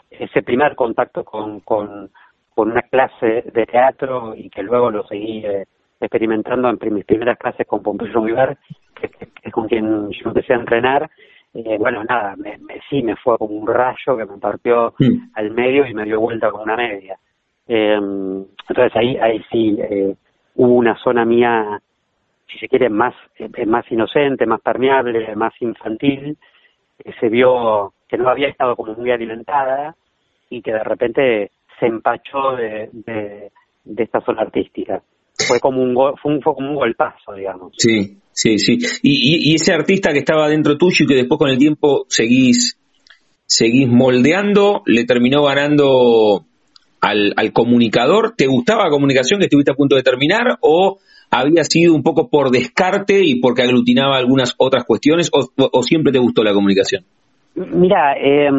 ese 0.10 0.42
primer 0.42 0.76
contacto 0.76 1.24
con, 1.24 1.62
con, 1.62 2.12
con 2.54 2.72
una 2.72 2.82
clase 2.84 3.44
de 3.54 3.66
teatro 3.66 4.36
y 4.36 4.50
que 4.50 4.64
luego 4.64 4.92
lo 4.92 5.08
seguí 5.08 5.46
eh, 5.46 5.66
experimentando 6.00 6.70
en 6.70 6.94
mis 6.94 7.06
primeras 7.06 7.38
clases 7.38 7.66
con 7.68 7.82
Pompeyo 7.82 8.22
Vivar, 8.22 8.58
que, 8.96 9.10
es 9.42 9.54
con 9.54 9.68
quien 9.68 10.12
yo 10.12 10.30
empecé 10.30 10.54
a 10.54 10.58
entrenar, 10.58 11.10
eh, 11.54 11.78
bueno, 11.78 12.04
nada, 12.04 12.36
me, 12.38 12.58
sí 12.90 13.04
me 13.04 13.16
fue 13.18 13.38
como 13.38 13.56
un 13.56 13.68
rayo 13.68 14.18
que 14.18 14.26
me 14.26 14.38
partió 14.38 14.94
mm. 14.98 15.32
al 15.34 15.52
medio 15.52 15.86
y 15.86 15.94
me 15.94 16.06
dio 16.06 16.20
vuelta 16.20 16.50
con 16.52 16.62
una 16.62 16.78
media. 16.78 17.18
Eh, 17.68 17.94
entonces 17.96 18.96
ahí, 18.96 19.18
ahí 19.18 19.42
sí 19.52 19.78
eh, 19.82 20.16
hubo 20.56 20.74
una 20.74 20.98
zona 21.04 21.26
mía, 21.26 21.82
si 22.48 22.58
se 22.58 22.68
quiere, 22.68 22.90
más, 22.90 23.14
eh, 23.38 23.66
más 23.66 23.90
inocente, 23.92 24.46
más 24.46 24.62
permeable, 24.62 25.36
más 25.36 25.54
infantil, 25.62 26.38
que 26.98 27.14
se 27.14 27.30
vio 27.30 27.94
que 28.08 28.18
no 28.18 28.30
había 28.30 28.50
estado 28.50 28.76
como 28.76 28.94
muy 28.94 29.12
alimentada 29.12 29.96
y 30.50 30.62
que 30.62 30.72
de 30.72 30.84
repente 30.84 31.52
se 31.80 31.86
empachó 31.88 32.56
de, 32.56 32.90
de, 32.92 33.52
de 33.86 34.04
esta 34.04 34.22
zona 34.22 34.42
artística 34.42 35.02
fue 35.48 35.60
como 35.60 35.82
un 35.82 35.94
fue, 36.18 36.34
un, 36.34 36.42
fue 36.42 36.54
como 36.54 36.70
un 36.70 36.76
golpazo, 36.76 37.34
digamos. 37.34 37.74
Sí, 37.78 38.21
sí, 38.42 38.78
sí. 38.80 39.00
Y, 39.04 39.52
y, 39.52 39.56
ese 39.56 39.74
artista 39.74 40.12
que 40.12 40.20
estaba 40.20 40.48
dentro 40.48 40.78
tuyo 40.78 41.06
y 41.06 41.08
que 41.08 41.16
después 41.16 41.38
con 41.38 41.50
el 41.50 41.58
tiempo 41.58 42.06
seguís, 42.08 42.78
seguís 43.46 43.88
moldeando, 43.88 44.84
le 44.86 45.06
terminó 45.06 45.44
ganando 45.44 46.46
al, 47.02 47.54
comunicador. 47.54 48.36
¿Te 48.36 48.48
gustaba 48.48 48.86
la 48.86 48.90
comunicación 48.90 49.40
que 49.40 49.46
estuviste 49.46 49.72
a 49.72 49.76
punto 49.76 49.96
de 49.96 50.04
terminar 50.04 50.58
o 50.62 51.00
había 51.32 51.64
sido 51.64 51.94
un 51.94 52.04
poco 52.04 52.30
por 52.30 52.52
descarte 52.52 53.22
y 53.24 53.40
porque 53.40 53.64
aglutinaba 53.64 54.18
algunas 54.18 54.56
otras 54.58 54.84
cuestiones 54.86 55.30
o, 55.34 55.48
o 55.72 55.84
siempre 55.84 56.12
te 56.12 56.20
gustó 56.20 56.44
la 56.44 56.54
comunicación? 56.54 57.04
Mira, 57.56 58.14
eh, 58.18 58.50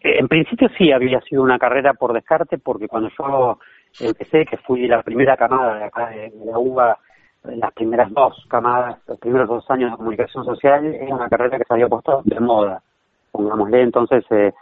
en 0.00 0.28
principio 0.28 0.68
sí 0.78 0.92
había 0.92 1.20
sido 1.22 1.42
una 1.42 1.58
carrera 1.58 1.94
por 1.94 2.12
descarte 2.12 2.58
porque 2.58 2.88
cuando 2.88 3.10
yo 3.18 3.58
empecé, 4.00 4.44
que 4.44 4.56
fui 4.58 4.86
la 4.86 5.02
primera 5.02 5.36
camada 5.36 5.78
de 5.78 5.84
acá 5.84 6.10
de, 6.10 6.32
la 6.44 6.58
UBA, 6.58 6.98
las 7.44 7.72
primeras 7.72 8.12
dos 8.12 8.44
camadas, 8.48 8.98
los 9.06 9.18
primeros 9.18 9.48
dos 9.48 9.70
años 9.70 9.90
de 9.90 9.96
comunicación 9.96 10.44
social, 10.44 10.84
era 10.94 11.14
una 11.14 11.28
carrera 11.28 11.58
que 11.58 11.64
se 11.64 11.74
había 11.74 11.88
puesto 11.88 12.22
de 12.24 12.40
moda, 12.40 12.82
pongámosle. 13.32 13.82
Entonces, 13.82 14.24
eh, 14.30 14.52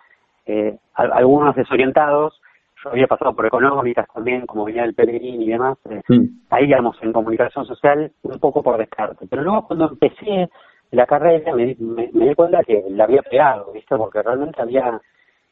eh, 0.46 0.78
algunos 0.94 1.54
desorientados, 1.56 2.40
yo 2.84 2.90
había 2.90 3.06
pasado 3.06 3.34
por 3.34 3.46
económicas 3.46 4.06
también, 4.12 4.46
como 4.46 4.64
venía 4.64 4.82
del 4.82 4.94
Pellegrini 4.94 5.44
y 5.44 5.50
demás, 5.50 5.78
eh, 5.90 6.02
ahí 6.50 6.66
íbamos 6.66 6.96
en 7.02 7.12
comunicación 7.12 7.64
social 7.66 8.12
un 8.22 8.38
poco 8.38 8.62
por 8.62 8.78
descarte. 8.78 9.26
Pero 9.28 9.42
luego 9.42 9.66
cuando 9.66 9.88
empecé 9.88 10.48
la 10.90 11.06
carrera 11.06 11.54
me, 11.54 11.76
me, 11.78 12.10
me 12.12 12.28
di 12.28 12.34
cuenta 12.34 12.62
que 12.62 12.84
la 12.90 13.04
había 13.04 13.22
pegado, 13.22 13.72
¿viste? 13.72 13.96
Porque 13.96 14.22
realmente 14.22 14.60
había 14.60 15.00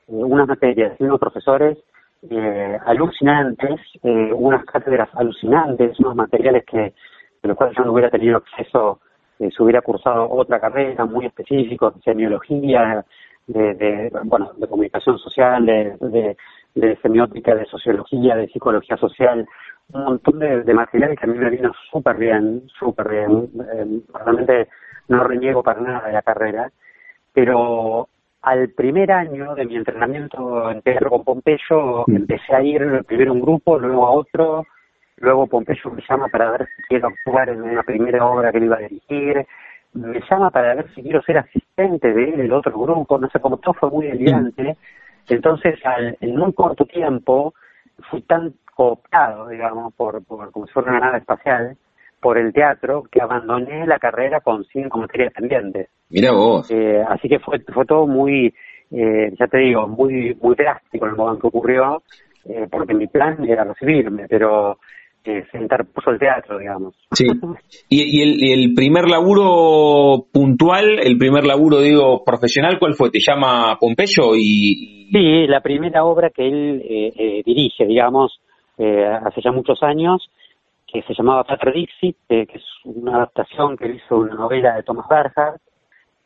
eh, 0.08 0.12
unas 0.12 0.46
materias 0.46 0.94
y 0.98 1.04
unos 1.04 1.18
profesores 1.18 1.78
eh, 2.30 2.78
alucinantes, 2.86 3.80
eh, 4.02 4.32
unas 4.32 4.64
cátedras 4.64 5.08
alucinantes, 5.14 5.98
unos 6.00 6.16
materiales 6.16 6.64
que 6.64 6.94
de 7.44 7.48
los 7.48 7.58
cuales 7.58 7.76
yo 7.76 7.84
no 7.84 7.92
hubiera 7.92 8.10
tenido 8.10 8.38
acceso 8.38 9.00
eh, 9.38 9.50
si 9.54 9.62
hubiera 9.62 9.82
cursado 9.82 10.30
otra 10.30 10.58
carrera 10.58 11.04
muy 11.04 11.26
específica 11.26 11.90
de 11.90 12.00
semiología, 12.00 13.04
de, 13.46 13.74
de, 13.74 14.10
bueno, 14.24 14.52
de 14.56 14.66
comunicación 14.66 15.18
social, 15.18 15.66
de, 15.66 16.36
de, 16.74 16.96
semiótica, 17.02 17.54
de 17.54 17.66
sociología, 17.66 18.34
de 18.36 18.48
psicología 18.48 18.96
social, 18.96 19.46
un 19.92 20.04
montón 20.04 20.38
de, 20.38 20.72
materiales 20.72 21.18
que 21.18 21.26
a 21.26 21.28
mí 21.28 21.38
me 21.38 21.50
vino 21.50 21.70
súper 21.90 22.16
bien, 22.16 22.62
súper 22.78 23.10
bien, 23.10 23.50
eh, 23.74 24.00
realmente 24.14 24.68
no 25.08 25.22
reniego 25.24 25.62
para 25.62 25.82
nada 25.82 26.06
de 26.06 26.14
la 26.14 26.22
carrera, 26.22 26.72
pero 27.34 28.08
al 28.40 28.70
primer 28.70 29.12
año 29.12 29.54
de 29.54 29.66
mi 29.66 29.76
entrenamiento 29.76 30.70
en 30.70 30.80
teatro 30.80 31.10
con 31.10 31.24
Pompeyo, 31.24 32.04
mm. 32.06 32.16
empecé 32.16 32.54
a 32.54 32.62
ir 32.62 33.04
primero 33.06 33.32
a 33.32 33.34
un 33.34 33.42
grupo, 33.42 33.78
luego 33.78 34.06
a 34.06 34.12
otro, 34.12 34.64
luego 35.18 35.46
Pompeyo 35.46 35.90
me 35.90 36.02
llama 36.08 36.28
para 36.28 36.50
ver 36.52 36.68
si 36.76 36.82
quiero 36.84 37.08
actuar 37.08 37.48
en 37.48 37.62
una 37.62 37.82
primera 37.82 38.26
obra 38.26 38.50
que 38.50 38.58
él 38.58 38.64
iba 38.64 38.76
a 38.76 38.80
dirigir, 38.80 39.46
me 39.94 40.20
llama 40.28 40.50
para 40.50 40.74
ver 40.74 40.92
si 40.94 41.02
quiero 41.02 41.22
ser 41.22 41.38
asistente 41.38 42.12
de 42.12 42.24
él, 42.24 42.40
el 42.40 42.52
otro 42.52 42.78
grupo, 42.78 43.18
no 43.18 43.28
sé, 43.30 43.40
como 43.40 43.58
todo 43.58 43.74
fue 43.74 43.90
muy 43.90 44.06
delirante, 44.06 44.76
entonces 45.28 45.78
al, 45.84 46.16
en 46.20 46.36
muy 46.36 46.52
corto 46.52 46.84
tiempo 46.84 47.54
fui 48.10 48.22
tan 48.22 48.54
cooptado, 48.74 49.48
digamos, 49.48 49.94
por, 49.94 50.24
por 50.24 50.50
como 50.50 50.66
si 50.66 50.72
fuera 50.72 50.90
una 50.90 51.00
nave 51.00 51.18
espacial, 51.18 51.76
por 52.20 52.38
el 52.38 52.52
teatro 52.52 53.04
que 53.10 53.20
abandoné 53.20 53.86
la 53.86 53.98
carrera 53.98 54.40
con 54.40 54.64
cinco 54.64 54.98
materias 54.98 55.32
pendientes. 55.32 55.88
Mira 56.08 56.32
vos. 56.32 56.70
Eh, 56.70 57.04
así 57.06 57.28
que 57.28 57.38
fue, 57.38 57.60
fue 57.60 57.84
todo 57.84 58.06
muy, 58.06 58.52
eh, 58.90 59.32
ya 59.38 59.46
te 59.46 59.58
digo, 59.58 59.86
muy, 59.86 60.34
muy 60.40 60.54
drástico 60.54 61.04
en 61.04 61.10
el 61.10 61.16
momento 61.16 61.42
que 61.42 61.48
ocurrió, 61.48 62.02
eh, 62.46 62.66
porque 62.70 62.94
mi 62.94 63.06
plan 63.06 63.44
era 63.44 63.64
recibirme, 63.64 64.26
pero 64.28 64.78
eh, 65.24 65.44
se 65.50 65.58
interpuso 65.58 66.10
el 66.10 66.18
teatro, 66.18 66.58
digamos. 66.58 66.94
Sí. 67.12 67.26
¿Y, 67.88 68.22
el, 68.22 68.60
el, 68.60 68.74
primer 68.74 69.08
laburo 69.08 70.26
puntual, 70.32 70.98
el 71.02 71.16
primer 71.16 71.44
laburo, 71.44 71.80
digo, 71.80 72.22
profesional, 72.24 72.78
cuál 72.78 72.94
fue? 72.94 73.10
¿Te 73.10 73.20
llama 73.20 73.76
Pompeyo? 73.80 74.34
y 74.36 75.08
Sí, 75.12 75.46
la 75.46 75.60
primera 75.60 76.04
obra 76.04 76.30
que 76.30 76.46
él 76.46 76.82
eh, 76.84 77.42
dirige, 77.44 77.86
digamos, 77.86 78.40
hace 78.76 79.40
ya 79.42 79.52
muchos 79.52 79.82
años, 79.82 80.28
que 80.86 81.02
se 81.02 81.14
llamaba 81.14 81.44
Patra 81.44 81.72
Dixit, 81.72 82.16
que 82.28 82.42
es 82.42 82.64
una 82.84 83.16
adaptación 83.16 83.76
que 83.76 83.88
hizo 83.88 84.16
una 84.16 84.34
novela 84.34 84.74
de 84.76 84.82
Thomas 84.82 85.06
Bernhard, 85.08 85.60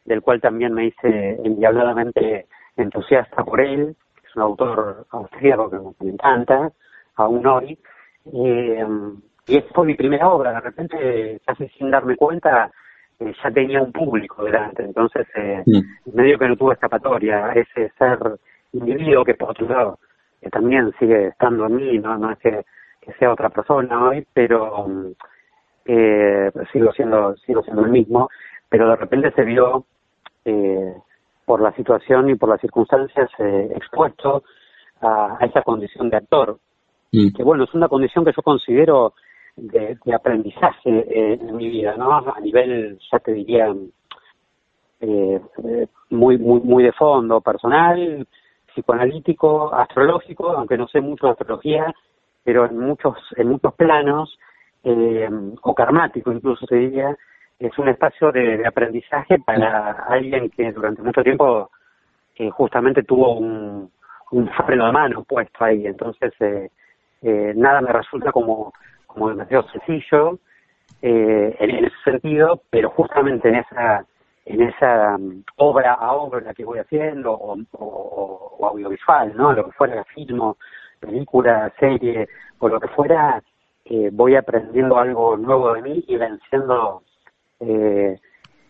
del 0.04 0.22
cual 0.22 0.40
también 0.40 0.72
me 0.72 0.86
hice 0.86 1.38
endiabladamente 1.44 2.46
entusiasta 2.76 3.44
por 3.44 3.60
él, 3.60 3.94
que 4.14 4.26
es 4.26 4.36
un 4.36 4.42
autor 4.42 5.06
austríaco 5.10 5.70
que 5.70 6.04
me 6.04 6.12
encanta, 6.12 6.72
aún 7.16 7.46
hoy. 7.46 7.78
Eh, 8.32 8.86
y 9.46 9.56
esa 9.56 9.68
fue 9.74 9.86
mi 9.86 9.94
primera 9.94 10.28
obra, 10.28 10.52
de 10.52 10.60
repente, 10.60 11.40
casi 11.46 11.68
sin 11.70 11.90
darme 11.90 12.16
cuenta, 12.16 12.70
eh, 13.18 13.32
ya 13.42 13.50
tenía 13.50 13.82
un 13.82 13.92
público 13.92 14.44
delante, 14.44 14.84
entonces 14.84 15.26
eh, 15.34 15.62
mm. 15.64 16.14
medio 16.14 16.38
que 16.38 16.48
no 16.48 16.56
tuve 16.56 16.74
escapatoria, 16.74 17.52
ese 17.52 17.90
ser 17.98 18.18
individuo 18.72 19.24
que 19.24 19.34
por 19.34 19.50
otro 19.50 19.68
lado 19.68 19.98
que 20.40 20.50
también 20.50 20.92
sigue 20.98 21.28
estando 21.28 21.66
en 21.66 21.76
mí, 21.76 21.98
no, 21.98 22.16
no 22.16 22.30
es 22.30 22.38
que 22.38 22.64
que 23.08 23.14
sea 23.14 23.32
otra 23.32 23.48
persona 23.48 24.08
hoy, 24.08 24.26
pero 24.34 24.86
eh, 25.86 26.50
sigo 26.72 26.92
siendo 26.92 27.34
sigo 27.38 27.62
siendo 27.62 27.84
el 27.84 27.90
mismo, 27.90 28.28
pero 28.68 28.88
de 28.90 28.96
repente 28.96 29.32
se 29.32 29.44
vio 29.44 29.86
eh, 30.44 30.94
por 31.46 31.62
la 31.62 31.72
situación 31.72 32.28
y 32.28 32.34
por 32.34 32.50
las 32.50 32.60
circunstancias 32.60 33.30
eh, 33.38 33.72
expuesto 33.74 34.44
a, 35.00 35.38
esa 35.40 35.62
condición 35.62 36.10
de 36.10 36.18
actor, 36.18 36.58
mm. 37.12 37.36
que 37.36 37.42
bueno, 37.42 37.64
es 37.64 37.74
una 37.74 37.88
condición 37.88 38.24
que 38.24 38.32
yo 38.36 38.42
considero 38.42 39.14
de, 39.56 39.98
aprendizaje 40.14 40.90
eh, 40.90 41.38
en 41.40 41.56
mi 41.56 41.68
vida, 41.68 41.96
¿no? 41.96 42.12
A 42.12 42.40
nivel, 42.40 42.98
ya 43.10 43.18
te 43.18 43.32
diría, 43.32 43.74
eh, 45.00 45.40
muy, 46.10 46.38
muy, 46.38 46.60
muy 46.60 46.84
de 46.84 46.92
fondo, 46.92 47.40
personal, 47.40 48.26
psicoanalítico, 48.72 49.74
astrológico, 49.74 50.50
aunque 50.50 50.78
no 50.78 50.86
sé 50.88 51.00
mucho 51.00 51.26
de 51.26 51.32
astrología, 51.32 51.94
pero 52.44 52.66
en 52.66 52.78
muchos, 52.78 53.16
en 53.36 53.48
muchos 53.48 53.74
planos, 53.74 54.38
eh, 54.84 55.28
o 55.62 55.74
karmático 55.74 56.32
incluso 56.32 56.64
se 56.66 56.76
diría, 56.76 57.16
es 57.58 57.76
un 57.78 57.88
espacio 57.88 58.30
de, 58.30 58.64
aprendizaje 58.66 59.38
para 59.44 59.90
alguien 60.08 60.48
que 60.50 60.72
durante 60.72 61.02
mucho 61.02 61.22
tiempo 61.22 61.70
eh, 62.36 62.50
justamente 62.50 63.02
tuvo 63.02 63.34
un, 63.38 63.90
un 64.30 64.48
freno 64.50 64.86
de 64.86 64.92
mano 64.92 65.24
puesto 65.24 65.64
ahí, 65.64 65.86
entonces 65.86 66.32
eh, 66.40 66.70
eh, 67.22 67.52
nada 67.56 67.80
me 67.80 67.92
resulta 67.92 68.32
como, 68.32 68.72
como 69.06 69.30
demasiado 69.30 69.66
sencillo 69.70 70.38
eh, 71.02 71.56
en, 71.58 71.84
ese 71.84 71.96
sentido, 72.04 72.62
pero 72.70 72.90
justamente 72.90 73.48
en 73.48 73.56
esa 73.56 74.04
en 74.46 74.62
esa 74.62 75.16
um, 75.16 75.42
obra 75.56 75.92
a 75.92 76.14
obra 76.14 76.54
que 76.54 76.64
voy 76.64 76.78
haciendo 76.78 77.32
o, 77.32 77.54
o, 77.72 78.56
o 78.58 78.66
audiovisual, 78.66 79.36
¿no? 79.36 79.52
Lo 79.52 79.66
que 79.66 79.72
fuera 79.72 80.02
filmo, 80.04 80.56
película, 80.98 81.70
serie 81.78 82.26
o 82.58 82.68
lo 82.68 82.80
que 82.80 82.88
fuera, 82.88 83.42
eh, 83.84 84.10
voy 84.12 84.36
aprendiendo 84.36 84.98
algo 84.98 85.36
nuevo 85.36 85.74
de 85.74 85.82
mí 85.82 86.04
y 86.06 86.16
venciendo 86.16 87.02
eh, 87.60 88.18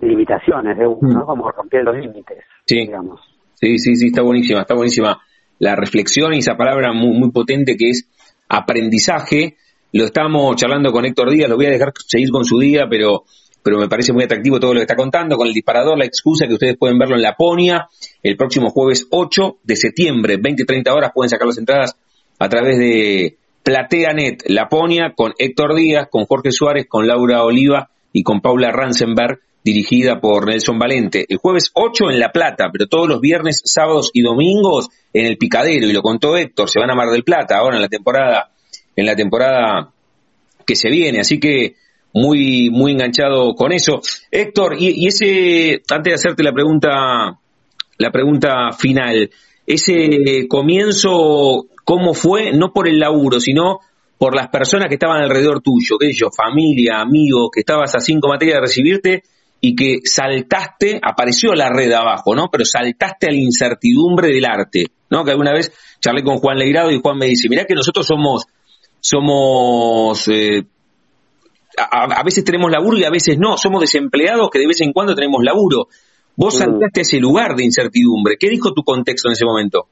limitaciones 0.01 0.77
de 0.79 0.87
uno, 0.87 1.21
mm. 1.21 1.27
como 1.27 1.51
rompiendo 1.51 1.93
límites, 1.93 2.45
sí. 2.67 2.81
digamos. 2.81 3.21
Sí, 3.55 3.79
sí, 3.79 3.97
sí, 3.97 4.07
está 4.07 4.23
buenísima, 4.23 4.61
está 4.61 4.75
buenísima 4.75 5.21
la 5.59 5.75
reflexión 5.75 6.35
y 6.35 6.39
esa 6.39 6.57
palabra 6.57 6.93
muy, 6.93 7.19
muy 7.19 7.33
potente 7.33 7.77
que 7.77 7.91
es 7.91 8.09
aprendizaje. 8.49 9.57
Lo 9.93 10.05
estamos 10.05 10.57
charlando 10.57 10.93
con 10.93 11.05
Héctor 11.05 11.31
Díaz, 11.31 11.49
lo 11.49 11.57
voy 11.57 11.67
a 11.67 11.71
dejar 11.71 11.93
seguir 12.07 12.31
con 12.31 12.45
su 12.45 12.59
día, 12.59 12.87
pero, 12.89 13.25
pero 13.63 13.79
me 13.79 13.89
parece 13.89 14.13
muy 14.13 14.25
atractivo 14.25 14.61
todo 14.61 14.75
lo 14.75 14.81
que 14.81 14.85
está 14.85 14.97
contando, 14.97 15.37
con 15.37 15.49
el 15.49 15.55
disparador, 15.55 15.99
la 15.99 16.05
excusa 16.05 16.47
que 16.47 16.55
ustedes 16.55 16.77
pueden 16.77 16.99
verlo 16.99 17.17
en 17.17 17.23
Laponia, 17.23 17.89
el 18.23 18.37
próximo 18.37 18.71
jueves 18.71 19.07
8 19.11 19.59
de 19.63 19.77
septiembre, 19.77 20.39
20-30 20.39 20.95
horas, 20.95 21.13
pueden 21.15 21.31
sacar 21.31 21.47
las 21.47 21.59
entradas 21.59 21.97
a 22.39 22.49
través 22.49 22.79
de 22.79 23.37
PlateaNet, 23.63 24.45
Laponia, 24.49 25.13
con 25.17 25.33
Héctor 25.39 25.75
Díaz, 25.75 26.09
con 26.11 26.27
Jorge 26.27 26.53
Suárez, 26.53 26.87
con 26.89 27.07
Laura 27.07 27.43
Oliva 27.45 27.91
y 28.13 28.23
con 28.23 28.41
Paula 28.41 28.71
Ransenberg 28.71 29.41
dirigida 29.65 30.21
por 30.21 30.47
Nelson 30.47 30.79
Valente. 30.79 31.27
El 31.29 31.39
jueves 31.39 31.71
8 31.75 32.11
en 32.11 32.19
La 32.19 32.31
Plata, 32.31 32.69
pero 32.73 32.87
todos 32.87 33.09
los 33.09 33.21
viernes, 33.21 33.61
sábados 33.65 34.11
y 34.13 34.23
domingos 34.23 34.89
en 35.13 35.27
el 35.27 35.37
Picadero, 35.37 35.87
y 35.87 35.93
lo 35.93 36.03
contó 36.03 36.37
Héctor, 36.37 36.71
se 36.71 36.81
van 36.81 36.91
a 36.91 36.95
Mar 36.95 37.11
del 37.11 37.25
Plata 37.25 37.59
ahora 37.59 37.77
en 37.77 37.83
la 37.83 37.89
temporada, 37.89 38.51
en 38.97 39.07
la 39.07 39.17
temporada 39.17 39.93
que 40.67 40.77
se 40.77 40.91
viene, 40.91 41.21
así 41.21 41.39
que 41.39 41.75
muy, 42.13 42.71
muy 42.71 42.93
enganchado 42.93 43.55
con 43.55 43.73
eso. 43.73 44.01
Héctor, 44.31 44.77
y, 44.79 45.07
ese, 45.07 45.83
antes 45.91 46.11
de 46.11 46.15
hacerte 46.15 46.43
la 46.43 46.53
pregunta, 46.53 47.39
la 47.99 48.11
pregunta 48.11 48.73
final, 48.73 49.31
ese 49.67 50.47
comienzo, 50.49 51.67
¿cómo 51.85 52.15
fue? 52.15 52.53
No 52.53 52.73
por 52.73 52.89
el 52.89 52.99
laburo, 52.99 53.41
sino 53.41 53.81
por 54.19 54.35
las 54.35 54.49
personas 54.49 54.89
que 54.89 54.95
estaban 54.95 55.23
alrededor 55.23 55.61
tuyo, 55.61 55.97
sé 56.01 56.13
yo, 56.13 56.29
familia, 56.31 57.01
amigos, 57.01 57.51
que 57.53 57.61
estabas 57.61 57.95
a 57.95 58.01
cinco 58.01 58.29
materias 58.29 58.57
de 58.57 58.61
recibirte 58.61 59.23
y 59.61 59.75
que 59.75 59.99
saltaste, 60.05 61.01
apareció 61.03 61.55
la 61.55 61.69
red 61.69 61.91
abajo, 61.93 62.35
¿no? 62.35 62.49
Pero 62.51 62.65
saltaste 62.65 63.27
a 63.27 63.31
la 63.31 63.39
incertidumbre 63.39 64.29
del 64.29 64.45
arte, 64.45 64.87
¿no? 65.11 65.25
Que 65.25 65.33
alguna 65.33 65.53
vez 65.53 65.73
charlé 66.01 66.23
con 66.23 66.39
Juan 66.39 66.59
Leirado 66.59 66.91
y 66.91 67.01
Juan 67.01 67.19
me 67.19 67.27
dice, 67.27 67.49
mirá 67.49 67.65
que 67.65 67.75
nosotros 67.75 68.07
somos, 68.07 68.47
somos, 69.01 70.29
eh, 70.29 70.63
a, 71.77 72.23
veces 72.23 72.45
tenemos 72.45 72.71
laburo 72.71 72.99
y 72.99 73.05
a 73.05 73.11
veces 73.11 73.37
no, 73.39 73.57
somos 73.57 73.81
desempleados 73.81 74.49
que 74.51 74.61
de 74.61 74.67
vez 74.67 74.81
en 74.81 74.93
cuando 74.93 75.15
tenemos 75.15 75.43
laburo. 75.43 75.89
Vos 76.37 76.55
mm. 76.55 76.59
saltaste 76.59 77.01
a 77.01 77.03
ese 77.03 77.19
lugar 77.19 77.57
de 77.57 77.65
incertidumbre. 77.65 78.37
¿Qué 78.39 78.49
dijo 78.49 78.73
tu 78.73 78.85
contexto 78.85 79.29
en 79.29 79.33
ese 79.33 79.45
momento? 79.45 79.87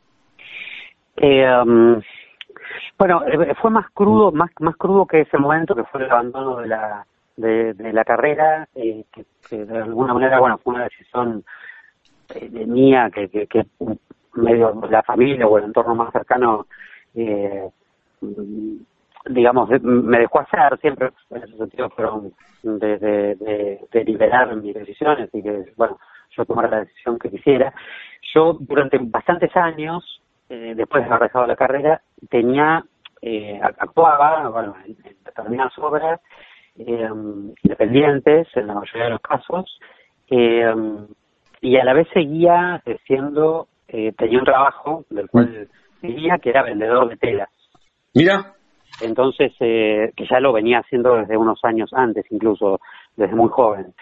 Eh, 1.16 1.44
um, 1.64 2.00
bueno, 2.96 3.22
eh, 3.26 3.55
fue 3.61 3.70
más 3.72 3.87
crudo, 3.92 4.31
más, 4.31 4.50
más 4.61 4.76
crudo 4.76 5.07
que 5.07 5.22
ese 5.22 5.38
momento 5.38 5.74
que 5.74 5.83
fue 5.90 6.05
el 6.05 6.11
abandono 6.11 6.57
de 6.59 6.68
la, 6.68 7.05
de, 7.37 7.75
la 7.92 8.05
carrera, 8.05 8.68
eh, 8.75 9.05
que, 9.12 9.64
de 9.64 9.79
alguna 9.79 10.14
manera, 10.14 10.40
bueno, 10.40 10.59
fue 10.59 10.75
una 10.75 10.85
decisión 10.85 11.44
eh, 12.35 12.49
de 12.49 12.66
mía, 12.66 13.11
que, 13.12 13.29
que, 13.29 13.66
medio 14.35 14.75
la 14.90 15.03
familia 15.03 15.46
o 15.46 15.59
el 15.59 15.64
entorno 15.64 15.94
más 15.94 16.12
cercano, 16.12 16.66
eh, 17.14 17.68
digamos, 19.31 19.68
me 19.83 20.18
dejó 20.18 20.40
hacer 20.40 20.79
siempre, 20.81 21.11
en 21.31 21.42
ese 21.42 21.57
sentido, 21.57 21.90
fueron 21.90 22.33
de, 22.62 22.99
de, 22.99 23.81
de, 23.90 24.05
liberar 24.05 24.55
mis 24.57 24.75
decisiones 24.75 25.31
y 25.33 25.42
que, 25.42 25.72
bueno, 25.77 25.99
yo 26.37 26.44
tomara 26.44 26.68
la 26.68 26.81
decisión 26.81 27.18
que 27.18 27.31
quisiera. 27.31 27.72
Yo, 28.35 28.57
durante 28.61 28.99
bastantes 29.01 29.55
años, 29.57 30.22
eh, 30.49 30.75
después 30.77 31.03
de 31.03 31.11
haber 31.11 31.29
dejado 31.29 31.46
la 31.46 31.57
carrera, 31.57 32.03
tenía, 32.31 32.85
eh, 33.22 33.61
actuaba, 33.62 34.49
bueno, 34.49 34.75
en 34.85 34.96
determinadas 35.25 35.77
obras, 35.79 36.20
eh, 36.79 37.09
independientes 37.62 38.49
en 38.55 38.67
la 38.67 38.75
mayoría 38.75 39.05
de 39.05 39.11
los 39.11 39.21
casos 39.21 39.79
eh, 40.31 40.75
y 41.61 41.77
a 41.77 41.85
la 41.85 41.95
vez 41.95 42.07
seguía 42.12 42.83
siendo, 43.07 43.69
eh, 43.89 44.12
tenía 44.17 44.39
un 44.39 44.45
trabajo 44.45 45.05
del 45.11 45.29
cual 45.29 45.69
vivía 46.03 46.39
que 46.39 46.51
era 46.51 46.62
vendedor 46.62 47.09
de 47.09 47.17
telas. 47.17 47.49
Mira. 48.15 48.53
Entonces, 49.01 49.53
eh, 49.61 50.12
que 50.17 50.27
ya 50.31 50.41
lo 50.41 50.53
venía 50.53 50.79
haciendo 50.79 51.17
desde 51.17 51.37
unos 51.37 51.61
años 51.65 51.91
antes, 51.93 52.25
incluso 52.31 52.81
desde 53.17 53.35
muy 53.35 53.51
joven. 53.51 53.95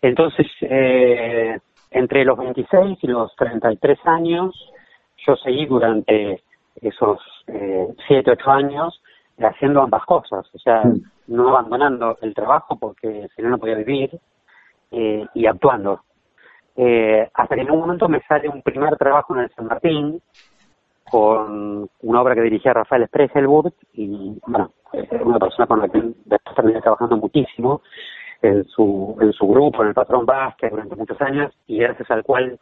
Entonces, 0.00 0.46
eh, 0.62 1.58
entre 1.90 2.24
los 2.24 2.38
26 2.38 2.98
y 3.02 3.06
los 3.08 3.34
33 3.36 3.98
años, 4.04 4.54
yo 5.26 5.36
seguí 5.36 5.66
durante 5.66 6.42
esos 6.80 7.20
eh, 7.46 7.88
7, 8.08 8.30
8 8.30 8.50
años 8.50 9.02
haciendo 9.38 9.82
ambas 9.82 10.04
cosas, 10.04 10.46
o 10.54 10.58
sea, 10.58 10.82
mm. 10.84 11.02
No 11.32 11.48
abandonando 11.48 12.18
el 12.20 12.34
trabajo 12.34 12.76
porque 12.78 13.28
si 13.34 13.42
no, 13.42 13.50
no 13.50 13.58
podía 13.58 13.76
vivir 13.76 14.18
eh, 14.90 15.26
y 15.34 15.46
actuando. 15.46 16.02
Eh, 16.76 17.28
hasta 17.34 17.54
que 17.54 17.62
en 17.62 17.70
un 17.70 17.80
momento 17.80 18.08
me 18.08 18.20
sale 18.22 18.48
un 18.48 18.62
primer 18.62 18.96
trabajo 18.96 19.34
en 19.34 19.42
el 19.42 19.50
San 19.50 19.66
Martín 19.66 20.20
con 21.10 21.88
una 22.00 22.22
obra 22.22 22.34
que 22.34 22.42
dirigía 22.42 22.72
Rafael 22.72 23.06
Spregelburg 23.06 23.74
y, 23.92 24.38
bueno, 24.46 24.72
una 25.24 25.38
persona 25.38 25.66
con 25.66 25.80
la 25.80 25.88
que 25.88 26.00
después 26.24 26.56
terminé 26.56 26.80
trabajando 26.80 27.16
muchísimo 27.16 27.82
en 28.40 28.64
su, 28.64 29.16
en 29.20 29.32
su 29.32 29.46
grupo, 29.46 29.82
en 29.82 29.88
el 29.88 29.94
Patrón 29.94 30.26
Vázquez 30.26 30.70
durante 30.70 30.96
muchos 30.96 31.20
años 31.20 31.52
y 31.66 31.78
gracias 31.78 32.10
al 32.10 32.22
cual 32.22 32.58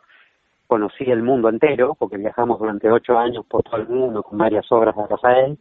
conocí 0.66 1.04
el 1.04 1.22
mundo 1.22 1.48
entero, 1.48 1.96
porque 1.98 2.16
viajamos 2.16 2.58
durante 2.58 2.90
ocho 2.90 3.18
años 3.18 3.44
por 3.46 3.62
todo 3.62 3.76
el 3.76 3.88
mundo 3.88 4.22
con 4.22 4.38
varias 4.38 4.70
obras 4.70 4.94
de 4.96 5.06
Rafael 5.06 5.58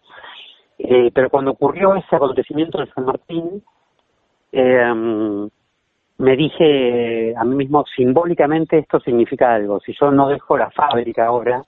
eh, 0.79 1.11
pero 1.13 1.29
cuando 1.29 1.51
ocurrió 1.51 1.95
ese 1.95 2.15
acontecimiento 2.15 2.79
en 2.79 2.87
San 2.93 3.05
Martín, 3.05 3.63
eh, 4.51 5.49
me 6.19 6.35
dije 6.35 7.33
a 7.35 7.43
mí 7.43 7.55
mismo, 7.55 7.85
simbólicamente 7.95 8.77
esto 8.77 8.99
significa 8.99 9.53
algo. 9.53 9.79
Si 9.79 9.93
yo 9.99 10.11
no 10.11 10.27
dejo 10.27 10.57
la 10.57 10.69
fábrica 10.71 11.27
ahora, 11.27 11.63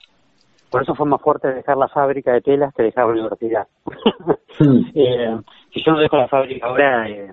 por 0.70 0.82
eso 0.82 0.94
fue 0.94 1.06
más 1.06 1.20
fuerte 1.20 1.52
dejar 1.52 1.76
la 1.76 1.88
fábrica 1.88 2.32
de 2.32 2.40
telas 2.40 2.74
que 2.74 2.82
dejar 2.82 3.06
la 3.06 3.12
universidad. 3.12 3.66
eh, 4.94 5.36
si 5.72 5.82
yo 5.82 5.92
no 5.92 6.00
dejo 6.00 6.16
la 6.16 6.28
fábrica 6.28 6.66
ahora, 6.66 7.08
eh, 7.08 7.32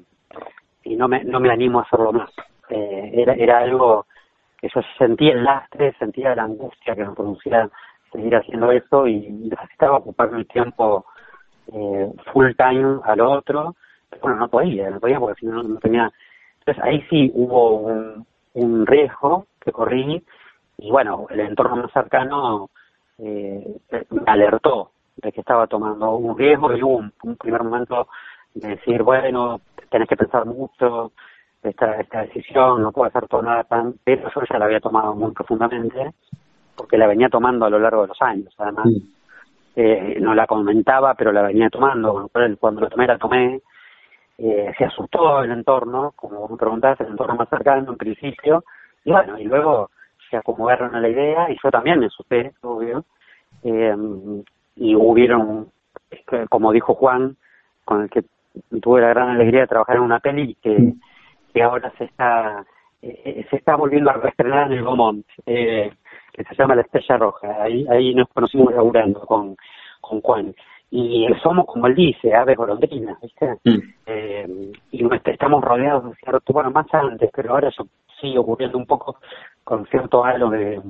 y 0.84 0.96
no 0.96 1.08
me, 1.08 1.24
no 1.24 1.40
me 1.40 1.52
animo 1.52 1.80
a 1.80 1.84
hacerlo 1.84 2.12
más. 2.12 2.30
Eh, 2.70 3.12
era, 3.14 3.34
era 3.34 3.60
algo 3.60 4.06
que 4.58 4.70
yo 4.74 4.82
sentía 4.98 5.34
el 5.34 5.44
lastre, 5.44 5.94
sentía 6.00 6.36
la 6.36 6.44
angustia 6.44 6.96
que 6.96 7.06
me 7.06 7.16
producía 7.16 7.70
seguir 8.12 8.36
haciendo 8.36 8.72
eso 8.72 9.08
y 9.08 9.30
necesitaba 9.30 9.98
ocuparme 9.98 10.40
el 10.40 10.48
tiempo 10.48 11.06
eh, 11.74 12.12
full 12.32 12.52
time 12.58 13.00
al 13.04 13.22
otro, 13.22 13.76
pero 14.10 14.22
bueno, 14.22 14.38
no 14.38 14.48
podía, 14.50 14.90
no 14.90 15.00
podía 15.00 15.20
porque 15.20 15.40
si 15.40 15.46
no, 15.46 15.64
no 15.64 15.80
tenía... 15.80 16.12
Entonces 16.60 16.84
ahí 16.84 17.02
sí 17.10 17.32
hubo 17.34 17.78
un, 17.78 18.26
un 18.54 18.86
riesgo 18.86 19.48
que 19.60 19.72
corrí 19.72 20.24
y 20.78 20.92
bueno, 20.92 21.28
el 21.30 21.42
entorno 21.42 21.76
más 21.76 21.92
cercano 21.92 22.70
eh, 23.18 23.80
me 24.10 24.22
alertó 24.26 24.92
de 25.18 25.32
que 25.32 25.42
estaba 25.42 25.68
tomando 25.68 26.16
un 26.16 26.38
riesgo 26.38 26.76
y 26.76 26.82
hubo 26.82 27.04
un, 27.24 27.36
primer 27.36 27.64
momento 27.64 28.08
de 28.54 28.70
decir, 28.70 29.04
bueno, 29.04 29.60
tenés 29.90 30.08
que 30.08 30.16
pensar 30.16 30.46
mucho, 30.46 31.12
esta, 31.62 32.00
esta 32.00 32.22
decisión 32.22 32.82
no 32.82 32.92
puede 32.94 33.12
ser 33.12 33.28
tomada 33.28 33.66
tan, 33.66 33.96
pero 34.04 34.30
yo 34.34 34.42
ya 34.50 34.58
la 34.58 34.66
había 34.66 34.80
tomado 34.80 35.14
muy 35.14 35.32
profundamente, 35.34 36.14
porque 36.76 36.98
la 36.98 37.08
venía 37.08 37.28
tomando 37.28 37.66
a 37.66 37.70
lo 37.70 37.80
largo 37.80 38.04
de 38.04 38.08
los 38.08 38.22
años, 38.22 38.54
además. 38.58 38.88
Eh, 39.82 40.18
no 40.20 40.36
la 40.36 40.46
comentaba, 40.46 41.14
pero 41.14 41.32
la 41.32 41.42
venía 41.42 41.70
tomando, 41.70 42.30
cuando 42.60 42.82
la 42.82 42.90
tomé, 42.90 43.08
la 43.08 43.18
tomé, 43.18 43.62
eh, 44.38 44.74
se 44.78 44.84
asustó 44.84 45.42
el 45.42 45.52
entorno, 45.52 46.12
como 46.18 46.42
vos 46.42 46.52
me 46.52 46.58
preguntaste, 46.58 47.06
el 47.06 47.12
entorno 47.12 47.36
más 47.36 47.48
cercano 47.48 47.90
en 47.90 47.98
principio, 47.98 48.66
y 49.06 49.12
bueno, 49.12 49.40
y 49.40 49.46
luego 49.46 49.90
se 50.30 50.36
acomodaron 50.36 50.96
a 50.96 51.00
la 51.00 51.08
idea, 51.08 51.50
y 51.50 51.58
yo 51.64 51.72
también 51.72 51.98
me 51.98 52.08
asusté, 52.08 52.52
obvio, 52.60 53.06
eh, 53.64 53.96
y 54.76 54.96
hubieron, 54.96 55.70
como 56.50 56.74
dijo 56.74 56.96
Juan, 56.96 57.38
con 57.86 58.02
el 58.02 58.10
que 58.10 58.26
tuve 58.82 59.00
la 59.00 59.14
gran 59.14 59.30
alegría 59.30 59.62
de 59.62 59.68
trabajar 59.68 59.96
en 59.96 60.02
una 60.02 60.20
peli 60.20 60.56
que, 60.56 60.92
que 61.54 61.64
ahora 61.64 61.90
se 61.98 62.04
está 62.04 62.66
eh, 63.02 63.46
se 63.50 63.56
está 63.56 63.76
volviendo 63.76 64.10
a 64.10 64.14
reestrenar 64.14 64.72
en 64.72 64.78
el 64.80 64.84
Gomont. 64.84 65.26
Eh, 65.46 65.92
que 66.34 66.44
se 66.44 66.56
llama 66.56 66.76
La 66.76 66.82
Estrella 66.82 67.18
Roja. 67.18 67.64
Ahí, 67.64 67.86
ahí 67.90 68.14
nos 68.14 68.30
conocimos 68.30 68.74
laburando 68.74 69.22
con, 69.22 69.56
con 70.00 70.22
Juan. 70.22 70.56
Y 70.92 71.28
somos, 71.44 71.66
como 71.68 71.88
él 71.88 71.96
dice, 71.96 72.34
aves 72.34 72.58
golondrinas, 72.58 73.20
¿viste? 73.22 73.58
Mm. 73.64 73.78
Eh, 74.08 74.72
y 74.92 75.08
estamos 75.26 75.64
rodeados 75.64 76.06
de 76.06 76.16
cierto, 76.16 76.54
bueno, 76.54 76.72
más 76.72 76.88
antes, 76.94 77.30
pero 77.34 77.54
ahora 77.54 77.70
eso 77.70 77.88
sigue 78.20 78.40
ocurriendo 78.40 78.78
un 78.78 78.88
poco 78.88 79.18
con 79.64 79.86
cierto 79.88 80.24
halo 80.24 80.50
de, 80.50 80.82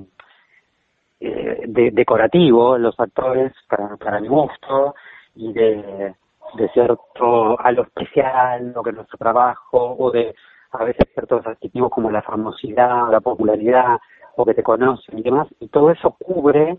eh, 1.19 1.63
de 1.67 1.91
decorativo, 1.91 2.77
los 2.77 2.97
actores, 2.97 3.51
para, 3.67 3.97
para 3.97 4.21
mi 4.21 4.29
gusto, 4.29 4.95
y 5.35 5.51
de, 5.51 6.13
de 6.53 6.69
cierto 6.69 7.59
halo 7.59 7.83
especial, 7.83 8.71
lo 8.73 8.81
que 8.81 8.91
es 8.91 8.95
nuestro 8.95 9.17
trabajo, 9.17 9.97
o 9.99 10.11
de 10.11 10.33
a 10.71 10.83
veces 10.83 11.07
ciertos 11.13 11.45
adjetivos 11.45 11.91
como 11.91 12.11
la 12.11 12.21
famosidad, 12.21 13.11
la 13.11 13.21
popularidad, 13.21 13.97
o 14.35 14.45
que 14.45 14.53
te 14.53 14.63
conocen 14.63 15.19
y 15.19 15.23
demás, 15.23 15.47
y 15.59 15.67
todo 15.67 15.91
eso 15.91 16.15
cubre 16.17 16.77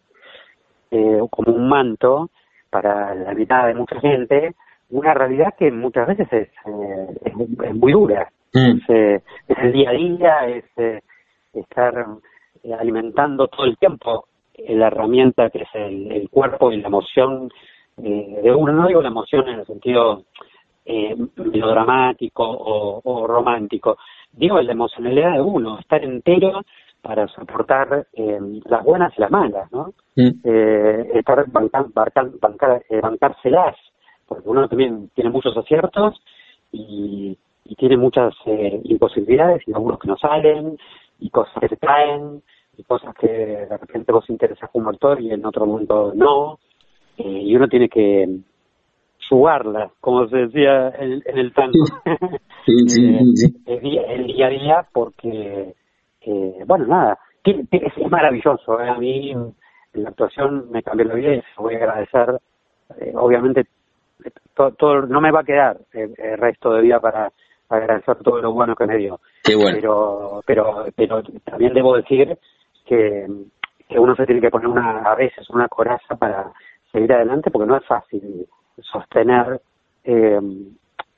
eh, 0.91 1.21
como 1.31 1.53
un 1.53 1.69
manto 1.69 2.31
para 2.71 3.15
la 3.15 3.35
mitad 3.35 3.67
de 3.67 3.75
mucha 3.75 4.01
gente 4.01 4.55
una 4.91 5.15
realidad 5.15 5.55
que 5.59 5.71
muchas 5.71 6.09
veces 6.09 6.33
es, 6.33 6.49
eh, 6.67 7.07
es, 7.25 7.75
muy 7.75 7.93
dura. 7.93 8.29
Mm. 8.53 8.79
Es, 8.89 9.23
el 9.49 9.73
día 9.73 9.91
a 9.91 9.93
día, 9.93 10.47
es 10.49 11.03
estar 11.53 12.07
alimentando 12.79 13.47
todo 13.49 13.67
el 13.67 13.77
tiempo 13.77 14.27
la 14.69 14.89
herramienta 14.89 15.51
que 15.51 15.63
es 15.63 15.69
el, 15.75 16.29
cuerpo 16.31 16.73
y 16.73 16.81
la 16.81 16.89
emoción 16.89 17.51
de 17.97 18.53
uno. 18.55 18.73
No 18.73 18.89
digo 18.89 19.03
la 19.03 19.09
emoción 19.09 19.49
en 19.49 19.61
el 19.61 19.67
sentido 19.67 20.25
eh, 20.85 21.17
melodramático 21.37 22.45
o, 22.45 23.27
romántico. 23.27 23.99
Digo, 24.33 24.61
la 24.61 24.73
emocionalidad 24.73 25.35
de 25.35 25.41
uno, 25.41 25.79
estar 25.79 26.03
entero 26.05 26.63
para 27.03 27.29
soportar 27.29 28.07
eh, 28.13 28.39
las 28.65 28.85
buenas 28.85 29.13
y 29.17 29.21
las 29.21 29.31
malas, 29.31 29.71
¿no? 29.73 29.93
Mm. 30.17 30.31
Eh, 30.45 31.11
estar 31.15 31.45
bancar, 31.51 32.85
eh, 32.89 33.01
bancárselas, 33.01 33.77
porque 34.27 34.49
uno 34.49 34.69
también 34.69 35.11
tiene 35.15 35.31
muchos 35.31 35.57
aciertos 35.57 36.21
y, 36.73 37.37
tiene 37.79 37.97
muchas 37.97 38.35
imposibilidades 38.83 39.63
y 39.67 39.73
algunos 39.73 40.01
que 40.01 40.09
no 40.09 40.17
salen 40.17 40.77
y 41.21 41.31
cosas 41.31 41.55
que 41.61 41.69
se 41.69 41.77
caen 41.77 42.43
y 42.77 42.83
cosas 42.83 43.15
que 43.15 43.29
de 43.29 43.79
repente 43.79 44.11
vos 44.13 44.29
interesas 44.29 44.69
como 44.73 44.91
actor 44.91 45.21
y 45.21 45.31
en 45.31 45.47
otro 45.47 45.65
momento 45.67 46.13
no. 46.15 46.59
y 47.17 47.55
uno 47.55 47.69
tiene 47.69 47.89
que 47.89 48.29
jugarla, 49.31 49.91
como 50.01 50.29
se 50.29 50.37
decía 50.37 50.89
en, 50.99 51.23
el 51.25 51.55
tango. 51.55 51.85
el, 52.67 53.81
día, 53.81 54.47
a 54.47 54.51
día 54.51 54.87
porque, 54.93 55.75
eh, 56.23 56.65
bueno, 56.67 56.87
nada, 56.87 57.19
es, 57.45 58.11
maravilloso. 58.11 58.81
¿eh? 58.81 58.89
A 58.91 58.95
mí 58.97 59.33
la 59.95 60.09
actuación 60.09 60.71
me 60.71 60.83
cambió 60.83 61.07
la 61.07 61.15
vida 61.15 61.35
y 61.35 61.43
voy 61.57 61.75
a 61.75 61.79
agradecer. 61.79 62.41
Eh, 63.01 63.13
obviamente, 63.15 63.67
todo, 64.55 65.03
no 65.07 65.21
me 65.21 65.31
va 65.31 65.41
a 65.41 65.45
quedar 65.45 65.79
el, 65.93 66.13
resto 66.37 66.73
de 66.73 66.83
vida 66.83 66.99
para 66.99 67.33
agradecer 67.69 68.17
todo 68.17 68.43
lo 68.43 68.53
bueno 68.53 68.75
que 68.75 68.87
me 68.87 68.97
dio. 68.97 69.21
Pero, 69.45 70.43
pero, 70.45 70.87
pero 70.97 71.23
también 71.45 71.73
debo 71.73 71.97
decir 71.97 72.37
que, 72.85 73.29
que 73.89 73.99
uno 73.99 74.17
se 74.17 74.27
tiene 74.27 74.41
que 74.41 74.51
poner 74.51 74.67
una, 74.67 75.03
a 75.03 75.15
veces 75.15 75.49
una 75.51 75.69
coraza 75.69 76.17
para 76.17 76.53
seguir 76.91 77.13
adelante 77.13 77.53
porque 77.53 77.69
no 77.69 77.77
es 77.77 77.87
fácil 77.87 78.49
sostener 78.83 79.61
eh, 80.05 80.39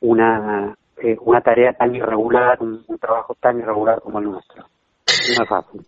una, 0.01 0.75
eh, 1.03 1.16
una 1.20 1.40
tarea 1.40 1.72
tan 1.72 1.94
irregular, 1.94 2.59
un, 2.61 2.85
trabajo 3.01 3.37
tan 3.40 3.59
irregular 3.59 4.01
como 4.01 4.18
el 4.18 4.27
nuestro. 4.27 4.64
No 4.64 5.42
es 5.42 5.48
fácil. 5.48 5.81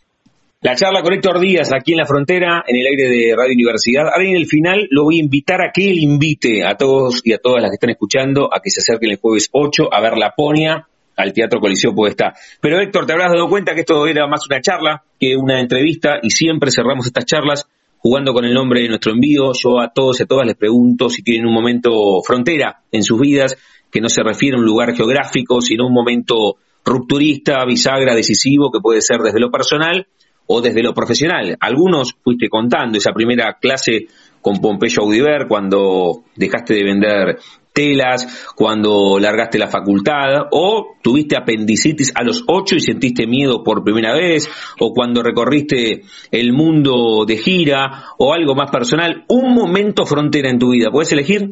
La 0.60 0.74
charla 0.74 1.02
con 1.02 1.12
Héctor 1.12 1.40
Díaz 1.40 1.72
aquí 1.74 1.92
en 1.92 1.98
la 1.98 2.06
frontera, 2.06 2.64
en 2.66 2.76
el 2.76 2.86
aire 2.86 3.08
de 3.08 3.34
Radio 3.36 3.52
Universidad. 3.52 4.08
Ahora 4.10 4.24
en 4.24 4.36
el 4.36 4.46
final 4.46 4.88
lo 4.90 5.04
voy 5.04 5.18
a 5.18 5.22
invitar 5.22 5.60
a 5.60 5.70
que 5.72 5.90
él 5.90 5.98
invite 5.98 6.64
a 6.64 6.76
todos 6.76 7.20
y 7.22 7.34
a 7.34 7.38
todas 7.38 7.60
las 7.60 7.70
que 7.70 7.74
están 7.74 7.90
escuchando 7.90 8.48
a 8.50 8.60
que 8.60 8.70
se 8.70 8.80
acerquen 8.80 9.10
el 9.10 9.18
jueves 9.18 9.50
8 9.52 9.92
a 9.92 10.00
ver 10.00 10.16
La 10.16 10.30
Ponia 10.34 10.86
al 11.16 11.32
Teatro 11.32 11.60
Coliseo 11.60 11.92
estar. 12.06 12.32
Pero 12.60 12.80
Héctor, 12.80 13.06
te 13.06 13.12
habrás 13.12 13.32
dado 13.32 13.48
cuenta 13.48 13.74
que 13.74 13.80
esto 13.80 14.06
era 14.06 14.26
más 14.26 14.46
una 14.48 14.60
charla 14.60 15.02
que 15.20 15.36
una 15.36 15.60
entrevista 15.60 16.18
y 16.22 16.30
siempre 16.30 16.70
cerramos 16.70 17.06
estas 17.06 17.26
charlas 17.26 17.68
jugando 18.04 18.34
con 18.34 18.44
el 18.44 18.52
nombre 18.52 18.82
de 18.82 18.88
nuestro 18.88 19.12
envío, 19.12 19.52
yo 19.54 19.80
a 19.80 19.88
todos 19.88 20.20
y 20.20 20.24
a 20.24 20.26
todas 20.26 20.46
les 20.46 20.56
pregunto 20.56 21.08
si 21.08 21.22
tienen 21.22 21.46
un 21.46 21.54
momento 21.54 22.20
frontera 22.22 22.82
en 22.92 23.02
sus 23.02 23.18
vidas, 23.18 23.56
que 23.90 24.02
no 24.02 24.10
se 24.10 24.22
refiere 24.22 24.56
a 24.56 24.60
un 24.60 24.66
lugar 24.66 24.94
geográfico, 24.94 25.62
sino 25.62 25.86
un 25.86 25.94
momento 25.94 26.56
rupturista, 26.84 27.64
bisagra, 27.64 28.14
decisivo, 28.14 28.70
que 28.70 28.80
puede 28.80 29.00
ser 29.00 29.20
desde 29.20 29.40
lo 29.40 29.50
personal 29.50 30.06
o 30.46 30.60
desde 30.60 30.82
lo 30.82 30.92
profesional. 30.92 31.56
Algunos 31.58 32.14
fuiste 32.22 32.50
contando 32.50 32.98
esa 32.98 33.12
primera 33.12 33.56
clase 33.58 34.06
con 34.42 34.60
Pompeyo 34.60 35.02
Audiver 35.02 35.46
cuando 35.48 36.24
dejaste 36.36 36.74
de 36.74 36.84
vender 36.84 37.38
telas, 37.74 38.54
cuando 38.56 39.18
largaste 39.18 39.58
la 39.58 39.66
facultad, 39.66 40.46
o 40.52 40.96
tuviste 41.02 41.36
apendicitis 41.36 42.14
a 42.16 42.22
los 42.22 42.44
ocho 42.46 42.76
y 42.76 42.80
sentiste 42.80 43.26
miedo 43.26 43.64
por 43.64 43.82
primera 43.82 44.14
vez, 44.14 44.48
o 44.80 44.92
cuando 44.94 45.22
recorriste 45.22 46.02
el 46.30 46.52
mundo 46.52 47.24
de 47.26 47.36
gira, 47.36 48.04
o 48.18 48.32
algo 48.32 48.54
más 48.54 48.70
personal, 48.70 49.24
un 49.28 49.52
momento 49.52 50.06
frontera 50.06 50.48
en 50.48 50.58
tu 50.58 50.70
vida. 50.70 50.90
¿Puedes 50.90 51.12
elegir? 51.12 51.50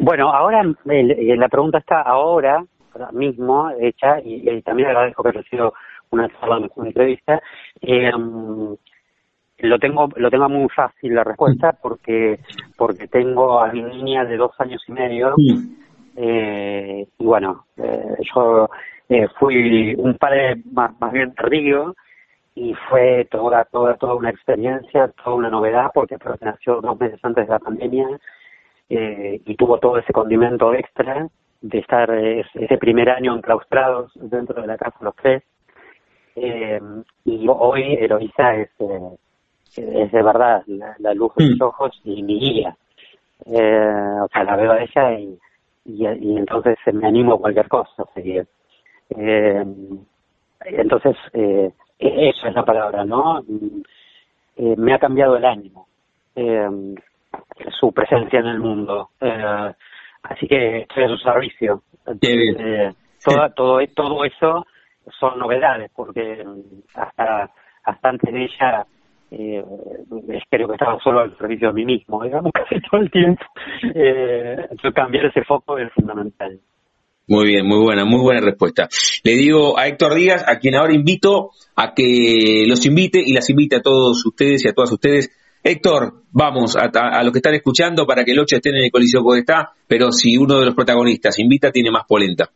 Bueno, 0.00 0.32
ahora 0.32 0.62
la 0.84 1.48
pregunta 1.48 1.78
está 1.78 2.02
ahora, 2.02 2.64
mismo, 3.12 3.70
hecha, 3.80 4.18
y, 4.24 4.60
también 4.62 4.88
agradezco 4.88 5.22
que 5.22 5.42
sido 5.44 5.72
una 6.10 6.28
charla, 6.28 6.68
una 6.74 6.88
entrevista. 6.88 7.40
Eh, 7.80 8.10
lo 9.58 9.78
tengo 9.78 10.08
lo 10.16 10.30
tengo 10.30 10.48
muy 10.48 10.68
fácil 10.68 11.14
la 11.14 11.24
respuesta 11.24 11.72
porque 11.72 12.38
porque 12.76 13.08
tengo 13.08 13.60
a 13.60 13.72
mi 13.72 13.82
niña 13.82 14.24
de 14.24 14.36
dos 14.36 14.52
años 14.58 14.82
y 14.86 14.92
medio 14.92 15.34
eh, 16.16 17.06
y 17.18 17.24
bueno 17.24 17.64
eh, 17.76 18.16
yo 18.34 18.68
eh, 19.08 19.26
fui 19.38 19.94
un 19.96 20.16
padre 20.16 20.62
más, 20.70 20.92
más 21.00 21.12
bien 21.12 21.34
tardío 21.34 21.96
y 22.54 22.74
fue 22.88 23.26
toda 23.30 23.64
toda 23.64 23.96
toda 23.96 24.14
una 24.14 24.30
experiencia 24.30 25.10
toda 25.24 25.36
una 25.36 25.50
novedad 25.50 25.90
porque 25.92 26.16
nació 26.40 26.80
dos 26.80 26.98
meses 26.98 27.18
antes 27.22 27.46
de 27.46 27.52
la 27.52 27.58
pandemia 27.58 28.06
y 28.90 29.54
tuvo 29.56 29.78
todo 29.78 29.98
ese 29.98 30.14
condimento 30.14 30.72
extra 30.72 31.28
de 31.60 31.78
estar 31.78 32.10
ese 32.10 32.78
primer 32.78 33.10
año 33.10 33.34
enclaustrados 33.34 34.10
dentro 34.14 34.62
de 34.62 34.66
la 34.66 34.78
casa 34.78 34.96
los 35.02 35.14
tres. 35.16 35.42
Y 36.34 37.46
hoy 37.48 37.98
Eloisa 38.00 38.54
es 38.54 38.70
es 39.76 40.12
de 40.12 40.22
verdad 40.22 40.62
la, 40.66 41.14
luz 41.14 41.34
de 41.36 41.44
mis 41.44 41.60
mm. 41.60 41.62
ojos 41.62 42.00
y 42.04 42.22
mi 42.22 42.38
guía. 42.38 42.76
Eh, 43.46 44.18
o 44.22 44.28
sea, 44.28 44.44
la 44.44 44.56
veo 44.56 44.72
a 44.72 44.82
ella 44.82 45.18
y, 45.18 45.38
y, 45.84 46.36
entonces 46.36 46.76
me 46.92 47.06
animo 47.06 47.34
a 47.34 47.38
cualquier 47.38 47.68
cosa 47.68 48.02
a 48.02 48.12
seguir. 48.12 48.46
Eh, 49.10 49.64
entonces, 50.64 51.16
eh, 51.32 51.72
eso 51.98 52.46
es 52.46 52.54
la 52.54 52.64
palabra, 52.64 53.04
¿no? 53.04 53.42
Eh, 54.56 54.74
me 54.76 54.92
ha 54.92 54.98
cambiado 54.98 55.36
el 55.36 55.44
ánimo, 55.44 55.88
eh, 56.34 56.68
su 57.78 57.92
presencia 57.92 58.40
en 58.40 58.46
el 58.46 58.58
mundo. 58.58 59.10
Eh, 59.20 59.72
así 60.22 60.46
que 60.46 60.78
estoy 60.80 61.04
a 61.04 61.08
su 61.08 61.16
servicio. 61.18 61.82
Eh, 62.20 62.92
todo, 63.24 63.50
todo, 63.50 63.78
todo 63.94 64.24
eso 64.24 64.66
son 65.18 65.38
novedades, 65.38 65.90
porque 65.94 66.44
hasta, 66.94 67.50
hasta 67.84 68.08
antes 68.08 68.32
de 68.32 68.44
ella 68.44 68.86
eh, 69.30 69.62
creo 70.50 70.68
que 70.68 70.74
estaba 70.74 70.98
solo 71.02 71.20
al 71.20 71.36
servicio 71.36 71.68
de 71.68 71.74
mí 71.74 71.84
mismo, 71.84 72.22
digamos, 72.24 72.52
casi 72.54 72.80
todo 72.90 73.00
el 73.00 73.10
tiempo. 73.10 73.44
Eh, 73.94 74.56
cambiar 74.94 75.26
ese 75.26 75.44
foco 75.44 75.78
es 75.78 75.92
fundamental. 75.92 76.58
Muy 77.28 77.46
bien, 77.46 77.66
muy 77.66 77.84
buena, 77.84 78.06
muy 78.06 78.20
buena 78.22 78.40
respuesta. 78.40 78.88
Le 79.22 79.32
digo 79.32 79.78
a 79.78 79.86
Héctor 79.86 80.14
Díaz, 80.14 80.44
a 80.48 80.58
quien 80.58 80.74
ahora 80.74 80.94
invito 80.94 81.50
a 81.76 81.92
que 81.94 82.64
los 82.66 82.86
invite 82.86 83.20
y 83.24 83.34
las 83.34 83.50
invite 83.50 83.76
a 83.76 83.82
todos 83.82 84.24
ustedes 84.24 84.64
y 84.64 84.68
a 84.68 84.72
todas 84.72 84.90
ustedes. 84.92 85.30
Héctor, 85.62 86.22
vamos 86.32 86.76
a, 86.76 86.88
a, 86.98 87.22
los 87.22 87.32
que 87.32 87.40
están 87.40 87.52
escuchando 87.52 88.06
para 88.06 88.24
que 88.24 88.32
el 88.32 88.38
8 88.38 88.56
estén 88.56 88.76
en 88.76 88.84
el 88.84 88.90
Coliseo 88.90 89.20
está 89.34 89.72
pero 89.86 90.10
si 90.10 90.38
uno 90.38 90.58
de 90.58 90.66
los 90.66 90.74
protagonistas 90.74 91.38
invita, 91.38 91.70
tiene 91.70 91.90
más 91.90 92.04
polenta. 92.06 92.48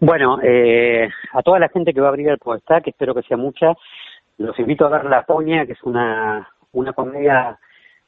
Bueno, 0.00 0.38
eh, 0.42 1.08
a 1.32 1.42
toda 1.42 1.58
la 1.58 1.68
gente 1.68 1.92
que 1.92 2.00
va 2.00 2.06
a 2.06 2.10
abrir 2.10 2.28
el 2.28 2.38
Podestá, 2.38 2.80
que 2.80 2.90
espero 2.90 3.14
que 3.14 3.22
sea 3.22 3.36
mucha, 3.36 3.72
los 4.38 4.58
invito 4.58 4.86
a 4.86 4.90
ver 4.90 5.04
La 5.04 5.22
Poña, 5.22 5.66
que 5.66 5.72
es 5.72 5.82
una, 5.82 6.48
una 6.72 6.92
comedia 6.92 7.58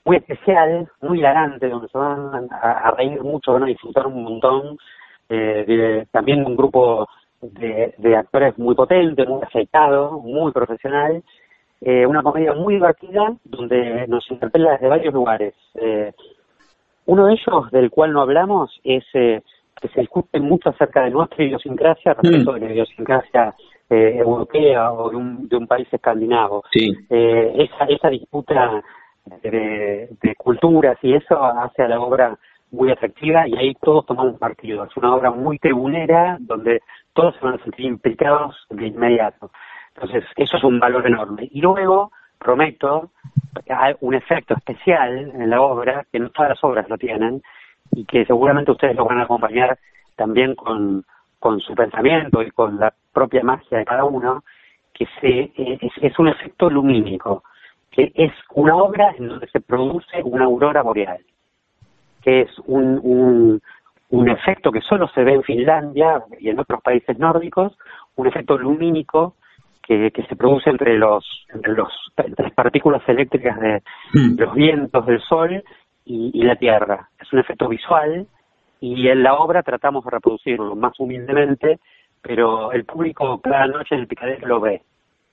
muy 0.04 0.16
especial, 0.16 0.88
muy 1.02 1.18
hilarante, 1.18 1.68
donde 1.68 1.88
se 1.88 1.98
van 1.98 2.48
a, 2.50 2.90
reír 2.92 3.22
mucho, 3.22 3.52
van 3.52 3.64
a 3.64 3.66
disfrutar 3.66 4.06
un 4.06 4.22
montón. 4.22 4.78
Eh, 5.28 6.06
también 6.10 6.44
un 6.44 6.56
grupo 6.56 7.06
de, 7.40 7.94
de, 7.98 8.16
actores 8.16 8.58
muy 8.58 8.74
potente, 8.74 9.26
muy 9.26 9.42
aceitado, 9.42 10.18
muy 10.20 10.52
profesional. 10.52 11.22
Eh, 11.80 12.04
una 12.04 12.22
comedia 12.22 12.52
muy 12.52 12.74
divertida 12.74 13.34
donde 13.44 14.06
nos 14.06 14.30
interpela 14.30 14.72
desde 14.72 14.88
varios 14.88 15.14
lugares. 15.14 15.54
Eh, 15.74 16.12
uno 17.06 17.26
de 17.26 17.32
ellos, 17.32 17.70
del 17.70 17.90
cual 17.90 18.12
no 18.12 18.20
hablamos, 18.20 18.78
es 18.84 19.04
eh, 19.14 19.40
que 19.80 19.88
se 19.88 20.00
discute 20.00 20.40
mucho 20.40 20.68
acerca 20.68 21.02
de 21.04 21.10
nuestra 21.10 21.42
idiosincrasia 21.42 22.14
respecto 22.14 22.52
mm. 22.52 22.54
de 22.54 22.60
la 22.60 22.72
idiosincrasia 22.72 23.54
eh, 23.90 24.18
europea 24.18 24.92
o 24.92 25.10
de 25.10 25.16
un, 25.16 25.48
de 25.48 25.56
un 25.56 25.66
país 25.66 25.88
escandinavo. 25.90 26.64
Eh, 26.74 27.52
esa, 27.56 27.84
esa 27.86 28.08
disputa 28.08 28.82
de, 29.42 30.08
de, 30.22 30.34
culturas 30.36 30.96
y 31.02 31.14
eso 31.14 31.42
hace 31.42 31.82
a 31.82 31.88
la 31.88 32.00
obra 32.00 32.38
muy 32.70 32.90
atractiva 32.90 33.48
y 33.48 33.56
ahí 33.56 33.74
todos 33.80 34.06
tomamos 34.06 34.38
partido. 34.38 34.84
Es 34.84 34.96
una 34.96 35.14
obra 35.14 35.30
muy 35.30 35.58
tribunera 35.58 36.36
donde 36.40 36.80
todos 37.12 37.34
se 37.34 37.44
van 37.44 37.54
a 37.54 37.62
sentir 37.64 37.86
implicados 37.86 38.56
de 38.70 38.86
inmediato. 38.86 39.50
Entonces, 39.94 40.24
eso 40.36 40.56
es 40.56 40.64
un 40.64 40.78
valor 40.78 41.06
enorme. 41.06 41.48
Y 41.50 41.60
luego, 41.60 42.12
prometo, 42.38 43.10
hay 43.68 43.94
un 44.00 44.14
efecto 44.14 44.54
especial 44.54 45.32
en 45.34 45.50
la 45.50 45.60
obra, 45.60 46.06
que 46.12 46.18
no 46.18 46.30
todas 46.30 46.50
las 46.50 46.64
obras 46.64 46.88
lo 46.88 46.96
tienen, 46.96 47.42
y 47.92 48.04
que 48.04 48.24
seguramente 48.24 48.70
ustedes 48.70 48.94
lo 48.94 49.04
van 49.04 49.18
a 49.18 49.24
acompañar 49.24 49.78
también 50.16 50.54
con, 50.54 51.04
con 51.40 51.58
su 51.58 51.74
pensamiento 51.74 52.42
y 52.42 52.50
con 52.50 52.78
la 52.78 52.92
propia 53.12 53.42
magia 53.42 53.78
de 53.78 53.84
cada 53.84 54.04
uno, 54.04 54.44
que 54.92 55.06
se, 55.20 55.50
es, 55.56 56.18
un 56.18 56.28
efecto 56.28 56.68
lumínico, 56.68 57.42
que 57.90 58.12
es 58.14 58.32
una 58.54 58.76
obra 58.76 59.14
en 59.18 59.28
donde 59.28 59.48
se 59.48 59.60
produce 59.60 60.22
una 60.22 60.44
aurora 60.44 60.82
boreal. 60.82 61.20
que 62.22 62.42
es 62.42 62.50
un, 62.66 63.60
un, 64.10 64.28
efecto 64.28 64.70
que 64.70 64.82
solo 64.82 65.08
se 65.08 65.24
ve 65.24 65.32
en 65.32 65.42
Finlandia 65.42 66.22
y 66.38 66.50
en 66.50 66.58
otros 66.58 66.82
países 66.82 67.18
nórdicos, 67.18 67.76
un 68.16 68.26
efecto 68.26 68.58
lumínico 68.58 69.36
que, 69.82 70.10
que 70.10 70.22
se 70.24 70.36
produce 70.36 70.68
entre 70.68 70.98
los 70.98 71.24
entre 71.48 71.72
los 71.72 71.88
las 72.36 72.52
partículas 72.52 73.02
eléctricas 73.08 73.58
de 73.58 73.82
hmm. 74.12 74.38
los 74.38 74.54
vientos 74.54 75.06
del 75.06 75.20
sol 75.22 75.64
y, 76.04 76.30
y, 76.34 76.42
la 76.42 76.56
Tierra. 76.56 77.08
Es 77.18 77.32
un 77.32 77.38
efecto 77.38 77.66
visual 77.68 78.26
y 78.80 79.08
en 79.08 79.22
la 79.22 79.34
obra 79.34 79.62
tratamos 79.62 80.04
de 80.04 80.10
reproducirlo 80.10 80.74
más 80.74 80.98
humildemente, 80.98 81.78
pero 82.22 82.72
el 82.72 82.84
público 82.84 83.40
cada 83.40 83.66
noche 83.66 83.94
en 83.94 84.00
el 84.00 84.06
picadero 84.06 84.46
lo 84.46 84.60
ve. 84.60 84.82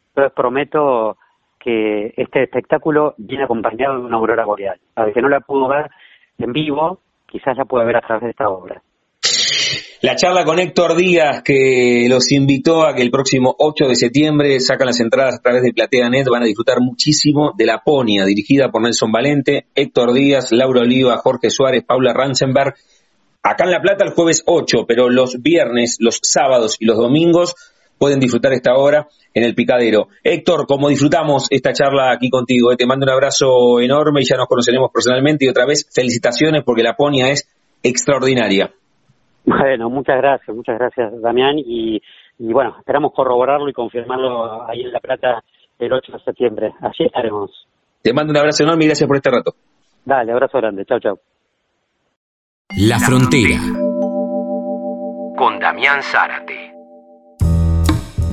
Entonces 0.09 0.33
prometo 0.35 1.17
que 1.59 2.13
este 2.15 2.43
espectáculo 2.43 3.13
viene 3.17 3.45
acompañado 3.45 3.99
de 3.99 4.05
una 4.05 4.17
aurora 4.17 4.45
boreal. 4.45 4.79
Para 4.93 5.11
que 5.11 5.21
no 5.21 5.29
la 5.29 5.39
pudo 5.39 5.67
ver 5.67 5.89
en 6.37 6.51
vivo, 6.51 6.99
quizás 7.25 7.57
la 7.57 7.65
pueda 7.65 7.85
ver 7.85 7.97
a 7.97 8.01
través 8.01 8.23
de 8.23 8.29
esta 8.31 8.49
obra. 8.49 8.81
La 10.01 10.15
charla 10.15 10.45
con 10.45 10.59
Héctor 10.59 10.95
Díaz, 10.95 11.41
que 11.43 12.05
los 12.07 12.31
invitó 12.31 12.85
a 12.85 12.93
que 12.93 13.01
el 13.01 13.09
próximo 13.09 13.55
8 13.57 13.87
de 13.87 13.95
septiembre 13.95 14.59
sacan 14.59 14.85
las 14.85 14.99
entradas 14.99 15.39
a 15.39 15.41
través 15.41 15.63
de 15.63 15.73
PlateaNet, 15.73 16.27
van 16.29 16.43
a 16.43 16.45
disfrutar 16.45 16.77
muchísimo 16.81 17.53
de 17.57 17.65
La 17.65 17.81
Ponia, 17.83 18.23
dirigida 18.23 18.69
por 18.69 18.83
Nelson 18.83 19.11
Valente, 19.11 19.65
Héctor 19.73 20.13
Díaz, 20.13 20.51
Laura 20.51 20.81
Oliva, 20.81 21.17
Jorge 21.17 21.49
Suárez, 21.49 21.83
Paula 21.83 22.13
Ransenberg. 22.13 22.75
Acá 23.49 23.63
en 23.63 23.71
La 23.71 23.79
Plata 23.79 24.03
el 24.03 24.11
jueves 24.11 24.43
8, 24.45 24.79
pero 24.85 25.09
los 25.09 25.41
viernes, 25.41 25.99
los 26.01 26.19
sábados 26.21 26.75
y 26.81 26.85
los 26.85 26.97
domingos 26.97 27.55
pueden 27.97 28.19
disfrutar 28.19 28.51
esta 28.51 28.73
obra 28.75 29.07
en 29.33 29.45
el 29.45 29.55
picadero. 29.55 30.09
Héctor, 30.21 30.67
como 30.67 30.89
disfrutamos 30.89 31.47
esta 31.49 31.71
charla 31.71 32.11
aquí 32.11 32.29
contigo, 32.29 32.73
eh, 32.73 32.75
te 32.75 32.85
mando 32.85 33.05
un 33.05 33.09
abrazo 33.09 33.79
enorme 33.79 34.19
y 34.19 34.25
ya 34.25 34.35
nos 34.35 34.47
conoceremos 34.47 34.91
personalmente 34.91 35.45
y 35.45 35.47
otra 35.47 35.65
vez 35.65 35.89
felicitaciones 35.95 36.63
porque 36.65 36.83
la 36.83 36.95
Ponia 36.97 37.29
es 37.29 37.49
extraordinaria. 37.83 38.69
Bueno, 39.45 39.89
muchas 39.89 40.17
gracias, 40.17 40.53
muchas 40.53 40.77
gracias 40.77 41.21
Damián 41.21 41.55
y, 41.57 42.01
bueno, 42.39 42.75
esperamos 42.77 43.13
corroborarlo 43.13 43.69
y 43.69 43.73
confirmarlo 43.73 44.67
ahí 44.67 44.81
en 44.81 44.91
La 44.91 44.99
Plata 44.99 45.41
el 45.79 45.93
8 45.93 46.11
de 46.11 46.19
septiembre. 46.19 46.73
Allí 46.81 47.05
estaremos. 47.05 47.65
Te 48.01 48.11
mando 48.11 48.31
un 48.31 48.37
abrazo 48.39 48.63
enorme 48.63 48.83
y 48.83 48.87
gracias 48.87 49.07
por 49.07 49.15
este 49.15 49.31
rato. 49.31 49.53
Dale, 50.03 50.33
abrazo 50.33 50.57
grande. 50.57 50.83
Chao, 50.83 50.99
chao. 50.99 51.17
La 52.75 52.99
Frontera. 52.99 53.59
Con 55.37 55.57
Damián 55.59 56.03
Zárate. 56.03 56.73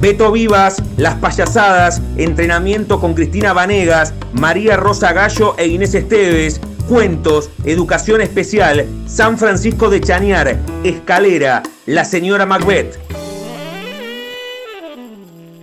Beto 0.01 0.33
Vivas, 0.33 0.83
Las 0.99 1.15
Payasadas, 1.15 2.03
Entrenamiento 2.19 3.01
con 3.01 3.15
Cristina 3.15 3.53
Vanegas, 3.53 4.13
María 4.39 4.77
Rosa 4.77 5.13
Gallo 5.13 5.55
e 5.57 5.69
Inés 5.69 5.95
Esteves, 5.95 6.61
Cuentos, 6.89 7.49
Educación 7.65 8.21
Especial, 8.21 8.85
San 9.07 9.39
Francisco 9.39 9.89
de 9.89 10.01
Chañar, 10.01 10.57
Escalera, 10.83 11.63
La 11.87 12.05
Señora 12.05 12.45
Macbeth. 12.45 12.99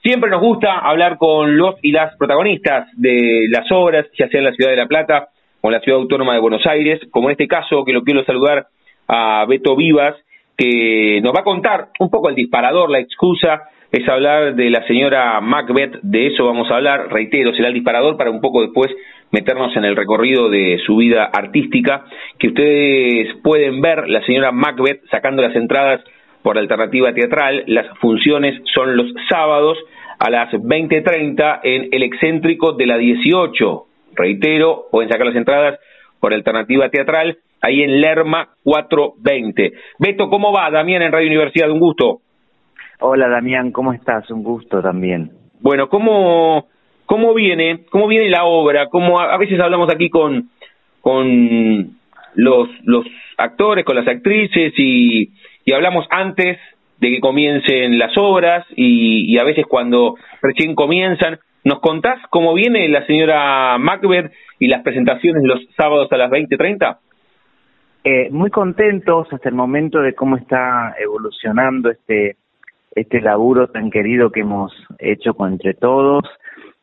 Siempre 0.03 0.29
nos 0.31 0.43
gusta 0.43 0.79
hablar 0.79 1.17
con 1.19 1.57
los 1.57 1.77
y 1.83 1.91
las 1.93 2.15
protagonistas 2.17 2.89
de 2.97 3.47
las 3.51 3.73
obras, 3.73 4.07
ya 4.19 4.29
sea 4.29 4.41
en 4.41 4.45
la 4.45 4.53
ciudad 4.53 4.71
de 4.71 4.77
La 4.77 4.87
Plata 4.87 5.29
o 5.61 5.69
en 5.69 5.73
la 5.73 5.81
ciudad 5.81 6.01
autónoma 6.01 6.35
de 6.35 6.41
Buenos 6.41 6.65
Aires, 6.67 7.01
como 7.11 7.29
en 7.29 7.33
este 7.33 7.49
caso 7.49 7.85
que 7.85 7.93
lo 7.93 8.03
quiero 8.03 8.25
saludar 8.25 8.69
a 9.09 9.45
Beto 9.47 9.75
Vivas, 9.75 10.15
que 10.57 11.21
nos 11.23 11.33
va 11.33 11.41
a 11.41 11.45
contar 11.45 11.89
un 11.99 12.11
poco 12.11 12.29
el 12.29 12.35
disparador, 12.35 12.91
la 12.91 13.01
excusa, 13.01 13.63
es 13.91 14.07
hablar 14.09 14.55
de 14.55 14.71
la 14.71 14.87
señora 14.87 15.41
Macbeth, 15.41 16.01
de 16.03 16.27
eso 16.27 16.45
vamos 16.45 16.71
a 16.71 16.77
hablar, 16.77 17.11
reitero, 17.11 17.53
será 17.55 17.69
el 17.69 17.75
disparador 17.75 18.17
para 18.17 18.31
un 18.31 18.41
poco 18.41 18.63
después 18.63 18.91
meternos 19.31 19.77
en 19.77 19.85
el 19.85 19.97
recorrido 19.97 20.49
de 20.49 20.79
su 20.85 20.97
vida 20.97 21.25
artística, 21.25 22.05
que 22.39 22.49
ustedes 22.49 23.37
pueden 23.43 23.81
ver 23.81 24.09
la 24.09 24.23
señora 24.25 24.53
Macbeth 24.53 25.03
sacando 25.11 25.43
las 25.43 25.55
entradas 25.55 26.01
por 26.43 26.59
alternativa 26.59 27.13
teatral. 27.13 27.65
Las 27.67 27.87
funciones 27.99 28.61
son 28.75 28.97
los 28.97 29.07
sábados 29.29 29.79
a 30.19 30.31
las 30.31 30.53
20.30 30.53 31.61
en 31.63 31.89
el 31.93 32.03
excéntrico 32.03 32.73
de 32.73 32.87
la 32.87 32.97
18. 32.97 33.85
Reitero, 34.15 34.87
pueden 34.91 35.11
sacar 35.11 35.27
las 35.27 35.37
entradas 35.37 35.79
por 36.21 36.35
alternativa 36.35 36.89
teatral, 36.89 37.39
ahí 37.61 37.83
en 37.83 38.01
Lerma 38.01 38.49
420. 38.65 39.73
Beto, 39.99 40.29
¿cómo 40.29 40.53
va? 40.53 40.71
Damián 40.71 41.03
en 41.03 41.13
Radio 41.13 41.29
Universidad, 41.29 41.71
un 41.71 41.79
gusto. 41.79 42.21
Hola 43.01 43.29
Damián, 43.29 43.71
¿cómo 43.71 43.93
estás? 43.93 44.29
Un 44.31 44.43
gusto 44.43 44.83
también. 44.83 45.31
Bueno, 45.61 45.89
¿cómo, 45.89 46.67
cómo 47.09 47.33
viene, 47.33 47.87
cómo 47.91 48.07
viene 48.07 48.29
la 48.29 48.45
obra, 48.45 48.89
cómo 48.89 49.19
a, 49.19 49.39
veces 49.39 49.59
hablamos 49.59 49.91
aquí 49.91 50.11
con, 50.11 50.51
con 51.01 51.97
los, 52.35 52.69
los 52.85 53.07
actores, 53.39 53.87
con 53.87 53.97
las 53.97 54.07
actrices 54.07 54.75
y, 54.77 55.33
hablamos 55.75 56.07
antes 56.11 56.59
de 56.99 57.11
que 57.11 57.21
comiencen 57.21 57.99
las 57.99 58.17
obras 58.17 58.67
y, 58.77 59.33
y, 59.33 59.39
a 59.39 59.45
veces 59.45 59.65
cuando 59.67 60.17
recién 60.43 60.75
comienzan. 60.75 61.39
¿Nos 61.65 61.81
contás 61.81 62.21
cómo 62.31 62.55
viene 62.55 62.89
la 62.89 63.05
señora 63.07 63.77
Macbeth 63.79 64.31
y 64.59 64.69
las 64.69 64.83
presentaciones 64.83 65.43
los 65.45 65.61
sábados 65.77 66.13
a 66.13 66.17
las 66.17 66.31
20.30? 66.31 66.99
Eh, 68.05 68.29
muy 68.31 68.51
contentos 68.51 69.29
hasta 69.33 69.49
el 69.49 69.55
momento 69.55 70.01
de 70.01 70.15
cómo 70.15 70.37
está 70.37 70.95
evolucionando 70.99 71.91
este, 71.91 72.37
este 72.95 73.21
laburo 73.21 73.69
tan 73.69 73.91
querido 73.91 74.31
que 74.31 74.41
hemos 74.41 74.73
hecho 74.99 75.35
entre 75.47 75.75
todos. 75.75 76.25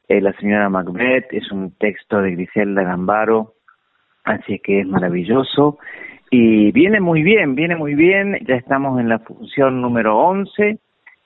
Eh, 0.08 0.22
la 0.22 0.34
señora 0.34 0.70
Macbeth, 0.70 1.34
es 1.34 1.52
un 1.52 1.72
texto 1.78 2.22
de 2.22 2.32
Griselda 2.32 2.84
Gambaro, 2.84 3.54
así 4.24 4.60
que 4.60 4.82
es 4.82 4.88
maravilloso. 4.88 5.80
Y 6.30 6.72
viene 6.72 7.00
muy 7.00 7.24
bien, 7.24 7.56
viene 7.56 7.76
muy 7.76 7.96
bien, 7.96 8.38
ya 8.48 8.56
estamos 8.56 9.00
en 9.00 9.10
la 9.10 9.20
función 9.20 9.82
número 9.82 10.18
11, 10.18 10.78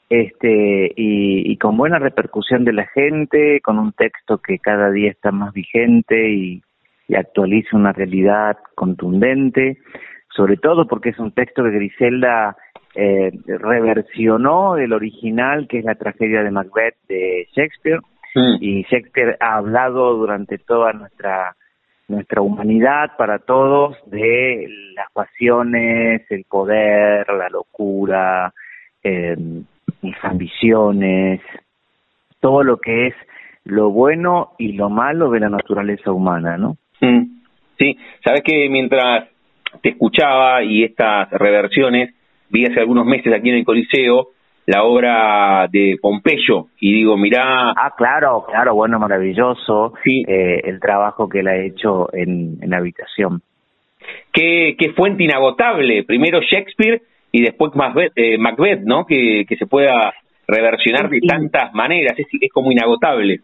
este, 0.10 0.92
y, 0.96 1.56
con 1.58 1.78
buena 1.78 2.00
repercusión 2.00 2.64
de 2.64 2.74
la 2.74 2.88
gente, 2.88 3.60
con 3.62 3.80
un 3.80 3.92
texto 3.94 4.40
que 4.40 4.60
cada 4.60 4.92
día 4.92 5.12
está 5.12 5.32
más 5.32 5.54
vigente 5.54 6.32
y, 6.32 6.62
actualiza 7.18 7.76
una 7.76 7.92
realidad 7.92 8.58
contundente, 8.76 9.80
sobre 10.30 10.58
todo 10.58 10.86
porque 10.86 11.10
es 11.10 11.18
un 11.18 11.32
texto 11.32 11.64
que 11.64 11.72
Griselda 11.72 12.56
eh, 12.94 13.32
reversionó 13.48 14.76
del 14.76 14.94
original, 14.94 15.68
que 15.68 15.80
es 15.80 15.86
la 15.86 15.96
tragedia 15.96 16.44
de 16.44 16.52
Macbeth 16.52 16.98
de 17.08 17.48
Shakespeare, 17.56 18.00
Y 18.36 18.84
Shakespeare 18.84 19.38
ha 19.40 19.56
hablado 19.56 20.16
durante 20.16 20.58
toda 20.58 20.94
nuestra 20.94 21.56
nuestra 22.10 22.42
humanidad 22.42 23.12
para 23.18 23.38
todos 23.40 23.96
de 24.08 24.68
las 24.96 25.12
pasiones, 25.14 26.24
el 26.30 26.44
poder, 26.46 27.28
la 27.32 27.50
locura, 27.50 28.52
eh, 29.04 29.36
las 30.02 30.26
ambiciones, 30.26 31.40
todo 32.40 32.64
lo 32.64 32.78
que 32.78 33.08
es 33.08 33.14
lo 33.64 33.92
bueno 33.92 34.54
y 34.58 34.74
lo 34.74 34.90
malo 34.90 35.30
de 35.30 35.40
la 35.40 35.50
naturaleza 35.50 36.12
humana, 36.12 36.58
¿no? 36.58 36.78
Mm. 37.00 37.42
Sí, 37.78 37.98
sabes 38.24 38.42
que 38.44 38.68
mientras 38.70 39.30
te 39.82 39.90
escuchaba 39.90 40.64
y 40.64 40.84
estas 40.84 41.30
reversiones, 41.30 42.16
vi 42.50 42.66
hace 42.66 42.80
algunos 42.80 43.06
meses 43.06 43.32
aquí 43.32 43.50
en 43.50 43.58
el 43.58 43.66
Coliseo 43.66 44.30
la 44.66 44.84
obra 44.84 45.68
de 45.72 45.97
Pompeyo 46.01 46.68
y 46.80 46.93
digo, 46.93 47.18
mirá... 47.18 47.72
Ah, 47.72 47.93
claro, 47.97 48.45
claro, 48.47 48.76
bueno, 48.76 48.99
maravilloso 48.99 49.93
sí. 50.03 50.24
Eh, 50.28 50.62
el 50.64 50.80
trabajo 50.80 51.28
que 51.28 51.39
él 51.39 51.47
ha 51.47 51.57
hecho 51.57 52.14
en, 52.14 52.57
en 52.62 52.74
habitación. 52.74 53.41
Qué, 54.32 54.76
qué 54.78 54.93
fuente 54.93 55.24
inagotable, 55.24 56.03
primero 56.03 56.39
Shakespeare 56.41 57.01
y 57.32 57.43
después 57.43 57.76
Macbeth, 57.76 58.12
eh, 58.16 58.38
Macbeth 58.38 58.82
¿no? 58.82 59.05
Que, 59.05 59.45
que 59.47 59.55
se 59.55 59.66
pueda 59.66 60.14
reversionar 60.47 61.10
de 61.10 61.20
tantas 61.22 61.74
maneras, 61.74 62.18
es, 62.18 62.28
es 62.39 62.51
como 62.51 62.72
inagotable. 62.72 63.41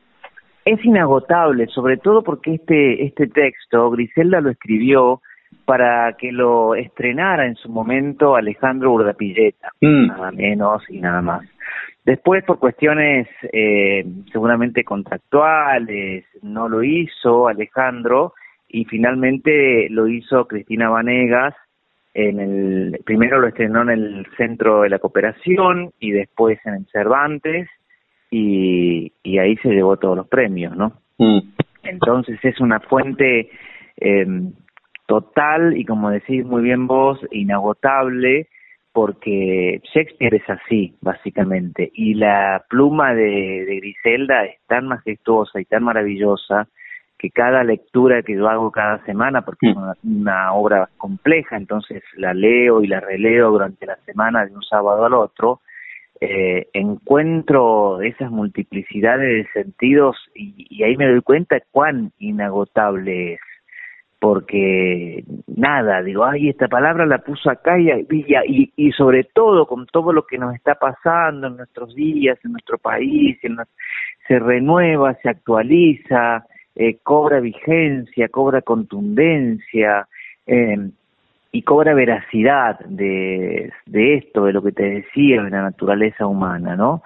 Es 0.64 0.84
inagotable, 0.84 1.68
sobre 1.68 1.98
todo 1.98 2.24
porque 2.24 2.56
este, 2.56 3.04
este 3.04 3.28
texto, 3.28 3.92
Griselda 3.92 4.42
lo 4.42 4.50
escribió 4.50 5.22
para 5.66 6.14
que 6.14 6.32
lo 6.32 6.76
estrenara 6.76 7.46
en 7.46 7.56
su 7.56 7.70
momento 7.70 8.36
Alejandro 8.36 8.94
Urdapilleta, 8.94 9.72
mm. 9.82 10.08
nada 10.08 10.32
menos 10.32 10.84
y 10.90 11.00
nada 11.00 11.22
más. 11.22 11.44
Después, 12.06 12.44
por 12.44 12.60
cuestiones 12.60 13.28
eh, 13.52 14.06
seguramente 14.32 14.84
contractuales, 14.84 16.24
no 16.44 16.70
lo 16.70 16.84
hizo 16.84 17.48
Alejandro 17.48 18.34
y 18.70 18.86
finalmente 18.86 19.90
lo 19.90 20.08
hizo 20.08 20.46
Cristina 20.46 20.90
Vanegas. 20.90 21.56
En 22.14 22.40
el, 22.40 23.00
primero 23.04 23.40
lo 23.40 23.48
estrenó 23.48 23.82
en 23.82 23.90
el 23.90 24.28
Centro 24.38 24.84
de 24.84 24.90
la 24.90 25.00
Cooperación 25.00 25.92
y 26.00 26.12
después 26.12 26.60
en 26.66 26.76
el 26.76 26.86
Cervantes 26.92 27.68
y, 28.30 29.12
y 29.24 29.38
ahí 29.40 29.58
se 29.58 29.70
llevó 29.70 29.98
todos 29.98 30.16
los 30.16 30.28
premios, 30.28 30.78
¿no? 30.78 30.94
Mm. 31.18 31.40
Entonces 31.84 32.40
es 32.44 32.60
una 32.62 32.80
fuente 32.80 33.50
eh, 33.98 34.26
total 35.06 35.78
y 35.78 35.86
como 35.86 36.10
decís 36.10 36.46
muy 36.46 36.64
bien 36.64 36.88
vos, 36.88 37.20
inagotable, 37.32 38.48
porque 38.96 39.82
Shakespeare 39.94 40.36
es 40.36 40.50
así, 40.50 40.96
básicamente, 41.02 41.92
y 41.94 42.14
la 42.14 42.64
pluma 42.70 43.14
de, 43.14 43.80
Griselda 43.82 44.46
es 44.46 44.58
tan 44.68 44.88
majestuosa 44.88 45.60
y 45.60 45.66
tan 45.66 45.84
maravillosa 45.84 46.70
que 47.18 47.30
cada 47.30 47.64
lectura 47.66 48.24
que 48.24 48.36
yo 48.36 48.48
hago 48.48 48.72
cada 48.72 49.04
semana, 49.06 49.44
porque 49.44 49.72
es 49.72 49.76
mm. 49.76 50.22
una, 50.22 50.54
obra 50.54 50.90
compleja, 50.98 51.58
entonces 51.58 52.04
la 52.16 52.34
leo 52.34 52.82
y 52.82 52.88
la 52.88 53.02
releo 53.02 53.52
durante 53.52 53.86
la 53.86 53.98
semana 54.06 54.46
de 54.46 54.56
un 54.56 54.64
sábado 54.64 55.06
al 55.06 55.14
otro, 55.14 55.60
eh, 56.22 56.68
encuentro 56.72 58.02
esas 58.02 58.32
multiplicidades 58.32 59.46
de 59.46 59.62
sentidos 59.62 60.16
y, 60.34 60.68
y, 60.70 60.84
ahí 60.84 60.96
me 60.96 61.10
doy 61.10 61.22
cuenta 61.22 61.58
cuán 61.72 62.14
inagotable 62.18 63.34
es 63.34 63.42
porque 64.26 65.24
nada, 65.56 66.02
digo, 66.02 66.26
ay, 66.26 66.50
esta 66.50 66.68
palabra 66.68 67.06
la 67.06 67.20
puso 67.20 67.48
acá 67.48 67.78
y, 67.78 67.92
y, 67.92 68.74
y, 68.76 68.92
sobre 68.94 69.26
todo 69.26 69.68
con 69.68 69.86
todo 69.86 70.12
lo 70.12 70.26
que 70.26 70.40
nos 70.40 70.56
está 70.56 70.74
pasando 70.74 71.46
en 71.46 71.58
nuestros 71.58 71.94
días, 71.94 72.40
en 72.44 72.54
nuestro 72.54 72.80
país, 72.80 73.38
se 74.28 74.40
renueva, 74.40 75.14
se 75.22 75.30
actualiza, 75.30 76.44
eh, 76.76 76.98
cobra 77.04 77.40
vigencia, 77.40 78.28
cobra 78.30 78.64
contundencia 78.64 80.08
eh, 80.48 80.90
y 81.52 81.62
cobra 81.62 81.94
veracidad 81.94 82.80
de, 82.80 83.72
de 83.86 84.16
esto, 84.16 84.46
de 84.46 84.54
lo 84.54 84.64
que 84.64 84.72
te 84.72 84.90
decía, 84.90 85.44
de 85.44 85.52
la 85.52 85.62
naturaleza 85.62 86.26
humana, 86.26 86.76
¿no? 86.76 87.04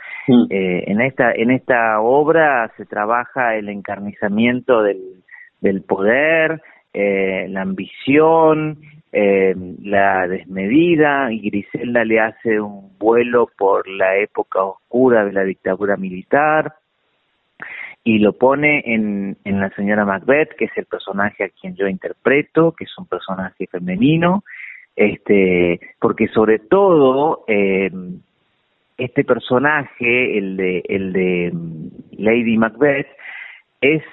Eh, 0.50 0.86
en, 0.88 1.02
esta, 1.02 1.34
en 1.34 1.52
esta 1.52 2.00
obra 2.00 2.72
se 2.78 2.86
trabaja 2.86 3.58
el 3.58 3.68
encarnizamiento 3.68 4.84
del, 4.84 5.02
del 5.60 5.82
poder, 5.82 6.62
eh, 7.02 7.48
la 7.48 7.62
ambición, 7.62 8.80
eh, 9.14 9.56
la 9.82 10.28
desmedida, 10.28 11.32
y 11.32 11.40
Griselda 11.40 12.04
le 12.04 12.20
hace 12.20 12.60
un 12.60 12.98
vuelo 13.00 13.50
por 13.58 13.88
la 13.88 14.18
época 14.18 14.62
oscura 14.64 15.24
de 15.24 15.32
la 15.32 15.46
dictadura 15.46 15.96
militar 15.96 16.76
y 18.04 18.20
lo 18.20 18.34
pone 18.34 18.84
en, 18.86 19.38
en 19.46 19.60
la 19.62 19.70
señora 19.76 20.04
Macbeth, 20.04 20.56
que 20.58 20.66
es 20.66 20.72
el 20.76 20.88
personaje 20.88 21.46
a 21.46 21.50
quien 21.50 21.76
yo 21.78 21.88
interpreto, 21.88 22.74
que 22.74 22.84
es 22.84 22.98
un 22.98 23.06
personaje 23.06 23.68
femenino, 23.68 24.44
este, 24.94 25.80
porque 26.02 26.28
sobre 26.28 26.60
todo 26.60 27.46
eh, 27.48 27.90
este 28.98 29.24
personaje, 29.24 30.38
el 30.38 30.58
de, 30.58 30.84
el 30.90 31.14
de 31.14 31.52
mm, 31.54 31.88
Lady 32.18 32.58
Macbeth, 32.58 33.08
es 33.80 34.04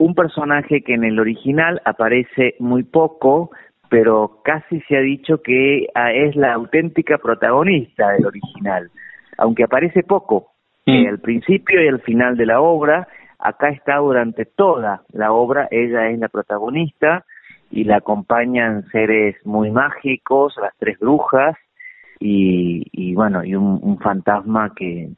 un 0.00 0.14
personaje 0.14 0.80
que 0.80 0.94
en 0.94 1.04
el 1.04 1.20
original 1.20 1.82
aparece 1.84 2.54
muy 2.58 2.84
poco, 2.84 3.50
pero 3.90 4.40
casi 4.42 4.80
se 4.88 4.96
ha 4.96 5.00
dicho 5.00 5.42
que 5.42 5.88
ah, 5.94 6.10
es 6.10 6.34
la 6.36 6.54
auténtica 6.54 7.18
protagonista 7.18 8.08
del 8.12 8.24
original, 8.24 8.90
aunque 9.36 9.64
aparece 9.64 10.02
poco, 10.02 10.52
mm. 10.86 10.90
eh, 10.90 11.08
al 11.08 11.18
principio 11.18 11.84
y 11.84 11.88
al 11.88 12.00
final 12.00 12.38
de 12.38 12.46
la 12.46 12.62
obra, 12.62 13.08
acá 13.38 13.68
está 13.68 13.96
durante 13.96 14.46
toda 14.46 15.02
la 15.12 15.32
obra, 15.32 15.68
ella 15.70 16.08
es 16.08 16.18
la 16.18 16.28
protagonista 16.28 17.26
y 17.70 17.84
la 17.84 17.96
acompañan 17.96 18.88
seres 18.92 19.36
muy 19.44 19.70
mágicos, 19.70 20.54
las 20.62 20.72
tres 20.78 20.98
brujas, 20.98 21.56
y, 22.22 23.14
bueno, 23.14 23.44
y 23.44 23.54
un, 23.54 23.98
fantasma 23.98 24.72
que, 24.74 25.08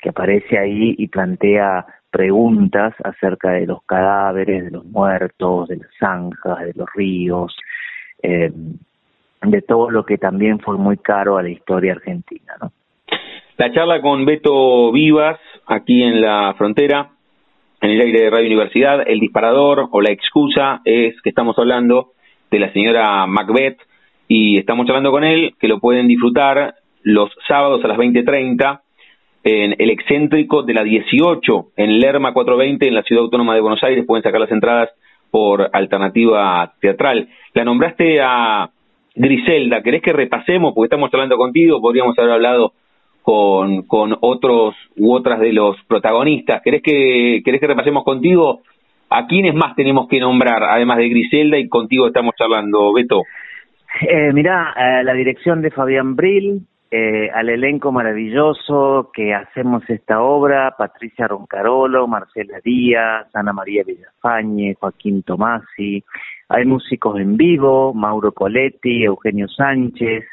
que 0.00 0.08
aparece 0.08 0.58
ahí 0.58 0.94
y 0.96 1.08
plantea 1.08 1.86
preguntas 2.16 2.94
acerca 3.04 3.50
de 3.50 3.66
los 3.66 3.82
cadáveres, 3.84 4.64
de 4.64 4.70
los 4.70 4.86
muertos, 4.86 5.68
de 5.68 5.76
las 5.76 5.90
zanjas, 6.00 6.60
de 6.60 6.72
los 6.74 6.88
ríos, 6.94 7.54
eh, 8.22 8.50
de 9.42 9.60
todo 9.60 9.90
lo 9.90 10.06
que 10.06 10.16
también 10.16 10.58
fue 10.60 10.78
muy 10.78 10.96
caro 10.96 11.36
a 11.36 11.42
la 11.42 11.50
historia 11.50 11.92
argentina. 11.92 12.54
¿no? 12.62 12.72
La 13.58 13.70
charla 13.70 14.00
con 14.00 14.24
Beto 14.24 14.92
Vivas, 14.92 15.38
aquí 15.66 16.02
en 16.02 16.22
la 16.22 16.54
frontera, 16.56 17.10
en 17.82 17.90
el 17.90 18.00
aire 18.00 18.22
de 18.22 18.30
Radio 18.30 18.46
Universidad, 18.46 19.06
el 19.06 19.20
disparador 19.20 19.88
o 19.90 20.00
la 20.00 20.10
excusa 20.10 20.80
es 20.86 21.20
que 21.20 21.28
estamos 21.28 21.58
hablando 21.58 22.12
de 22.50 22.60
la 22.60 22.72
señora 22.72 23.26
Macbeth 23.26 23.78
y 24.26 24.56
estamos 24.56 24.88
hablando 24.88 25.10
con 25.10 25.22
él, 25.22 25.54
que 25.60 25.68
lo 25.68 25.80
pueden 25.80 26.08
disfrutar 26.08 26.76
los 27.02 27.30
sábados 27.46 27.84
a 27.84 27.88
las 27.88 27.98
20.30 27.98 28.80
en 29.48 29.76
el 29.78 29.90
excéntrico 29.90 30.64
de 30.64 30.74
la 30.74 30.82
18 30.82 31.68
en 31.76 32.00
Lerma 32.00 32.32
420 32.32 32.88
en 32.88 32.94
la 32.96 33.04
Ciudad 33.04 33.22
Autónoma 33.22 33.54
de 33.54 33.60
Buenos 33.60 33.82
Aires. 33.84 34.04
Pueden 34.04 34.24
sacar 34.24 34.40
las 34.40 34.50
entradas 34.50 34.90
por 35.30 35.70
alternativa 35.72 36.72
teatral. 36.80 37.28
La 37.54 37.64
nombraste 37.64 38.20
a 38.20 38.68
Griselda. 39.14 39.84
¿Querés 39.84 40.02
que 40.02 40.12
repasemos? 40.12 40.74
Porque 40.74 40.86
estamos 40.86 41.14
hablando 41.14 41.36
contigo, 41.36 41.80
podríamos 41.80 42.18
haber 42.18 42.32
hablado 42.32 42.72
con, 43.22 43.82
con 43.82 44.16
otros 44.20 44.74
u 44.96 45.14
otras 45.14 45.38
de 45.38 45.52
los 45.52 45.76
protagonistas. 45.86 46.60
¿Querés 46.64 46.82
que, 46.82 47.42
¿Querés 47.44 47.60
que 47.60 47.68
repasemos 47.68 48.02
contigo? 48.02 48.62
¿A 49.10 49.28
quiénes 49.28 49.54
más 49.54 49.76
tenemos 49.76 50.08
que 50.08 50.18
nombrar, 50.18 50.64
además 50.64 50.98
de 50.98 51.08
Griselda? 51.08 51.56
Y 51.56 51.68
contigo 51.68 52.08
estamos 52.08 52.34
charlando, 52.36 52.92
Beto. 52.92 53.22
Eh, 54.00 54.32
mirá, 54.32 54.74
eh, 54.76 55.04
la 55.04 55.14
dirección 55.14 55.62
de 55.62 55.70
Fabián 55.70 56.16
Brill, 56.16 56.62
eh, 56.90 57.30
al 57.34 57.48
elenco 57.48 57.90
maravilloso 57.90 59.10
que 59.12 59.34
hacemos 59.34 59.82
esta 59.88 60.22
obra, 60.22 60.74
Patricia 60.78 61.26
Roncarolo, 61.26 62.06
Marcela 62.06 62.60
Díaz, 62.62 63.26
Ana 63.34 63.52
María 63.52 63.82
Villafañe, 63.84 64.76
Joaquín 64.78 65.22
Tomasi, 65.22 66.04
hay 66.48 66.64
músicos 66.64 67.18
en 67.18 67.36
vivo, 67.36 67.92
Mauro 67.92 68.30
Coletti, 68.32 69.02
Eugenio 69.02 69.48
Sánchez, 69.48 70.24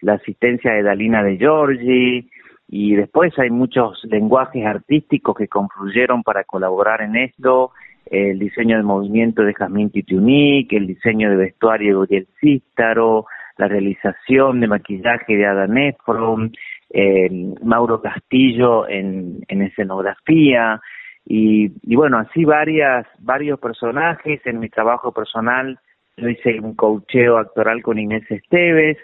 la 0.00 0.14
asistencia 0.14 0.72
de 0.72 0.82
Dalina 0.82 1.22
de 1.22 1.38
Giorgi, 1.38 2.28
y 2.68 2.94
después 2.96 3.36
hay 3.38 3.50
muchos 3.50 4.02
lenguajes 4.04 4.66
artísticos 4.66 5.36
que 5.36 5.48
confluyeron 5.48 6.22
para 6.22 6.44
colaborar 6.44 7.02
en 7.02 7.16
esto, 7.16 7.70
el 8.06 8.38
diseño 8.40 8.76
de 8.76 8.82
movimiento 8.82 9.42
de 9.42 9.54
Jazmín 9.54 9.90
Titiunic, 9.90 10.72
el 10.72 10.88
diseño 10.88 11.30
de 11.30 11.36
vestuario 11.36 11.90
de 11.90 11.96
Uriel 12.02 12.28
Cístaro, 12.40 13.26
la 13.60 13.68
realización 13.68 14.60
de 14.60 14.68
maquillaje 14.68 15.36
de 15.36 15.46
Adam 15.46 15.76
Efron, 15.76 16.52
eh, 16.88 17.28
Mauro 17.62 18.00
Castillo 18.00 18.88
en, 18.88 19.44
escenografía 19.48 20.80
y, 21.26 21.68
bueno, 21.94 22.18
así 22.18 22.44
varias, 22.44 23.06
varios 23.18 23.60
personajes. 23.60 24.40
En 24.46 24.58
mi 24.58 24.70
trabajo 24.70 25.12
personal 25.12 25.78
yo 26.16 26.28
hice 26.28 26.58
un 26.58 26.74
coacheo 26.74 27.36
actoral 27.36 27.82
con 27.82 27.98
Inés 27.98 28.28
Esteves 28.30 28.96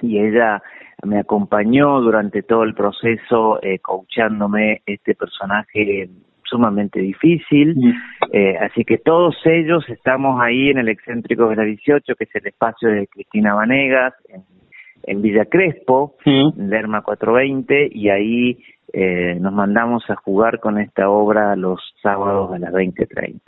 y 0.00 0.18
ella 0.18 0.62
me 1.04 1.20
acompañó 1.20 2.00
durante 2.00 2.42
todo 2.42 2.64
el 2.64 2.74
proceso 2.74 3.60
eh, 3.62 3.78
coachándome 3.78 4.82
este 4.86 5.14
personaje 5.14 6.08
sumamente 6.48 7.00
difícil, 7.00 7.74
mm. 7.76 7.92
eh, 8.32 8.58
así 8.58 8.84
que 8.84 8.98
todos 8.98 9.36
ellos 9.44 9.84
estamos 9.88 10.40
ahí 10.40 10.70
en 10.70 10.78
el 10.78 10.88
excéntrico 10.88 11.48
de 11.48 11.56
la 11.56 11.64
18, 11.64 12.14
que 12.14 12.24
es 12.24 12.34
el 12.34 12.46
espacio 12.46 12.88
de 12.88 13.06
Cristina 13.06 13.54
Vanegas, 13.54 14.14
en, 15.06 15.22
Villa 15.22 15.44
Crespo, 15.44 16.16
en 16.24 16.68
Lerma 16.68 17.02
420, 17.02 17.90
y 17.92 18.08
ahí 18.08 18.58
eh, 18.92 19.36
nos 19.40 19.52
mandamos 19.52 20.08
a 20.10 20.16
jugar 20.16 20.58
con 20.58 20.78
esta 20.78 21.08
obra 21.08 21.54
los 21.54 21.80
sábados 22.02 22.52
a 22.52 22.58
las 22.58 22.72
20.30. 22.72 23.40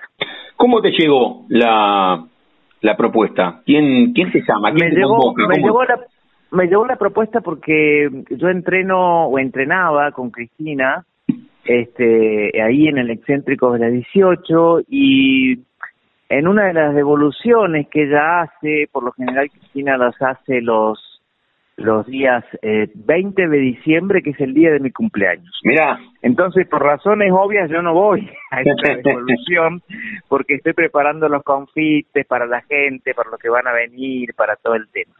¿Cómo 0.57 0.81
te 0.81 0.91
llegó 0.91 1.47
la, 1.49 2.25
la 2.81 2.97
propuesta? 2.97 3.63
¿Quién, 3.65 4.13
quién 4.13 4.31
se 4.33 4.43
llama? 4.47 4.71
me, 4.73 4.91
llegó, 4.91 5.35
me, 5.35 5.57
llegó 5.57 5.85
la, 5.85 6.01
me 6.51 6.67
llegó 6.67 6.87
la 6.87 6.97
propuesta 6.97 7.41
porque 7.41 8.09
yo 8.31 8.49
entreno 8.49 9.27
o 9.27 9.39
entrenaba 9.39 10.13
con 10.13 10.31
Cristina 10.31 11.05
este, 11.69 12.63
ahí 12.63 12.89
en 12.89 12.97
el 12.97 13.11
excéntrico 13.11 13.73
de 13.73 13.79
la 13.79 13.89
18 13.89 14.81
y 14.89 15.59
en 16.31 16.49
una 16.49 16.67
de 16.67 16.73
las 16.73 16.95
devoluciones 16.95 17.89
que 17.89 18.05
ella 18.05 18.41
hace, 18.41 18.89
por 18.91 19.05
lo 19.05 19.13
general 19.13 19.51
Cristina 19.51 19.99
las 19.99 20.21
hace 20.21 20.63
los 20.63 21.05
los 21.77 22.05
días 22.07 22.45
eh, 22.61 22.91
20 22.93 23.47
de 23.47 23.59
diciembre, 23.59 24.21
que 24.21 24.31
es 24.31 24.41
el 24.41 24.53
día 24.53 24.73
de 24.73 24.81
mi 24.81 24.91
cumpleaños. 24.91 25.61
Mira. 25.63 26.01
Entonces, 26.23 26.67
por 26.67 26.83
razones 26.83 27.31
obvias, 27.33 27.71
yo 27.71 27.83
no 27.83 27.95
voy 27.95 28.29
a 28.51 28.63
esta 28.63 28.97
devolución 29.05 29.81
porque 30.27 30.55
estoy 30.55 30.73
preparando 30.73 31.29
los 31.29 31.45
confites 31.45 32.27
para 32.27 32.47
la 32.47 32.63
gente, 32.63 33.15
para 33.15 33.31
los 33.31 33.39
que 33.39 33.49
van 33.49 33.69
a 33.69 33.73
venir, 33.73 34.35
para 34.35 34.57
todo 34.57 34.75
el 34.75 34.89
tema. 34.89 35.15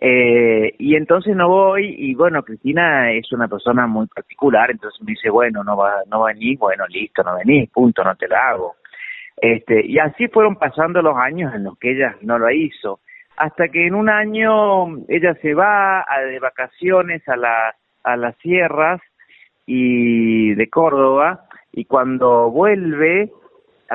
Eh, 0.00 0.74
y 0.78 0.94
entonces 0.94 1.34
no 1.34 1.48
voy 1.48 1.94
y 1.98 2.14
bueno, 2.14 2.42
Cristina 2.44 3.10
es 3.12 3.32
una 3.32 3.48
persona 3.48 3.86
muy 3.86 4.06
particular, 4.06 4.70
entonces 4.70 5.00
me 5.02 5.12
dice, 5.12 5.28
bueno, 5.28 5.64
no 5.64 5.76
va, 5.76 6.02
no 6.08 6.24
venís, 6.24 6.58
bueno, 6.58 6.86
listo, 6.88 7.22
no 7.24 7.36
venís, 7.36 7.68
punto, 7.70 8.04
no 8.04 8.14
te 8.14 8.28
la 8.28 8.50
hago. 8.50 8.76
Este, 9.36 9.84
y 9.84 9.98
así 9.98 10.28
fueron 10.28 10.56
pasando 10.56 11.02
los 11.02 11.16
años 11.16 11.52
en 11.54 11.64
los 11.64 11.78
que 11.78 11.92
ella 11.92 12.16
no 12.22 12.38
lo 12.38 12.50
hizo, 12.50 13.00
hasta 13.36 13.68
que 13.68 13.86
en 13.86 13.94
un 13.94 14.08
año 14.08 14.98
ella 15.08 15.34
se 15.42 15.54
va 15.54 16.04
a, 16.08 16.20
de 16.20 16.38
vacaciones 16.38 17.28
a, 17.28 17.36
la, 17.36 17.74
a 18.04 18.16
las 18.16 18.36
sierras 18.38 19.00
y 19.66 20.54
de 20.54 20.68
Córdoba 20.68 21.44
y 21.72 21.84
cuando 21.84 22.50
vuelve 22.50 23.30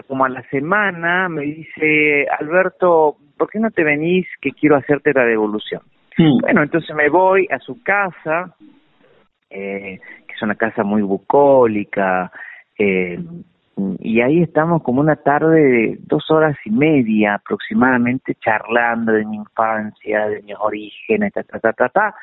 como 0.07 0.25
a 0.25 0.29
la 0.29 0.41
semana, 0.49 1.29
me 1.29 1.43
dice, 1.43 2.27
Alberto, 2.39 3.17
¿por 3.43 3.51
qué 3.51 3.59
no 3.59 3.71
te 3.71 3.83
venís 3.83 4.25
que 4.39 4.51
quiero 4.51 4.77
hacerte 4.77 5.11
la 5.11 5.25
devolución? 5.25 5.81
Bueno, 6.39 6.63
entonces 6.63 6.95
me 6.95 7.09
voy 7.09 7.45
a 7.51 7.59
su 7.59 7.83
casa, 7.83 8.55
eh, 9.49 9.99
que 10.25 10.33
es 10.33 10.41
una 10.41 10.55
casa 10.55 10.83
muy 10.85 11.01
bucólica, 11.01 12.31
eh, 12.79 13.19
y 13.99 14.21
ahí 14.21 14.41
estamos 14.41 14.81
como 14.81 15.01
una 15.01 15.17
tarde 15.17 15.59
de 15.59 15.97
dos 16.03 16.31
horas 16.31 16.55
y 16.63 16.69
media 16.69 17.33
aproximadamente 17.33 18.35
charlando 18.35 19.11
de 19.11 19.25
mi 19.25 19.35
infancia, 19.35 20.27
de 20.29 20.41
mis 20.43 20.55
orígenes, 20.57 21.33
ta, 21.33 21.43
ta, 21.43 21.59
ta, 21.59 21.73
ta, 21.73 21.89
ta. 21.89 22.15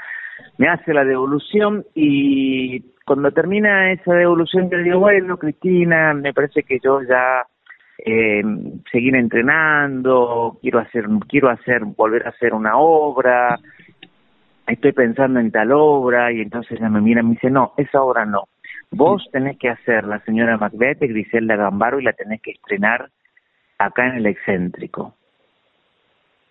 Me 0.56 0.68
hace 0.68 0.94
la 0.94 1.04
devolución 1.04 1.84
y 1.94 2.80
cuando 3.04 3.30
termina 3.30 3.92
esa 3.92 4.14
devolución 4.14 4.70
yo 4.70 4.78
digo, 4.78 5.00
bueno, 5.00 5.36
Cristina, 5.36 6.14
me 6.14 6.32
parece 6.32 6.62
que 6.62 6.78
yo 6.82 7.02
ya 7.02 7.44
eh, 8.04 8.42
seguir 8.90 9.14
entrenando, 9.16 10.58
quiero 10.60 10.78
hacer, 10.78 11.06
quiero 11.28 11.50
hacer, 11.50 11.84
volver 11.84 12.26
a 12.26 12.30
hacer 12.30 12.54
una 12.54 12.76
obra, 12.76 13.58
estoy 14.66 14.92
pensando 14.92 15.40
en 15.40 15.50
tal 15.50 15.72
obra, 15.72 16.32
y 16.32 16.40
entonces 16.40 16.78
ella 16.78 16.88
me 16.88 17.00
mira 17.00 17.20
y 17.20 17.24
me 17.24 17.30
dice, 17.30 17.50
no, 17.50 17.72
esa 17.76 18.02
obra 18.02 18.24
no. 18.24 18.44
Vos 18.90 19.28
tenés 19.32 19.58
que 19.58 19.68
hacer 19.68 20.04
la 20.04 20.20
señora 20.20 20.56
Macbeth 20.56 20.98
de 20.98 21.08
Griselda 21.08 21.56
Gambaro 21.56 22.00
y 22.00 22.04
la 22.04 22.12
tenés 22.12 22.40
que 22.42 22.52
estrenar 22.52 23.08
acá 23.78 24.08
en 24.08 24.16
el 24.16 24.26
excéntrico. 24.26 25.14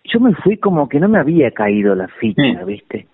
Yo 0.04 0.20
me 0.20 0.34
fui 0.34 0.56
como 0.56 0.88
que 0.88 0.98
no 0.98 1.08
me 1.08 1.18
había 1.18 1.50
caído 1.50 1.94
la 1.94 2.08
ficha, 2.08 2.64
¿viste? 2.64 3.06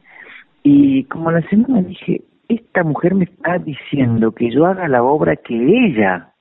Y 0.62 1.04
como 1.04 1.30
la 1.30 1.42
semana 1.48 1.82
dije, 1.82 2.22
esta 2.48 2.84
mujer 2.84 3.14
me 3.14 3.24
está 3.24 3.58
diciendo 3.58 4.32
que 4.32 4.50
yo 4.50 4.66
haga 4.66 4.88
la 4.88 5.02
obra 5.02 5.36
que 5.36 5.54
ella 5.54 6.32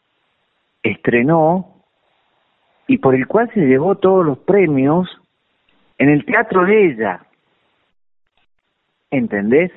estrenó 0.83 1.74
y 2.88 2.97
por 2.97 3.15
el 3.15 3.27
cual 3.27 3.49
se 3.53 3.61
llevó 3.61 3.95
todos 3.95 4.25
los 4.25 4.39
premios 4.39 5.09
en 5.97 6.09
el 6.09 6.25
teatro 6.25 6.65
de 6.65 6.88
ella. 6.88 7.21
¿Entendés? 9.11 9.71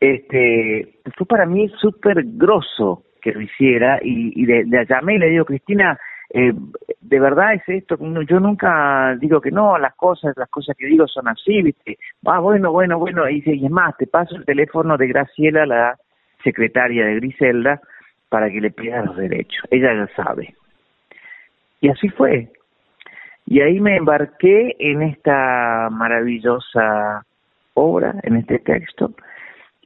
Este, 0.00 1.00
fue 1.16 1.26
para 1.26 1.46
mí 1.46 1.68
súper 1.80 2.22
grosso 2.24 3.02
que 3.20 3.32
lo 3.32 3.40
hiciera 3.40 3.98
y, 4.02 4.40
y 4.40 4.46
de, 4.46 4.86
llamé 4.88 5.16
y 5.16 5.18
le 5.18 5.30
digo, 5.30 5.44
Cristina, 5.44 5.98
eh, 6.30 6.52
de 7.00 7.20
verdad 7.20 7.54
es 7.54 7.62
esto, 7.68 7.96
yo 7.98 8.38
nunca 8.38 9.16
digo 9.18 9.40
que 9.40 9.50
no, 9.50 9.78
las 9.78 9.94
cosas, 9.94 10.34
las 10.36 10.48
cosas 10.50 10.76
que 10.76 10.86
digo 10.86 11.06
son 11.08 11.26
así, 11.26 11.62
¿viste? 11.62 11.98
Ah, 12.26 12.38
bueno, 12.38 12.70
bueno, 12.70 12.98
bueno, 12.98 13.28
y 13.28 13.36
dice, 13.36 13.54
y 13.54 13.64
es 13.64 13.70
más, 13.70 13.96
te 13.96 14.06
paso 14.06 14.36
el 14.36 14.44
teléfono 14.44 14.96
de 14.96 15.08
Graciela, 15.08 15.64
la 15.64 15.96
secretaria 16.44 17.06
de 17.06 17.14
Griselda, 17.16 17.80
para 18.28 18.50
que 18.50 18.60
le 18.60 18.70
pida 18.70 19.02
los 19.02 19.16
derechos, 19.16 19.64
ella 19.70 19.94
ya 19.94 20.22
sabe. 20.22 20.54
Y 21.80 21.88
así 21.88 22.08
fue. 22.08 22.48
Y 23.46 23.60
ahí 23.60 23.80
me 23.80 23.96
embarqué 23.96 24.76
en 24.78 25.02
esta 25.02 25.88
maravillosa 25.90 27.24
obra, 27.74 28.14
en 28.22 28.36
este 28.36 28.58
texto, 28.58 29.14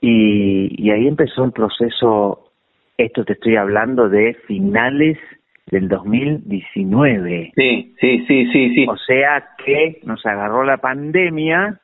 y, 0.00 0.84
y 0.84 0.90
ahí 0.90 1.06
empezó 1.06 1.44
el 1.44 1.52
proceso, 1.52 2.50
esto 2.96 3.24
te 3.24 3.34
estoy 3.34 3.56
hablando 3.56 4.08
de 4.08 4.34
finales 4.46 5.18
del 5.66 5.88
2019. 5.88 7.52
Sí, 7.54 7.94
sí, 8.00 8.24
sí, 8.26 8.46
sí, 8.52 8.74
sí. 8.74 8.86
O 8.88 8.96
sea 8.96 9.50
que 9.64 10.00
nos 10.04 10.24
agarró 10.26 10.64
la 10.64 10.78
pandemia, 10.78 11.78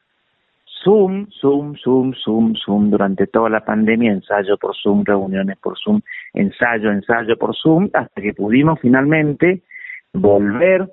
Zoom, 0.82 1.26
Zoom, 1.40 1.76
Zoom, 1.76 2.12
Zoom, 2.14 2.54
Zoom, 2.54 2.90
durante 2.90 3.26
toda 3.26 3.50
la 3.50 3.64
pandemia, 3.64 4.12
ensayo 4.12 4.56
por 4.58 4.76
Zoom, 4.76 5.04
reuniones 5.04 5.56
por 5.58 5.78
Zoom, 5.78 6.00
ensayo, 6.34 6.90
ensayo 6.90 7.36
por 7.38 7.54
Zoom, 7.56 7.88
hasta 7.92 8.20
que 8.20 8.34
pudimos 8.34 8.80
finalmente 8.80 9.62
volver 10.12 10.88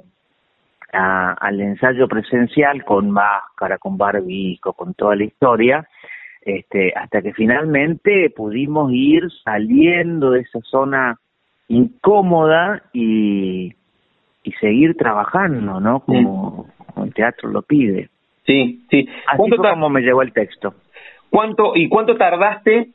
a, 0.94 1.34
al 1.34 1.62
ensayo 1.62 2.08
presencial 2.08 2.84
con 2.84 3.12
máscara, 3.12 3.78
con 3.78 3.98
barbico, 3.98 4.74
con 4.74 4.94
toda 4.94 5.16
la 5.16 5.26
historia, 5.26 5.88
este, 6.42 6.94
hasta 6.96 7.22
que 7.22 7.34
finalmente 7.34 8.30
pudimos 8.30 8.92
ir 8.94 9.24
saliendo 9.44 10.32
de 10.32 10.42
esa 10.42 10.60
zona 10.62 11.20
incómoda 11.68 12.84
y, 12.94 13.74
y 14.44 14.52
seguir 14.60 14.96
trabajando, 14.96 15.80
¿no? 15.80 16.02
Como, 16.02 16.68
el 17.04 17.14
teatro 17.14 17.50
lo 17.50 17.62
pide. 17.62 18.10
Sí, 18.46 18.86
sí. 18.90 19.10
Así 19.28 19.50
fue 19.50 19.58
como 19.58 19.90
me 19.90 20.02
llegó 20.02 20.22
el 20.22 20.32
texto. 20.32 20.76
¿Cuánto 21.30 21.76
y 21.76 21.90
cuánto 21.90 22.16
tardaste? 22.16 22.90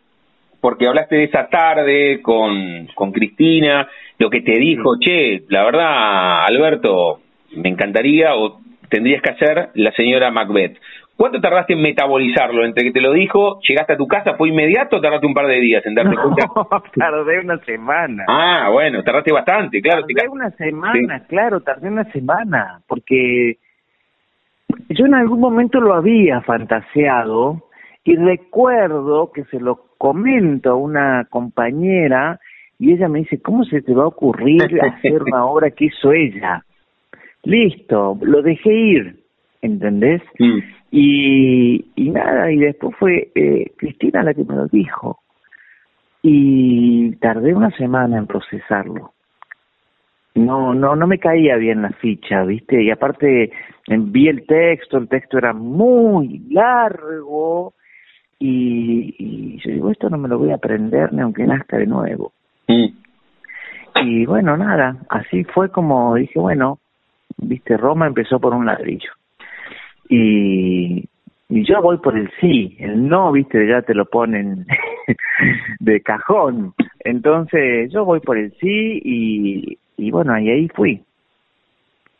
Porque 0.61 0.87
hablaste 0.87 1.17
de 1.17 1.25
esa 1.25 1.49
tarde 1.49 2.23
con, 2.23 2.87
con 2.95 3.13
Cristina, 3.13 3.89
lo 4.21 4.29
que 4.29 4.43
te 4.43 4.53
dijo, 4.53 4.99
che, 5.01 5.45
la 5.49 5.65
verdad, 5.65 6.45
Alberto, 6.45 7.21
me 7.57 7.71
encantaría 7.71 8.37
o 8.37 8.61
tendrías 8.91 9.23
que 9.23 9.31
hacer 9.31 9.71
la 9.75 9.93
señora 9.93 10.31
Macbeth. 10.31 10.77
¿Cuánto 11.17 11.41
tardaste 11.41 11.73
en 11.73 11.81
metabolizarlo? 11.81 12.67
Entre 12.67 12.85
que 12.85 12.93
te 12.93 13.01
lo 13.01 13.13
dijo, 13.13 13.61
llegaste 13.67 13.95
a 13.95 13.97
tu 13.97 14.07
casa, 14.07 14.35
¿fue 14.37 14.51
inmediato 14.51 14.97
o 14.97 15.01
tardaste 15.01 15.27
un 15.27 15.33
par 15.33 15.47
de 15.47 15.61
días 15.61 15.85
en 15.87 15.95
darte 15.95 16.15
cuenta? 16.17 16.47
tardé 16.97 17.41
una 17.41 17.57
semana. 17.65 18.25
Ah, 18.29 18.69
bueno, 18.71 19.03
tardaste 19.03 19.33
bastante, 19.33 19.81
claro. 19.81 20.03
Tardé 20.03 20.29
una 20.29 20.51
semana, 20.51 21.25
claro, 21.27 21.61
tardé 21.61 21.89
una 21.89 22.05
semana, 22.13 22.83
porque 22.87 23.57
yo 24.91 25.07
en 25.07 25.15
algún 25.15 25.41
momento 25.41 25.81
lo 25.81 25.95
había 25.95 26.43
fantaseado 26.43 27.63
y 28.05 28.17
recuerdo 28.17 29.33
que 29.33 29.45
se 29.45 29.59
lo 29.59 29.81
comento 29.97 30.73
a 30.73 30.75
una 30.75 31.27
compañera 31.31 32.39
y 32.81 32.95
ella 32.95 33.09
me 33.09 33.21
dice, 33.21 33.41
¿cómo 33.41 33.63
se 33.65 33.83
te 33.83 33.93
va 33.93 34.05
a 34.05 34.09
ocurrir 34.09 34.63
hacer 34.83 35.23
una 35.23 35.45
obra 35.45 35.71
que 35.71 35.85
hizo 35.85 36.13
ella? 36.13 36.65
Listo, 37.45 38.19
lo 38.23 38.43
dejé 38.43 38.73
ir, 38.73 39.17
¿entendés? 39.61 40.23
Mm. 40.39 40.59
Y, 40.91 41.85
y 41.95 42.11
nada, 42.11 42.51
y 42.51 42.57
después 42.57 42.97
fue 42.99 43.31
eh, 43.35 43.71
Cristina 43.77 44.23
la 44.23 44.33
que 44.33 44.45
me 44.45 44.57
lo 44.57 44.67
dijo. 44.67 45.21
Y 46.23 47.13
tardé 47.17 47.55
una 47.55 47.71
semana 47.77 48.17
en 48.17 48.27
procesarlo. 48.27 49.13
No, 50.35 50.73
no, 50.73 50.97
no 50.97 51.07
me 51.07 51.19
caía 51.19 51.57
bien 51.57 51.83
la 51.83 51.91
ficha, 51.91 52.45
¿viste? 52.45 52.83
Y 52.83 52.91
aparte 52.91 53.53
vi 53.89 54.29
el 54.29 54.47
texto, 54.47 54.97
el 54.97 55.09
texto 55.09 55.37
era 55.37 55.53
muy 55.53 56.39
largo 56.51 57.75
y, 58.39 59.15
y 59.19 59.59
yo 59.59 59.71
digo, 59.71 59.91
esto 59.91 60.09
no 60.09 60.17
me 60.17 60.29
lo 60.29 60.39
voy 60.39 60.51
a 60.51 60.55
aprender 60.55 61.13
ni 61.13 61.21
aunque 61.21 61.47
nazca 61.47 61.77
de 61.77 61.87
nuevo. 61.87 62.33
Mm. 62.69 62.87
Y 64.03 64.27
bueno, 64.27 64.57
nada, 64.57 64.97
así 65.09 65.45
fue 65.45 65.71
como 65.71 66.15
dije, 66.15 66.39
bueno, 66.39 66.79
viste, 67.37 67.77
Roma 67.77 68.07
empezó 68.07 68.41
por 68.41 68.55
un 68.55 68.67
ladrillo 68.67 69.11
y, 70.11 71.05
y 71.49 71.65
yo 71.65 71.81
voy 71.81 71.99
por 71.99 72.19
el 72.19 72.31
sí, 72.41 72.77
el 72.81 73.09
no, 73.09 73.31
viste, 73.33 73.67
ya 73.67 73.81
te 73.83 73.95
lo 73.95 74.07
ponen 74.07 74.67
de 75.79 76.01
cajón. 76.03 76.75
Entonces 76.99 77.91
yo 77.93 78.05
voy 78.05 78.21
por 78.21 78.37
el 78.37 78.53
sí 78.61 79.01
y, 79.05 79.79
y 79.97 80.11
bueno, 80.11 80.39
y 80.39 80.51
ahí 80.51 80.69
fui. 80.69 81.01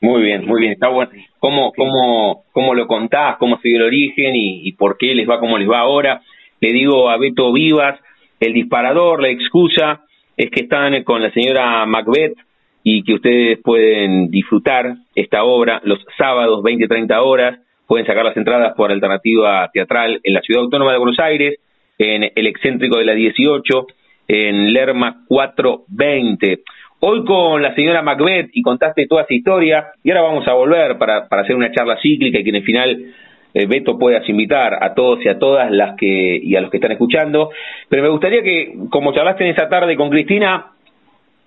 Muy 0.01 0.23
bien, 0.23 0.47
muy 0.47 0.61
bien, 0.61 0.73
está 0.73 0.89
bueno. 0.89 1.11
¿Cómo, 1.41 1.73
cómo, 1.73 2.45
cómo 2.53 2.75
lo 2.75 2.87
contás? 2.87 3.37
¿Cómo 3.39 3.59
se 3.59 3.69
dio 3.69 3.79
el 3.79 3.87
origen 3.89 4.35
y, 4.35 4.67
y 4.67 4.73
por 4.73 4.97
qué 4.97 5.15
les 5.15 5.29
va 5.29 5.41
como 5.41 5.59
les 5.59 5.69
va 5.69 5.81
ahora? 5.81 6.23
Le 6.61 6.73
digo 6.73 7.11
a 7.11 7.19
Beto 7.19 7.53
Vivas, 7.53 7.99
el 8.39 8.55
disparador, 8.55 9.21
la 9.21 9.29
excusa 9.29 10.05
es 10.45 10.51
que 10.51 10.63
están 10.63 11.03
con 11.05 11.23
la 11.23 11.31
señora 11.33 11.85
Macbeth 11.87 12.37
y 12.83 13.03
que 13.03 13.15
ustedes 13.15 13.59
pueden 13.63 14.31
disfrutar 14.31 14.95
esta 15.15 15.45
obra 15.45 15.81
los 15.85 15.99
sábados 16.17 16.63
20-30 16.63 17.19
horas 17.23 17.59
Pueden 17.91 18.07
sacar 18.07 18.25
las 18.25 18.37
entradas 18.37 18.73
por 18.77 18.93
alternativa 18.93 19.69
teatral 19.73 20.21
en 20.23 20.33
la 20.33 20.41
Ciudad 20.43 20.63
Autónoma 20.63 20.93
de 20.93 20.99
Buenos 20.99 21.19
Aires, 21.19 21.59
en 21.99 22.23
el 22.37 22.47
excéntrico 22.47 22.99
de 22.99 23.05
la 23.05 23.15
18, 23.15 23.87
en 24.29 24.73
Lerma 24.73 25.25
420. 25.27 26.61
Hoy 27.01 27.25
con 27.25 27.61
la 27.61 27.75
señora 27.75 28.01
Macbeth 28.01 28.51
y 28.53 28.63
contaste 28.63 29.09
toda 29.09 29.23
esa 29.23 29.35
historia 29.35 29.87
y 30.05 30.11
ahora 30.11 30.23
vamos 30.23 30.47
a 30.47 30.53
volver 30.53 30.99
para, 30.99 31.29
para 31.29 31.43
hacer 31.43 31.57
una 31.57 31.73
charla 31.73 31.99
cíclica 32.01 32.39
y 32.39 32.45
que 32.45 32.51
en 32.51 32.55
el 32.55 32.63
final 32.63 33.07
eh, 33.55 33.67
Beto 33.67 33.99
puedas 33.99 34.29
invitar 34.29 34.83
a 34.83 34.95
todos 34.95 35.25
y 35.25 35.29
a 35.29 35.39
todas 35.39 35.71
las 35.71 35.97
que 35.97 36.41
y 36.43 36.57
a 36.57 36.61
los 36.61 36.71
que 36.71 36.77
están 36.77 36.93
escuchando. 36.93 37.51
Pero 37.89 38.03
me 38.03 38.09
gustaría 38.09 38.43
que, 38.43 38.75
como 38.91 39.13
charlaste 39.13 39.45
en 39.45 39.51
esa 39.51 39.69
tarde 39.69 39.97
con 39.97 40.11
Cristina, 40.11 40.73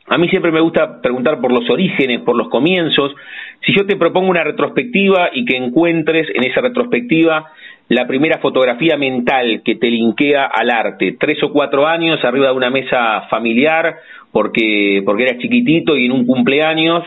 a 0.08 0.18
mí 0.18 0.28
siempre 0.28 0.52
me 0.52 0.60
gusta 0.60 1.02
preguntar 1.02 1.40
por 1.40 1.52
los 1.52 1.70
orígenes, 1.70 2.22
por 2.22 2.36
los 2.36 2.50
comienzos. 2.50 3.16
Si 3.66 3.74
yo 3.74 3.86
te 3.86 3.96
propongo 3.96 4.30
una 4.30 4.44
retrospectiva 4.44 5.30
y 5.34 5.46
que 5.46 5.56
encuentres 5.56 6.28
en 6.34 6.44
esa 6.44 6.62
retrospectiva 6.62 7.52
la 7.90 8.06
primera 8.08 8.40
fotografía 8.40 8.98
mental 8.98 9.62
que 9.64 9.76
te 9.76 9.88
linkea 9.90 10.46
al 10.46 10.70
arte, 10.72 11.16
tres 11.20 11.42
o 11.44 11.52
cuatro 11.52 11.86
años 11.88 12.24
arriba 12.24 12.48
de 12.48 12.54
una 12.54 12.70
mesa 12.70 13.28
familiar 13.30 13.96
porque, 14.32 15.02
porque 15.06 15.24
eras 15.24 15.38
chiquitito 15.38 15.96
y 15.96 16.06
en 16.06 16.12
un 16.12 16.26
cumpleaños 16.26 17.04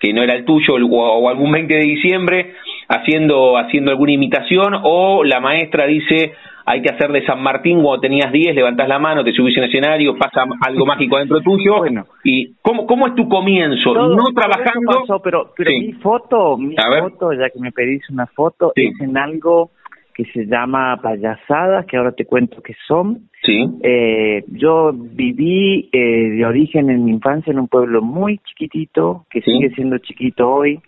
que 0.00 0.12
no 0.12 0.22
era 0.22 0.34
el 0.34 0.44
tuyo 0.44 0.74
o 0.74 1.28
algún 1.28 1.52
20 1.52 1.74
de 1.74 1.80
diciembre 1.80 2.54
haciendo, 2.92 3.56
haciendo 3.58 3.90
alguna 3.90 4.12
imitación 4.12 4.74
o 4.82 5.24
la 5.24 5.40
maestra 5.40 5.86
dice 5.86 6.32
hay 6.64 6.80
que 6.80 6.94
hacer 6.94 7.10
de 7.10 7.24
San 7.26 7.42
Martín 7.42 7.82
cuando 7.82 8.00
tenías 8.00 8.30
10, 8.30 8.54
levantás 8.54 8.88
la 8.88 8.98
mano, 8.98 9.24
te 9.24 9.32
subís 9.32 9.56
en 9.56 9.64
escenario, 9.64 10.16
pasa 10.16 10.44
algo 10.60 10.86
mágico 10.86 11.18
dentro 11.18 11.40
tuyo. 11.40 11.78
Bueno, 11.78 12.04
¿Y 12.22 12.54
cómo, 12.62 12.86
cómo 12.86 13.08
es 13.08 13.14
tu 13.14 13.28
comienzo? 13.28 13.92
no 13.94 14.24
trabajando. 14.34 15.20
pero 15.22 15.50
pero 15.56 15.70
mi 15.70 15.92
foto, 15.94 16.56
mi 16.56 16.76
foto, 16.76 17.32
ya 17.32 17.50
que 17.50 17.58
me 17.58 17.72
pedís 17.72 18.08
una 18.10 18.26
foto, 18.26 18.72
es 18.76 19.00
en 19.00 19.16
algo 19.16 19.70
que 20.14 20.24
se 20.26 20.46
llama 20.46 21.00
payasadas, 21.02 21.86
que 21.86 21.96
ahora 21.96 22.12
te 22.12 22.26
cuento 22.26 22.62
que 22.62 22.74
son. 22.86 23.28
Sí. 23.42 23.66
Eh, 23.82 24.44
yo 24.48 24.92
viví 24.94 25.88
eh, 25.90 26.30
de 26.30 26.44
origen 26.44 26.90
en 26.90 27.04
mi 27.04 27.12
infancia 27.12 27.50
en 27.50 27.58
un 27.58 27.66
pueblo 27.66 28.02
muy 28.02 28.38
chiquitito, 28.38 29.24
que 29.30 29.40
sigue 29.40 29.70
siendo 29.70 29.98
chiquito 29.98 30.48
hoy, 30.48 30.80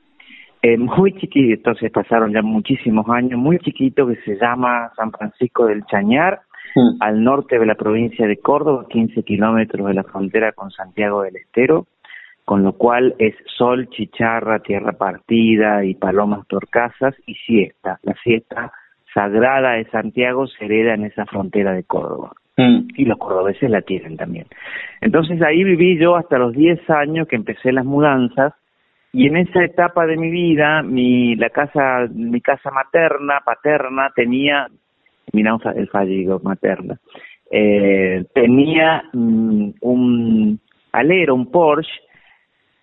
eh, 0.66 0.78
muy 0.78 1.12
chiquito, 1.12 1.52
entonces 1.52 1.92
pasaron 1.92 2.32
ya 2.32 2.40
muchísimos 2.40 3.06
años, 3.10 3.38
muy 3.38 3.58
chiquito, 3.58 4.06
que 4.06 4.16
se 4.24 4.38
llama 4.38 4.90
San 4.96 5.12
Francisco 5.12 5.66
del 5.66 5.84
Chañar, 5.84 6.40
mm. 6.74 7.02
al 7.02 7.22
norte 7.22 7.58
de 7.58 7.66
la 7.66 7.74
provincia 7.74 8.26
de 8.26 8.38
Córdoba, 8.38 8.86
15 8.88 9.24
kilómetros 9.24 9.86
de 9.88 9.92
la 9.92 10.04
frontera 10.04 10.52
con 10.52 10.70
Santiago 10.70 11.20
del 11.20 11.36
Estero, 11.36 11.86
con 12.46 12.62
lo 12.62 12.72
cual 12.72 13.14
es 13.18 13.34
sol, 13.58 13.90
chicharra, 13.90 14.60
tierra 14.60 14.92
partida 14.92 15.84
y 15.84 15.96
palomas 15.96 16.48
torcasas 16.48 17.14
y 17.26 17.34
siesta. 17.34 18.00
La 18.02 18.14
siesta 18.24 18.72
sagrada 19.12 19.72
de 19.72 19.84
Santiago 19.90 20.46
se 20.46 20.64
hereda 20.64 20.94
en 20.94 21.04
esa 21.04 21.26
frontera 21.26 21.72
de 21.72 21.84
Córdoba. 21.84 22.32
Mm. 22.56 22.88
Y 22.96 23.04
los 23.04 23.18
cordobeses 23.18 23.68
la 23.68 23.82
tienen 23.82 24.16
también. 24.16 24.46
Entonces 25.02 25.42
ahí 25.42 25.62
viví 25.62 25.98
yo 25.98 26.16
hasta 26.16 26.38
los 26.38 26.54
10 26.54 26.88
años 26.88 27.28
que 27.28 27.36
empecé 27.36 27.70
las 27.70 27.84
mudanzas 27.84 28.54
y 29.14 29.28
en 29.28 29.36
esa 29.36 29.62
etapa 29.62 30.06
de 30.06 30.16
mi 30.16 30.28
vida, 30.28 30.82
mi 30.82 31.36
la 31.36 31.48
casa 31.50 32.08
mi 32.12 32.40
casa 32.40 32.72
materna, 32.72 33.40
paterna 33.44 34.10
tenía 34.14 34.66
mira 35.32 35.56
el 35.76 35.88
fallido 35.88 36.40
materna. 36.42 36.98
Eh, 37.48 38.24
tenía 38.34 39.04
mm, 39.12 39.70
un 39.82 40.58
alero, 40.90 41.36
un 41.36 41.50
Porsche 41.52 41.92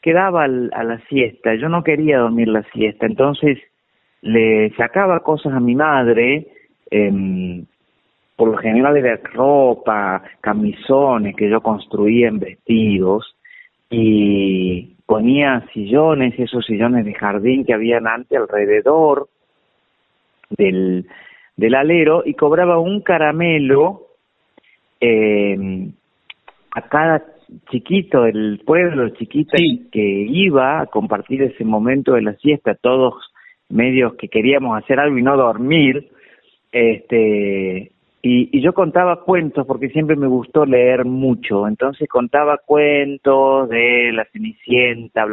que 0.01 0.13
daba 0.13 0.45
a 0.45 0.83
la 0.83 0.99
siesta. 1.09 1.53
Yo 1.55 1.67
no 1.67 1.83
quería 1.83 2.19
dormir 2.19 2.47
la 2.47 2.63
siesta, 2.71 3.07
entonces 3.07 3.59
le 4.21 4.73
sacaba 4.77 5.19
cosas 5.19 5.51
a 5.53 5.59
mi 5.59 5.75
madre, 5.75 6.47
eh, 6.89 7.63
por 8.37 8.51
lo 8.51 8.57
general 8.57 8.93
de 8.93 9.17
ropa, 9.17 10.23
camisones 10.39 11.35
que 11.35 11.49
yo 11.49 11.59
construía 11.59 12.29
en 12.29 12.39
vestidos 12.39 13.35
y 13.89 14.95
ponía 15.11 15.67
sillones, 15.73 16.39
esos 16.39 16.65
sillones 16.65 17.03
de 17.03 17.13
jardín 17.13 17.65
que 17.65 17.73
habían 17.73 18.07
antes 18.07 18.39
alrededor 18.39 19.27
del, 20.51 21.05
del 21.57 21.75
alero 21.75 22.23
y 22.25 22.33
cobraba 22.33 22.79
un 22.79 23.01
caramelo 23.01 24.03
eh, 25.01 25.89
a 26.73 26.81
cada 26.87 27.25
chiquito 27.69 28.21
del 28.21 28.61
pueblo, 28.65 29.09
chiquito 29.09 29.57
que 29.91 30.25
iba 30.29 30.79
a 30.79 30.85
compartir 30.85 31.43
ese 31.43 31.65
momento 31.65 32.13
de 32.13 32.21
la 32.21 32.35
siesta, 32.35 32.75
todos 32.75 33.15
medios 33.67 34.13
que 34.13 34.29
queríamos 34.29 34.81
hacer 34.81 34.97
algo 34.97 35.17
y 35.17 35.23
no 35.23 35.35
dormir, 35.35 36.09
este, 36.71 37.91
y, 38.23 38.55
y, 38.55 38.61
yo 38.61 38.73
contaba 38.73 39.23
cuentos 39.23 39.65
porque 39.65 39.89
siempre 39.89 40.15
me 40.15 40.27
gustó 40.27 40.65
leer 40.65 41.05
mucho, 41.05 41.67
entonces 41.67 42.07
contaba 42.07 42.59
cuentos 42.63 43.67
de 43.69 44.11
la 44.13 44.25
Cenicienta, 44.25 45.25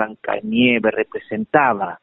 Nieve, 0.43 0.91
representaba, 0.91 2.01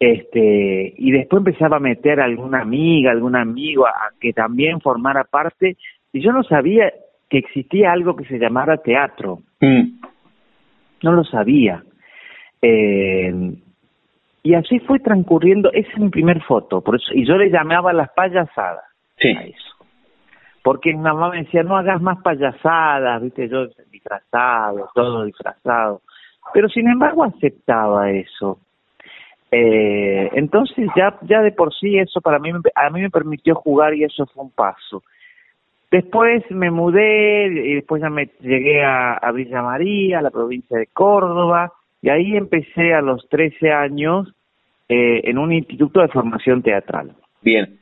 este, 0.00 0.94
y 0.96 1.10
después 1.10 1.40
empezaba 1.40 1.76
a 1.76 1.80
meter 1.80 2.20
a 2.20 2.24
alguna 2.24 2.62
amiga, 2.62 3.10
algún 3.10 3.36
amigo 3.36 3.86
a, 3.86 4.12
que 4.20 4.32
también 4.32 4.80
formara 4.80 5.24
parte, 5.24 5.76
y 6.12 6.20
yo 6.20 6.32
no 6.32 6.42
sabía 6.42 6.92
que 7.28 7.38
existía 7.38 7.92
algo 7.92 8.16
que 8.16 8.24
se 8.24 8.38
llamara 8.38 8.78
teatro, 8.78 9.40
mm. 9.60 10.00
no 11.02 11.12
lo 11.12 11.24
sabía. 11.24 11.82
Eh, 12.62 13.54
y 14.42 14.54
así 14.54 14.78
fue 14.80 15.00
transcurriendo, 15.00 15.70
esa 15.72 15.90
es 15.90 15.98
mi 15.98 16.08
primer 16.08 16.42
foto, 16.44 16.80
por 16.80 16.96
eso, 16.96 17.12
y 17.12 17.26
yo 17.26 17.36
le 17.36 17.50
llamaba 17.50 17.92
las 17.92 18.08
payasadas 18.10 18.84
sí. 19.18 19.28
a 19.28 19.42
eso. 19.42 19.77
Porque 20.62 20.92
mi 20.92 21.00
mamá 21.00 21.30
me 21.30 21.42
decía, 21.44 21.62
no 21.62 21.76
hagas 21.76 22.00
más 22.02 22.20
payasadas, 22.22 23.22
viste, 23.22 23.48
yo 23.48 23.66
disfrazado, 23.90 24.88
todo 24.94 25.24
disfrazado. 25.24 26.02
Pero 26.52 26.68
sin 26.68 26.88
embargo 26.88 27.24
aceptaba 27.24 28.10
eso. 28.10 28.58
Eh, 29.50 30.30
entonces 30.34 30.88
ya, 30.94 31.18
ya 31.22 31.40
de 31.40 31.52
por 31.52 31.72
sí 31.74 31.98
eso 31.98 32.20
para 32.20 32.38
mí, 32.38 32.50
a 32.74 32.90
mí 32.90 33.00
me 33.00 33.10
permitió 33.10 33.54
jugar 33.54 33.94
y 33.94 34.04
eso 34.04 34.26
fue 34.26 34.44
un 34.44 34.50
paso. 34.50 35.02
Después 35.90 36.44
me 36.50 36.70
mudé 36.70 37.46
y 37.46 37.74
después 37.76 38.02
ya 38.02 38.10
me 38.10 38.28
llegué 38.40 38.84
a, 38.84 39.14
a 39.14 39.32
Villa 39.32 39.62
María, 39.62 40.18
a 40.18 40.22
la 40.22 40.30
provincia 40.30 40.76
de 40.76 40.86
Córdoba, 40.86 41.72
y 42.02 42.10
ahí 42.10 42.36
empecé 42.36 42.92
a 42.92 43.00
los 43.00 43.26
13 43.30 43.72
años 43.72 44.34
eh, 44.88 45.22
en 45.24 45.38
un 45.38 45.52
instituto 45.52 46.00
de 46.00 46.08
formación 46.08 46.62
teatral. 46.62 47.12
Bien. 47.42 47.78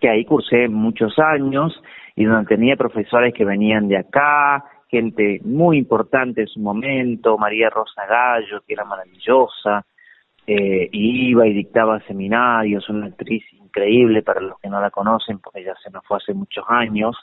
Que 0.00 0.08
ahí 0.08 0.24
cursé 0.24 0.68
muchos 0.68 1.18
años 1.18 1.80
y 2.20 2.24
donde 2.26 2.54
tenía 2.54 2.76
profesores 2.76 3.32
que 3.32 3.46
venían 3.46 3.88
de 3.88 3.96
acá, 3.96 4.62
gente 4.88 5.40
muy 5.42 5.78
importante 5.78 6.42
en 6.42 6.48
su 6.48 6.60
momento, 6.60 7.38
María 7.38 7.70
Rosa 7.70 8.04
Gallo, 8.04 8.60
que 8.66 8.74
era 8.74 8.84
maravillosa, 8.84 9.86
eh, 10.46 10.90
iba 10.92 11.46
y 11.46 11.54
dictaba 11.54 11.98
seminarios, 12.00 12.86
una 12.90 13.06
actriz 13.06 13.42
increíble 13.54 14.20
para 14.20 14.42
los 14.42 14.60
que 14.60 14.68
no 14.68 14.82
la 14.82 14.90
conocen, 14.90 15.38
porque 15.38 15.64
ya 15.64 15.74
se 15.82 15.90
nos 15.90 16.04
fue 16.04 16.18
hace 16.18 16.34
muchos 16.34 16.62
años, 16.68 17.16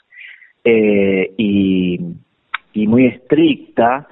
eh, 0.64 1.32
y, 1.36 2.00
y 2.72 2.86
muy 2.88 3.06
estricta, 3.06 4.08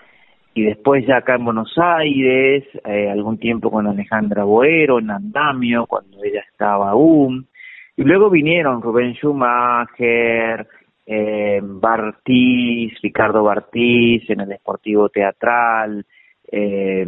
y 0.55 0.63
después 0.63 1.05
ya 1.05 1.17
acá 1.17 1.35
en 1.35 1.47
Buenos 1.47 1.75
Aires, 1.79 2.63
eh, 2.85 3.11
algún 3.11 3.39
tiempo 3.39 3.73
con 3.73 3.89
Alejandra 3.89 4.45
Boero 4.45 5.01
en 5.01 5.11
Andamio, 5.11 5.85
cuando 5.87 6.23
ella 6.23 6.45
estaba 6.49 6.91
aún, 6.91 7.49
y 7.97 8.03
luego 8.03 8.31
vinieron 8.31 8.83
Rubén 8.83 9.15
Schumacher, 9.15 10.67
eh, 11.07 11.61
Bartiz, 11.63 12.95
Ricardo 13.03 13.43
Bartiz 13.43 14.29
en 14.29 14.41
el 14.41 14.49
Deportivo 14.49 15.09
Teatral, 15.09 16.05
eh, 16.51 17.07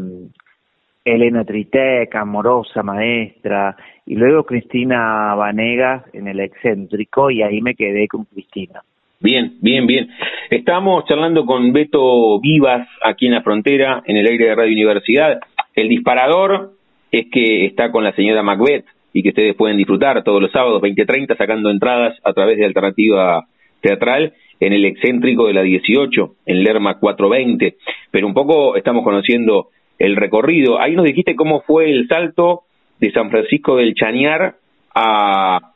Elena 1.05 1.45
Triteca, 1.45 2.21
amorosa 2.21 2.83
maestra, 2.83 3.77
y 4.07 4.15
luego 4.15 4.45
Cristina 4.45 5.35
Vanegas 5.35 6.05
en 6.13 6.29
el 6.29 6.41
excéntrico, 6.41 7.31
y 7.31 7.43
ahí 7.43 7.61
me 7.61 7.75
quedé 7.75 8.07
con 8.09 8.25
Cristina. 8.25 8.83
Bien, 9.21 9.57
bien, 9.61 9.87
bien. 9.87 10.09
Estamos 10.49 11.05
charlando 11.07 11.45
con 11.45 11.73
Beto 11.73 12.39
Vivas 12.41 12.87
aquí 13.03 13.27
en 13.27 13.33
la 13.33 13.43
frontera, 13.43 14.03
en 14.07 14.17
el 14.17 14.27
aire 14.27 14.47
de 14.47 14.55
Radio 14.55 14.73
Universidad. 14.73 15.41
El 15.75 15.89
disparador 15.89 16.73
es 17.11 17.27
que 17.33 17.67
está 17.67 17.91
con 17.91 18.05
la 18.05 18.13
señora 18.13 18.43
Macbeth 18.43 18.85
y 19.13 19.23
que 19.23 19.31
ustedes 19.31 19.55
pueden 19.57 19.77
disfrutar 19.77 20.23
todos 20.23 20.41
los 20.41 20.51
sábados 20.53 20.83
20.30 20.83 21.37
sacando 21.37 21.71
entradas 21.71 22.17
a 22.25 22.33
través 22.33 22.59
de 22.59 22.67
Alternativa 22.67 23.47
Teatral 23.81 24.33
en 24.61 24.73
el 24.73 24.85
excéntrico 24.85 25.47
de 25.47 25.55
la 25.55 25.63
18, 25.63 26.35
en 26.47 26.63
Lerma 26.63 26.99
420. 26.99 27.77
Pero 28.11 28.27
un 28.27 28.35
poco 28.35 28.77
estamos 28.77 29.05
conociendo 29.05 29.69
el 29.99 30.17
recorrido. 30.17 30.81
Ahí 30.81 30.95
nos 30.95 31.05
dijiste 31.05 31.37
cómo 31.37 31.61
fue 31.63 31.91
el 31.91 32.07
salto 32.09 32.63
de 33.01 33.13
San 33.13 33.31
Francisco 33.31 33.77
del 33.77 33.95
Chañar 33.95 34.57
a 34.95 35.73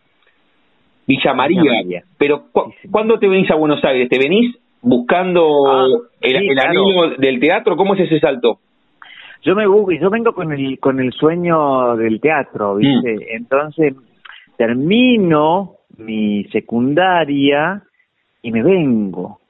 Villa 1.07 1.35
María. 1.35 2.03
Pero 2.19 2.45
¿cuándo 2.91 3.19
te 3.19 3.29
venís 3.29 3.51
a 3.51 3.57
Buenos 3.57 3.85
Aires? 3.85 4.09
¿Te 4.09 4.19
venís 4.19 4.57
buscando 4.81 5.69
ah, 5.69 5.87
el, 6.21 6.59
anillo 6.59 7.17
del 7.19 7.39
teatro? 7.39 7.77
¿Cómo 7.77 7.95
es 7.95 8.01
ese 8.01 8.19
salto? 8.21 8.59
Yo 9.43 9.55
me 9.55 9.65
yo 9.99 10.11
vengo 10.11 10.33
con 10.33 10.53
el 10.53 10.79
con 10.79 11.01
el 11.01 11.13
sueño 11.13 11.97
del 11.97 12.21
teatro, 12.21 12.77
¿viste? 12.77 13.15
Mm. 13.15 13.37
Entonces 13.37 13.95
termino 14.57 15.77
mi 15.99 16.45
secundaria 16.45 17.83
y 18.43 18.53
me 18.53 18.63
vengo 18.63 19.41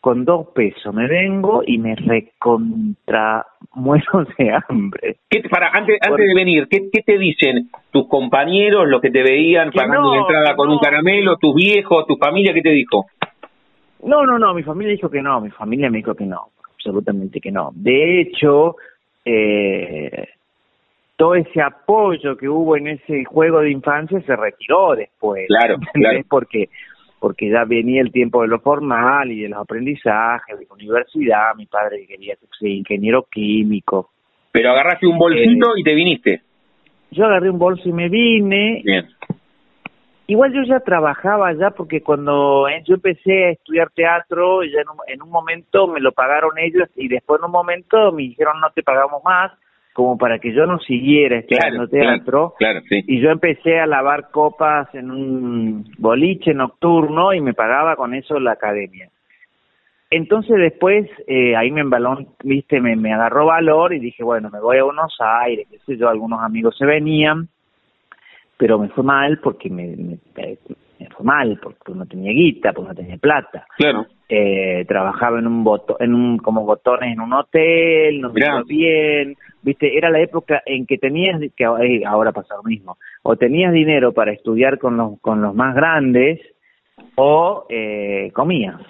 con 0.00 0.24
dos 0.24 0.48
pesos 0.54 0.94
me 0.94 1.06
vengo 1.06 1.62
y 1.66 1.78
me 1.78 1.94
recontra 1.94 3.44
muero 3.74 4.26
de 4.38 4.52
hambre. 4.52 5.16
¿Qué, 5.28 5.42
para, 5.50 5.68
antes, 5.68 5.98
antes 6.00 6.26
de 6.26 6.34
venir, 6.34 6.68
¿qué, 6.70 6.88
¿qué, 6.90 7.02
te 7.02 7.18
dicen 7.18 7.68
tus 7.90 8.08
compañeros, 8.08 8.88
los 8.88 9.00
que 9.00 9.10
te 9.10 9.22
veían 9.22 9.70
pagando 9.72 10.14
la 10.14 10.20
entrada 10.20 10.56
con 10.56 10.70
un 10.70 10.78
caramelo, 10.78 11.36
tus 11.36 11.54
viejos, 11.54 12.06
tu 12.06 12.16
familia, 12.16 12.54
qué 12.54 12.62
te 12.62 12.70
dijo? 12.70 13.06
No, 14.04 14.24
no, 14.24 14.38
no, 14.38 14.54
mi 14.54 14.62
familia 14.62 14.92
dijo 14.92 15.10
que 15.10 15.20
no, 15.20 15.40
mi 15.40 15.50
familia 15.50 15.90
me 15.90 15.98
dijo 15.98 16.14
que 16.14 16.24
no, 16.24 16.50
absolutamente 16.88 17.40
que 17.40 17.50
no. 17.50 17.70
De 17.74 18.20
hecho, 18.20 18.76
eh, 19.24 20.28
todo 21.16 21.34
ese 21.34 21.60
apoyo 21.60 22.36
que 22.36 22.48
hubo 22.48 22.76
en 22.76 22.88
ese 22.88 23.24
juego 23.24 23.60
de 23.60 23.70
infancia 23.70 24.20
se 24.22 24.36
retiró 24.36 24.94
después. 24.94 25.46
Claro, 25.48 25.76
claro. 25.92 26.20
Porque 26.28 26.68
porque 27.20 27.50
ya 27.50 27.64
venía 27.64 28.00
el 28.00 28.12
tiempo 28.12 28.42
de 28.42 28.48
lo 28.48 28.60
formal 28.60 29.32
y 29.32 29.42
de 29.42 29.48
los 29.48 29.58
aprendizajes, 29.58 30.56
de 30.56 30.66
la 30.66 30.74
universidad, 30.74 31.54
mi 31.56 31.66
padre 31.66 32.06
quería 32.06 32.36
ser 32.36 32.68
ingeniero 32.68 33.26
químico. 33.28 34.10
Pero 34.52 34.70
agarraste 34.70 35.06
un 35.08 35.18
bolsito 35.18 35.74
eh, 35.74 35.80
y 35.80 35.82
te 35.82 35.94
viniste. 35.94 36.42
Yo 37.10 37.24
agarré 37.24 37.50
un 37.50 37.58
bolso 37.58 37.88
y 37.88 37.92
me 37.92 38.08
vine. 38.08 38.82
Bien. 38.84 39.08
Igual 40.30 40.52
yo 40.52 40.62
ya 40.64 40.80
trabajaba 40.80 41.54
ya 41.54 41.70
porque 41.70 42.02
cuando 42.02 42.66
yo 42.84 42.96
empecé 42.96 43.46
a 43.46 43.50
estudiar 43.52 43.88
teatro, 43.94 44.62
ya 44.62 44.82
en 45.06 45.22
un, 45.22 45.30
momento 45.30 45.88
me 45.88 46.00
lo 46.00 46.12
pagaron 46.12 46.50
ellos 46.58 46.86
y 46.96 47.08
después 47.08 47.40
en 47.40 47.46
un 47.46 47.50
momento 47.50 48.12
me 48.12 48.24
dijeron 48.24 48.60
no 48.60 48.68
te 48.74 48.82
pagamos 48.82 49.24
más, 49.24 49.52
como 49.94 50.18
para 50.18 50.38
que 50.38 50.52
yo 50.52 50.66
no 50.66 50.80
siguiera 50.80 51.38
estudiando 51.38 51.88
teatro. 51.88 52.52
Claro, 52.58 52.80
sí. 52.90 53.02
Y 53.06 53.22
yo 53.22 53.30
empecé 53.30 53.80
a 53.80 53.86
lavar 53.86 54.30
copas 54.30 54.94
en 54.94 55.10
un 55.10 55.90
boliche 55.96 56.52
nocturno 56.52 57.32
y 57.32 57.40
me 57.40 57.54
pagaba 57.54 57.96
con 57.96 58.12
eso 58.12 58.38
la 58.38 58.52
academia. 58.52 59.08
Entonces 60.10 60.58
después 60.58 61.08
eh, 61.26 61.56
ahí 61.56 61.70
me 61.70 61.80
embaló, 61.80 62.18
viste, 62.44 62.82
me, 62.82 62.96
me 62.96 63.14
agarró 63.14 63.46
valor 63.46 63.94
y 63.94 63.98
dije, 63.98 64.22
bueno, 64.22 64.50
me 64.50 64.60
voy 64.60 64.76
a 64.76 64.84
Buenos 64.84 65.16
Aires, 65.20 65.66
qué 65.70 65.78
sé 65.86 65.96
yo, 65.96 66.10
algunos 66.10 66.42
amigos 66.42 66.76
se 66.76 66.84
venían 66.84 67.48
pero 68.58 68.78
me 68.78 68.88
fue 68.88 69.04
mal 69.04 69.38
porque 69.38 69.70
me, 69.70 69.96
me, 69.96 70.18
fue 71.16 71.24
mal, 71.24 71.58
porque 71.62 71.94
no 71.94 72.04
tenía 72.06 72.32
guita, 72.32 72.72
porque 72.72 72.88
no 72.88 72.94
tenía 72.94 73.16
plata. 73.16 73.66
Claro. 73.78 74.06
Eh, 74.28 74.84
trabajaba 74.86 75.38
en 75.38 75.46
un 75.46 75.64
boto, 75.64 75.96
en 76.00 76.14
un 76.14 76.38
como 76.38 76.66
botones 76.66 77.12
en 77.12 77.20
un 77.20 77.32
hotel, 77.32 78.20
no 78.20 78.30
me 78.30 78.40
iba 78.40 78.62
bien, 78.66 79.36
viste, 79.62 79.96
era 79.96 80.10
la 80.10 80.20
época 80.20 80.62
en 80.66 80.84
que 80.86 80.98
tenías 80.98 81.40
que 81.56 81.64
eh, 81.64 82.02
ahora 82.04 82.32
pasa 82.32 82.56
lo 82.56 82.62
mismo, 82.64 82.98
o 83.22 83.36
tenías 83.36 83.72
dinero 83.72 84.12
para 84.12 84.32
estudiar 84.32 84.78
con 84.78 84.98
los 84.98 85.18
con 85.20 85.40
los 85.40 85.54
más 85.54 85.74
grandes 85.74 86.40
o 87.14 87.64
eh, 87.70 88.30
comías. 88.34 88.80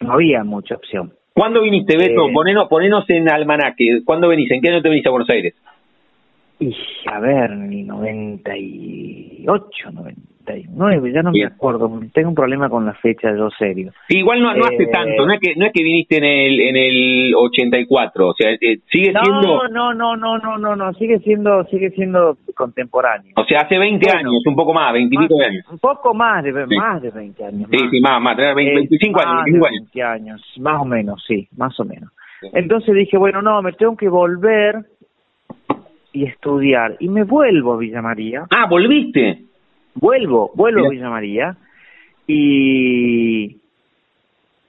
No 0.00 0.12
había 0.12 0.44
mucha 0.44 0.74
opción. 0.74 1.12
¿Cuándo 1.32 1.62
viniste, 1.62 1.96
Beto? 1.96 2.28
Eh, 2.28 2.32
ponenos, 2.32 2.68
ponenos 2.68 3.08
en 3.08 3.30
almanaque. 3.30 4.00
¿Cuándo 4.04 4.28
venís? 4.28 4.50
¿En 4.50 4.60
qué 4.60 4.70
año 4.70 4.82
te 4.82 4.88
viniste 4.88 5.08
a 5.08 5.12
Buenos 5.12 5.30
Aires? 5.30 5.54
Y 6.60 6.76
a 7.06 7.20
ver, 7.20 7.50
98, 7.50 9.90
99, 9.92 11.12
ya 11.12 11.22
no 11.22 11.30
me 11.30 11.44
acuerdo, 11.44 12.00
tengo 12.12 12.30
un 12.30 12.34
problema 12.34 12.68
con 12.68 12.84
la 12.84 12.94
fecha, 12.94 13.32
yo 13.36 13.48
serio. 13.50 13.92
igual 14.08 14.42
no, 14.42 14.52
no 14.54 14.64
hace 14.64 14.82
eh, 14.82 14.88
tanto, 14.90 15.24
no 15.24 15.34
es 15.34 15.40
que 15.40 15.54
no 15.54 15.66
es 15.66 15.72
que 15.72 15.84
viniste 15.84 16.16
en 16.16 16.24
el 16.24 16.60
en 16.60 16.76
el 16.76 17.32
84, 17.36 18.28
o 18.28 18.34
sea, 18.34 18.50
eh, 18.50 18.80
sigue 18.90 19.12
siendo 19.12 19.68
No, 19.68 19.94
no, 19.94 20.16
no, 20.16 20.16
no, 20.16 20.58
no, 20.58 20.74
no, 20.74 20.92
sigue 20.94 21.20
siendo 21.20 21.62
sigue 21.66 21.90
siendo 21.90 22.36
contemporáneo. 22.56 23.34
O 23.36 23.44
sea, 23.44 23.60
hace 23.60 23.78
20 23.78 24.10
años, 24.10 24.42
un 24.44 24.56
poco 24.56 24.74
más, 24.74 24.92
20 24.92 25.16
años. 25.16 25.64
Un 25.70 25.78
poco 25.78 26.12
más 26.12 26.42
de 26.42 26.52
más 26.52 27.00
de 27.00 27.10
20 27.10 27.44
años. 27.44 27.68
Sí, 27.70 27.78
sí, 27.88 28.00
más, 28.00 28.20
más, 28.20 28.36
25 28.36 29.20
años, 29.20 29.44
25 29.44 29.66
años. 29.66 29.88
20 29.94 30.02
años, 30.02 30.42
más 30.58 30.82
o 30.82 30.84
menos, 30.84 31.24
sí, 31.24 31.48
más 31.56 31.78
o 31.78 31.84
menos. 31.84 32.10
Entonces 32.52 32.94
dije, 32.94 33.16
bueno, 33.16 33.42
no, 33.42 33.62
me 33.62 33.72
tengo 33.72 33.96
que 33.96 34.08
volver 34.08 34.84
y 36.12 36.24
estudiar. 36.24 36.96
Y 37.00 37.08
me 37.08 37.24
vuelvo 37.24 37.74
a 37.74 37.78
Villa 37.78 38.02
María. 38.02 38.46
Ah, 38.50 38.66
volviste. 38.68 39.44
Vuelvo, 39.94 40.50
vuelvo 40.54 40.86
a 40.86 40.90
Villa 40.90 41.10
María 41.10 41.56
y, 42.26 43.56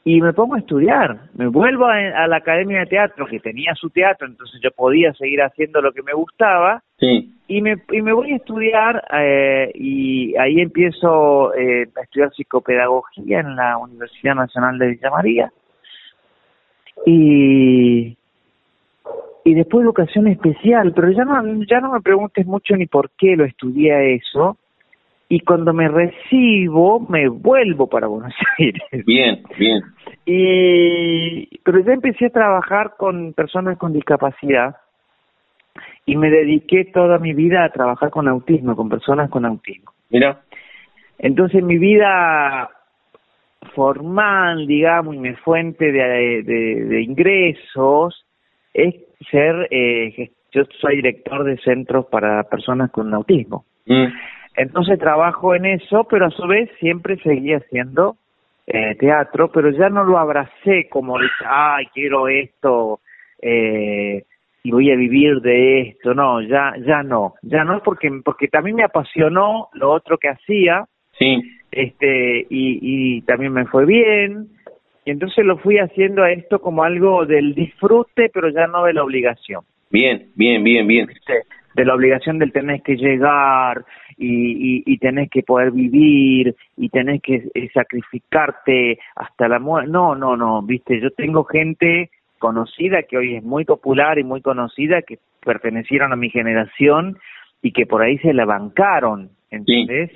y 0.03 0.21
me 0.21 0.33
pongo 0.33 0.55
a 0.55 0.59
estudiar. 0.59 1.19
Me 1.35 1.47
vuelvo 1.47 1.85
a, 1.85 2.27
la 2.27 2.37
Academia 2.37 2.79
de 2.79 2.85
Teatro, 2.87 3.25
que 3.25 3.39
tenía 3.39 3.75
su 3.75 3.89
teatro, 3.89 4.27
entonces 4.27 4.59
yo 4.63 4.71
podía 4.71 5.13
seguir 5.13 5.41
haciendo 5.41 5.81
lo 5.81 5.91
que 5.91 6.01
me 6.01 6.13
gustaba. 6.13 6.81
Sí. 6.97 7.33
Y 7.47 7.61
me, 7.61 7.77
y 7.91 8.01
me 8.01 8.13
voy 8.13 8.31
a 8.31 8.37
estudiar 8.37 9.03
eh, 9.13 9.71
y 9.75 10.35
ahí 10.37 10.61
empiezo 10.61 11.53
eh, 11.53 11.89
a 11.95 12.01
estudiar 12.01 12.31
psicopedagogía 12.33 13.39
en 13.39 13.55
la 13.55 13.77
Universidad 13.77 14.35
Nacional 14.35 14.77
de 14.77 14.87
Villa 14.87 15.09
María. 15.09 15.51
Y, 17.05 18.17
y 19.43 19.53
después 19.53 19.83
educación 19.83 20.27
especial, 20.27 20.93
pero 20.93 21.11
ya 21.11 21.25
no, 21.25 21.63
ya 21.63 21.79
no 21.79 21.91
me 21.93 22.01
preguntes 22.01 22.45
mucho 22.45 22.75
ni 22.75 22.85
por 22.85 23.09
qué 23.11 23.35
lo 23.35 23.45
estudié 23.45 24.15
eso, 24.15 24.57
y 25.31 25.41
cuando 25.41 25.73
me 25.73 25.87
recibo 25.87 26.99
me 26.99 27.29
vuelvo 27.29 27.87
para 27.87 28.07
Buenos 28.07 28.33
Aires. 28.57 29.05
Bien, 29.05 29.43
bien. 29.57 29.81
Y, 30.25 31.59
pero 31.59 31.79
ya 31.81 31.93
empecé 31.93 32.25
a 32.25 32.31
trabajar 32.31 32.95
con 32.97 33.33
personas 33.33 33.77
con 33.77 33.93
discapacidad 33.93 34.77
y 36.05 36.17
me 36.17 36.31
dediqué 36.31 36.85
toda 36.85 37.19
mi 37.19 37.33
vida 37.33 37.63
a 37.63 37.69
trabajar 37.69 38.09
con 38.09 38.27
autismo, 38.27 38.75
con 38.75 38.89
personas 38.89 39.29
con 39.29 39.45
autismo. 39.45 39.91
Mira. 40.09 40.41
Entonces 41.19 41.63
mi 41.63 41.77
vida 41.77 42.69
formal, 43.75 44.65
digamos, 44.65 45.15
y 45.15 45.19
mi 45.19 45.33
fuente 45.35 45.91
de, 45.91 46.43
de, 46.43 46.85
de 46.85 47.01
ingresos 47.01 48.25
es 48.73 48.95
ser, 49.29 49.67
eh, 49.71 50.31
yo 50.51 50.63
soy 50.79 50.97
director 50.97 51.43
de 51.43 51.57
centros 51.57 52.05
para 52.07 52.43
personas 52.43 52.91
con 52.91 53.13
autismo. 53.13 53.65
Mm. 53.85 54.05
Entonces 54.55 54.99
trabajo 54.99 55.55
en 55.55 55.65
eso, 55.65 56.05
pero 56.09 56.25
a 56.25 56.31
su 56.31 56.45
vez 56.47 56.69
siempre 56.79 57.17
seguí 57.17 57.53
haciendo 57.53 58.17
eh, 58.67 58.95
teatro, 58.95 59.51
pero 59.51 59.71
ya 59.71 59.89
no 59.89 60.03
lo 60.03 60.17
abracé 60.17 60.87
como, 60.89 61.17
ay, 61.45 61.85
quiero 61.93 62.27
esto 62.27 62.99
eh, 63.41 64.23
y 64.63 64.71
voy 64.71 64.91
a 64.91 64.95
vivir 64.95 65.41
de 65.41 65.81
esto. 65.81 66.13
No, 66.13 66.41
ya, 66.41 66.73
ya 66.85 67.03
no, 67.03 67.35
ya 67.41 67.63
no 67.63 67.81
porque 67.83 68.11
porque 68.23 68.47
también 68.47 68.75
me 68.75 68.83
apasionó 68.83 69.69
lo 69.73 69.91
otro 69.91 70.17
que 70.17 70.29
hacía. 70.29 70.85
Sí. 71.17 71.41
Este 71.71 72.45
y, 72.49 72.79
y 72.81 73.21
también 73.21 73.53
me 73.53 73.65
fue 73.65 73.85
bien 73.85 74.47
y 75.09 75.11
entonces 75.11 75.43
lo 75.43 75.57
fui 75.57 75.79
haciendo 75.79 76.21
a 76.21 76.31
esto 76.31 76.59
como 76.59 76.83
algo 76.83 77.25
del 77.25 77.55
disfrute, 77.55 78.29
pero 78.31 78.49
ya 78.49 78.67
no 78.67 78.83
de 78.83 78.93
la 78.93 79.03
obligación. 79.03 79.63
Bien, 79.89 80.27
bien, 80.35 80.63
bien, 80.63 80.85
bien. 80.85 81.07
De 81.73 81.83
la 81.83 81.95
obligación 81.95 82.37
del 82.37 82.51
tenés 82.51 82.83
que 82.83 82.95
llegar 82.95 83.83
y, 84.19 84.83
y, 84.85 84.97
tenés 84.99 85.31
que 85.31 85.41
poder 85.41 85.71
vivir 85.71 86.55
y 86.77 86.89
tenés 86.89 87.23
que 87.23 87.41
eh, 87.55 87.69
sacrificarte 87.73 88.99
hasta 89.15 89.47
la 89.47 89.57
muerte. 89.57 89.89
No, 89.89 90.13
no, 90.13 90.37
no, 90.37 90.61
viste, 90.61 91.01
yo 91.01 91.09
tengo 91.09 91.43
gente 91.43 92.11
conocida 92.37 93.01
que 93.01 93.17
hoy 93.17 93.37
es 93.37 93.43
muy 93.43 93.65
popular 93.65 94.19
y 94.19 94.23
muy 94.23 94.41
conocida 94.41 95.01
que 95.01 95.17
pertenecieron 95.43 96.13
a 96.13 96.17
mi 96.17 96.29
generación 96.29 97.17
y 97.63 97.71
que 97.71 97.87
por 97.87 98.03
ahí 98.03 98.19
se 98.19 98.31
la 98.31 98.45
bancaron, 98.45 99.31
¿entendés? 99.49 100.11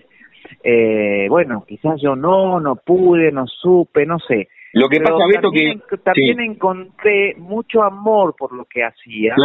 Eh, 0.63 1.25
bueno, 1.29 1.65
quizás 1.67 1.99
yo 1.99 2.15
no, 2.15 2.59
no 2.59 2.75
pude, 2.75 3.31
no 3.31 3.47
supe, 3.47 4.05
no 4.05 4.19
sé. 4.19 4.49
Lo 4.73 4.89
que 4.89 4.99
pasa, 4.99 5.25
Beto, 5.27 5.49
también, 5.49 5.81
que... 5.87 5.97
También 5.97 6.39
encontré 6.39 7.35
mucho 7.37 7.83
amor 7.83 8.35
por 8.37 8.53
lo 8.53 8.65
que 8.65 8.83
hacía 8.83 9.35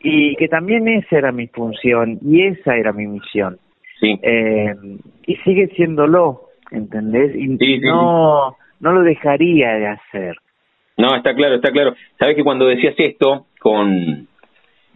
y 0.00 0.36
que 0.36 0.48
también 0.48 0.86
esa 0.88 1.16
era 1.16 1.32
mi 1.32 1.46
función 1.46 2.18
y 2.22 2.42
esa 2.46 2.76
era 2.76 2.92
mi 2.92 3.06
misión. 3.06 3.58
Sí. 3.98 4.18
Eh, 4.22 4.74
y 5.26 5.36
sigue 5.36 5.68
siéndolo, 5.76 6.42
¿entendés? 6.70 7.34
Y 7.34 7.48
no, 7.80 8.56
no 8.80 8.92
lo 8.92 9.02
dejaría 9.02 9.72
de 9.74 9.86
hacer. 9.88 10.36
No, 10.96 11.16
está 11.16 11.34
claro, 11.34 11.54
está 11.54 11.70
claro. 11.70 11.94
Sabes 12.18 12.36
que 12.36 12.44
cuando 12.44 12.66
decías 12.66 12.94
esto, 12.98 13.46
con, 13.60 14.28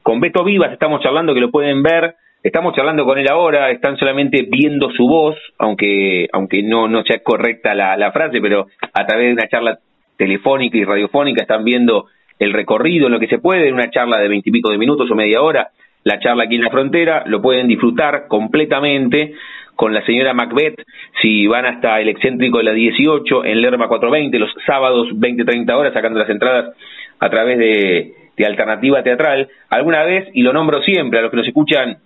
con 0.03 0.21
Beto 0.21 0.45
Vivas 0.45 0.73
estamos 0.73 1.03
charlando, 1.03 1.33
que 1.33 1.41
lo 1.41 1.51
pueden 1.51 1.83
ver, 1.83 2.17
Estamos 2.45 2.75
charlando 2.75 3.07
con 3.07 3.17
él 3.17 3.27
ahora, 3.31 3.71
están 3.71 3.97
solamente 3.97 4.47
viendo 4.47 4.91
su 4.91 5.09
voz, 5.09 5.35
aunque 5.59 6.29
aunque 6.31 6.63
no 6.63 6.89
no 6.89 7.03
sea 7.03 7.21
correcta 7.23 7.75
la, 7.75 7.97
la 7.97 8.13
frase, 8.13 8.39
pero 8.43 8.67
a 8.93 9.07
través 9.07 9.29
de 9.29 9.33
una 9.33 9.49
charla 9.49 9.79
telefónica 10.19 10.77
y 10.77 10.85
radiofónica 10.85 11.41
están 11.41 11.65
viendo 11.65 12.05
el 12.39 12.53
recorrido, 12.53 13.09
lo 13.09 13.19
que 13.19 13.29
se 13.29 13.39
puede, 13.39 13.69
en 13.69 13.73
una 13.75 13.89
charla 13.89 14.19
de 14.19 14.29
veintipico 14.29 14.71
de 14.71 14.77
minutos 14.77 15.11
o 15.11 15.15
media 15.15 15.41
hora, 15.41 15.71
la 16.03 16.19
charla 16.19 16.45
aquí 16.45 16.57
en 16.57 16.65
la 16.65 16.71
frontera, 16.71 17.23
lo 17.25 17.41
pueden 17.41 17.67
disfrutar 17.67 18.27
completamente 18.29 19.33
con 19.75 19.95
la 19.95 20.05
señora 20.05 20.35
Macbeth, 20.35 20.85
si 21.23 21.47
van 21.47 21.65
hasta 21.65 21.99
el 21.99 22.11
excéntrico 22.11 22.59
de 22.59 22.65
la 22.65 22.73
18 22.75 23.43
en 23.47 23.63
Lerma 23.63 23.89
420, 23.89 24.39
los 24.39 24.51
sábados 24.67 25.09
20-30 25.15 25.73
horas, 25.73 25.95
sacando 25.95 26.19
las 26.19 26.29
entradas 26.29 26.77
a 27.21 27.31
través 27.31 27.57
de, 27.57 28.13
de 28.37 28.45
Alternativa 28.45 29.03
Teatral, 29.03 29.49
alguna 29.71 30.05
vez, 30.05 30.29
y 30.35 30.43
lo 30.43 30.53
nombro 30.53 30.83
siempre, 30.83 31.21
a 31.21 31.23
los 31.23 31.31
que 31.31 31.39
nos 31.39 31.49
escuchan 31.49 31.97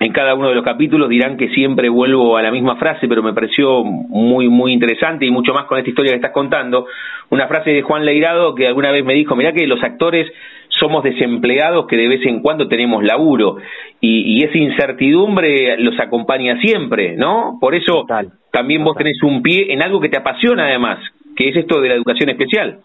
en 0.00 0.12
cada 0.12 0.34
uno 0.34 0.48
de 0.48 0.54
los 0.54 0.64
capítulos 0.64 1.08
dirán 1.08 1.36
que 1.36 1.48
siempre 1.48 1.88
vuelvo 1.88 2.36
a 2.36 2.42
la 2.42 2.52
misma 2.52 2.76
frase, 2.76 3.08
pero 3.08 3.22
me 3.22 3.32
pareció 3.32 3.82
muy, 3.82 4.48
muy 4.48 4.72
interesante 4.72 5.26
y 5.26 5.30
mucho 5.30 5.52
más 5.52 5.64
con 5.64 5.78
esta 5.78 5.90
historia 5.90 6.12
que 6.12 6.16
estás 6.16 6.32
contando. 6.32 6.86
Una 7.30 7.48
frase 7.48 7.70
de 7.70 7.82
Juan 7.82 8.04
Leirado 8.04 8.54
que 8.54 8.68
alguna 8.68 8.92
vez 8.92 9.04
me 9.04 9.14
dijo, 9.14 9.34
mirá 9.34 9.52
que 9.52 9.66
los 9.66 9.82
actores 9.82 10.30
somos 10.68 11.02
desempleados 11.02 11.86
que 11.88 11.96
de 11.96 12.06
vez 12.06 12.24
en 12.26 12.40
cuando 12.40 12.68
tenemos 12.68 13.02
laburo 13.02 13.56
y, 14.00 14.44
esa 14.44 14.56
incertidumbre 14.56 15.76
los 15.78 15.98
acompaña 15.98 16.60
siempre, 16.60 17.16
¿no? 17.16 17.58
Por 17.60 17.74
eso 17.74 18.06
también 18.52 18.84
vos 18.84 18.96
tenés 18.96 19.20
un 19.24 19.42
pie 19.42 19.72
en 19.72 19.82
algo 19.82 20.00
que 20.00 20.08
te 20.08 20.18
apasiona 20.18 20.66
además, 20.66 21.00
que 21.34 21.48
es 21.48 21.56
esto 21.56 21.80
de 21.80 21.88
la 21.88 21.94
educación 21.96 22.28
especial. 22.28 22.78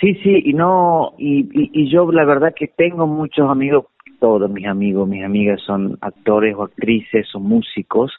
Sí, 0.00 0.14
sí, 0.24 0.42
y 0.46 0.54
no, 0.54 1.12
y, 1.16 1.46
y 1.52 1.88
yo 1.88 2.10
la 2.10 2.24
verdad 2.24 2.52
que 2.56 2.66
tengo 2.66 3.06
muchos 3.06 3.48
amigos 3.48 3.84
todos 4.22 4.48
mis 4.48 4.68
amigos, 4.68 5.08
mis 5.08 5.24
amigas 5.24 5.60
son 5.66 5.98
actores 6.00 6.54
o 6.56 6.62
actrices 6.62 7.26
o 7.34 7.40
músicos 7.40 8.12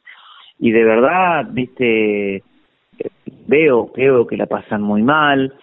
y 0.59 0.71
de 0.71 0.83
verdad, 0.83 1.47
viste, 1.49 2.43
veo, 3.47 3.89
veo 3.95 4.27
que 4.27 4.35
la 4.35 4.45
pasan 4.45 4.81
muy 4.81 5.01
mal. 5.01 5.53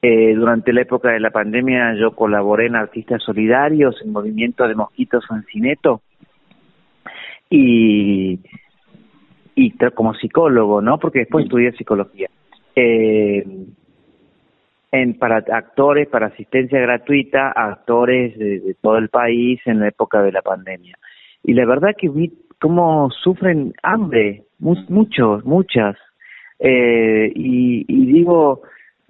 Eh, 0.00 0.32
durante 0.34 0.72
la 0.72 0.82
época 0.82 1.10
de 1.10 1.18
la 1.18 1.32
pandemia 1.32 1.94
yo 2.00 2.12
colaboré 2.12 2.66
en 2.66 2.76
Artistas 2.76 3.20
Solidarios, 3.20 3.96
en 4.04 4.12
Movimiento 4.12 4.68
de 4.68 4.76
Mosquitos 4.76 5.24
Cineto 5.50 6.02
y, 7.50 8.38
y 9.56 9.70
como 9.92 10.14
psicólogo, 10.14 10.80
¿no? 10.80 10.98
Porque 10.98 11.18
después 11.20 11.46
estudié 11.46 11.72
psicología. 11.72 12.28
Eh, 12.76 13.44
en, 14.92 15.18
para 15.18 15.38
actores, 15.52 16.08
para 16.08 16.26
asistencia 16.26 16.80
gratuita 16.80 17.52
a 17.54 17.72
actores 17.72 18.36
de, 18.38 18.74
todo 18.80 18.98
el 18.98 19.08
país 19.08 19.60
en 19.66 19.80
la 19.80 19.88
época 19.88 20.22
de 20.22 20.32
la 20.32 20.42
pandemia. 20.42 20.96
Y 21.44 21.54
la 21.54 21.64
verdad 21.64 21.94
que 21.96 22.08
vi 22.08 22.32
cómo 22.60 23.10
sufren 23.10 23.72
hambre, 23.82 24.44
muchos, 24.58 25.44
muchas. 25.44 25.96
Eh, 26.58 27.32
y, 27.34 27.84
digo, 28.12 28.62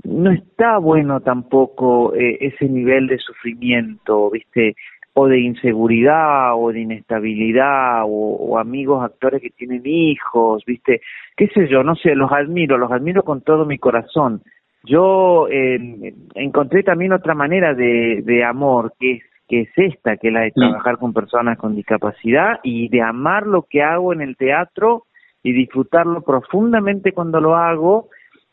no 0.04 0.30
está 0.30 0.78
bueno 0.78 1.20
tampoco 1.20 2.14
eh, 2.14 2.38
ese 2.40 2.68
nivel 2.68 3.08
de 3.08 3.18
sufrimiento, 3.18 4.30
¿viste? 4.30 4.76
O 5.14 5.26
de 5.26 5.40
inseguridad, 5.40 6.54
o 6.54 6.70
de 6.72 6.80
inestabilidad, 6.80 8.02
o, 8.06 8.58
amigos 8.58 9.02
actores 9.02 9.42
que 9.42 9.50
tienen 9.50 9.82
hijos, 9.84 10.64
¿viste? 10.64 11.00
¿Qué 11.36 11.48
sé 11.48 11.66
yo? 11.68 11.82
No 11.82 11.96
sé, 11.96 12.14
los 12.14 12.30
admiro, 12.30 12.78
los 12.78 12.92
admiro 12.92 13.24
con 13.24 13.40
todo 13.40 13.66
mi 13.66 13.78
corazón. 13.78 14.42
Yo 14.84 15.48
eh, 15.48 16.14
encontré 16.34 16.82
también 16.82 17.12
otra 17.12 17.34
manera 17.34 17.74
de, 17.74 18.22
de 18.24 18.44
amor, 18.44 18.94
que 18.98 19.12
es 19.12 19.22
que 19.50 19.62
es 19.62 19.70
esta, 19.74 20.16
que 20.16 20.28
es 20.28 20.32
la 20.32 20.42
de 20.42 20.52
trabajar 20.52 20.96
con 20.98 21.12
personas 21.12 21.58
con 21.58 21.74
discapacidad 21.74 22.60
y 22.62 22.88
de 22.88 23.02
amar 23.02 23.48
lo 23.48 23.62
que 23.68 23.82
hago 23.82 24.12
en 24.12 24.20
el 24.20 24.36
teatro 24.36 25.06
y 25.42 25.52
disfrutarlo 25.52 26.22
profundamente 26.22 27.10
cuando 27.10 27.40
lo 27.40 27.56
hago, 27.56 28.10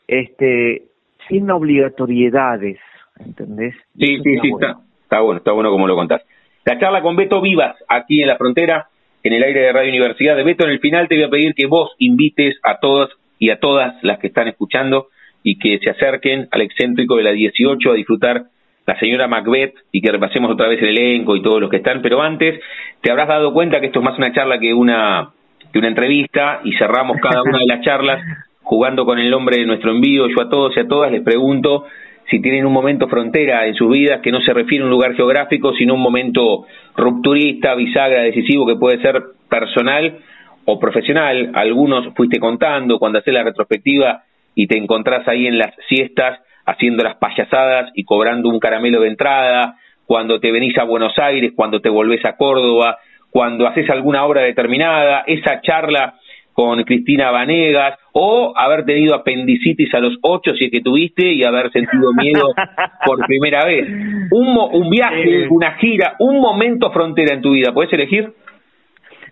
este, 0.08 0.88
sin 1.28 1.48
obligatoriedades, 1.52 2.78
¿entendés? 3.20 3.76
Sí, 3.96 4.18
sí, 4.24 4.38
sí, 4.42 4.50
Está, 4.52 4.80
está 5.04 5.20
bueno, 5.20 5.38
está 5.38 5.52
bueno 5.52 5.70
como 5.70 5.86
lo 5.86 5.94
contás. 5.94 6.22
La 6.64 6.80
charla 6.80 7.00
con 7.00 7.14
Beto 7.14 7.40
Vivas, 7.40 7.76
aquí 7.88 8.20
en 8.20 8.26
la 8.26 8.36
frontera, 8.36 8.88
en 9.22 9.32
el 9.32 9.44
aire 9.44 9.60
de 9.60 9.72
Radio 9.72 9.90
Universidad 9.90 10.34
de 10.34 10.42
Beto, 10.42 10.64
en 10.64 10.70
el 10.70 10.80
final 10.80 11.06
te 11.06 11.14
voy 11.14 11.24
a 11.24 11.30
pedir 11.30 11.54
que 11.54 11.66
vos 11.66 11.94
invites 11.98 12.58
a 12.64 12.80
todos 12.80 13.10
y 13.38 13.50
a 13.50 13.60
todas 13.60 13.94
las 14.02 14.18
que 14.18 14.26
están 14.26 14.48
escuchando 14.48 15.06
y 15.42 15.58
que 15.58 15.78
se 15.78 15.90
acerquen 15.90 16.48
al 16.50 16.62
excéntrico 16.62 17.16
de 17.16 17.22
la 17.22 17.32
18 17.32 17.90
a 17.90 17.94
disfrutar 17.94 18.44
la 18.86 18.98
señora 18.98 19.28
Macbeth 19.28 19.74
y 19.92 20.00
que 20.00 20.10
repasemos 20.10 20.50
otra 20.50 20.66
vez 20.66 20.80
el 20.82 20.96
elenco 20.96 21.36
y 21.36 21.42
todos 21.42 21.60
los 21.60 21.70
que 21.70 21.76
están, 21.76 22.00
pero 22.00 22.22
antes 22.22 22.58
te 23.02 23.10
habrás 23.10 23.28
dado 23.28 23.52
cuenta 23.52 23.80
que 23.80 23.86
esto 23.86 23.98
es 23.98 24.04
más 24.04 24.16
una 24.16 24.32
charla 24.32 24.58
que 24.58 24.72
una, 24.72 25.30
que 25.72 25.78
una 25.78 25.88
entrevista 25.88 26.60
y 26.64 26.72
cerramos 26.72 27.18
cada 27.20 27.42
una 27.42 27.58
de 27.58 27.66
las 27.66 27.84
charlas 27.84 28.22
jugando 28.62 29.04
con 29.04 29.18
el 29.18 29.30
nombre 29.30 29.58
de 29.58 29.66
nuestro 29.66 29.90
envío. 29.90 30.26
Yo 30.28 30.42
a 30.42 30.48
todos 30.48 30.76
y 30.76 30.80
a 30.80 30.88
todas 30.88 31.12
les 31.12 31.22
pregunto 31.22 31.84
si 32.30 32.40
tienen 32.40 32.66
un 32.66 32.72
momento 32.72 33.08
frontera 33.08 33.66
en 33.66 33.74
sus 33.74 33.90
vidas 33.90 34.20
que 34.22 34.32
no 34.32 34.40
se 34.40 34.52
refiere 34.52 34.82
a 34.82 34.86
un 34.86 34.90
lugar 34.90 35.14
geográfico, 35.14 35.74
sino 35.74 35.94
un 35.94 36.00
momento 36.00 36.66
rupturista, 36.96 37.74
bisagra, 37.74 38.22
decisivo, 38.22 38.66
que 38.66 38.76
puede 38.76 39.00
ser 39.00 39.22
personal 39.48 40.18
o 40.64 40.78
profesional. 40.78 41.50
Algunos 41.54 42.14
fuiste 42.14 42.38
contando 42.38 42.98
cuando 42.98 43.18
haces 43.18 43.32
la 43.32 43.42
retrospectiva 43.42 44.22
y 44.58 44.66
te 44.66 44.76
encontrás 44.76 45.26
ahí 45.28 45.46
en 45.46 45.56
las 45.56 45.72
siestas 45.88 46.40
haciendo 46.66 47.04
las 47.04 47.14
payasadas 47.14 47.92
y 47.94 48.02
cobrando 48.02 48.48
un 48.48 48.58
caramelo 48.58 49.00
de 49.02 49.08
entrada, 49.08 49.76
cuando 50.04 50.40
te 50.40 50.50
venís 50.50 50.76
a 50.78 50.84
Buenos 50.84 51.16
Aires, 51.16 51.52
cuando 51.54 51.80
te 51.80 51.88
volvés 51.88 52.24
a 52.24 52.36
Córdoba, 52.36 52.98
cuando 53.30 53.68
haces 53.68 53.88
alguna 53.88 54.24
obra 54.24 54.42
determinada, 54.42 55.22
esa 55.28 55.60
charla 55.60 56.14
con 56.52 56.82
Cristina 56.82 57.30
Vanegas, 57.30 58.00
o 58.12 58.52
haber 58.56 58.84
tenido 58.84 59.14
apendicitis 59.14 59.94
a 59.94 60.00
los 60.00 60.18
ocho, 60.22 60.56
si 60.56 60.64
es 60.64 60.72
que 60.72 60.80
tuviste, 60.80 61.24
y 61.24 61.44
haber 61.44 61.70
sentido 61.70 62.12
miedo 62.20 62.52
por 63.06 63.24
primera 63.26 63.64
vez. 63.64 63.88
Un, 64.32 64.58
un 64.72 64.90
viaje, 64.90 65.46
una 65.50 65.74
gira, 65.74 66.16
un 66.18 66.40
momento 66.40 66.90
frontera 66.90 67.32
en 67.32 67.42
tu 67.42 67.52
vida, 67.52 67.72
¿puedes 67.72 67.92
elegir? 67.92 68.32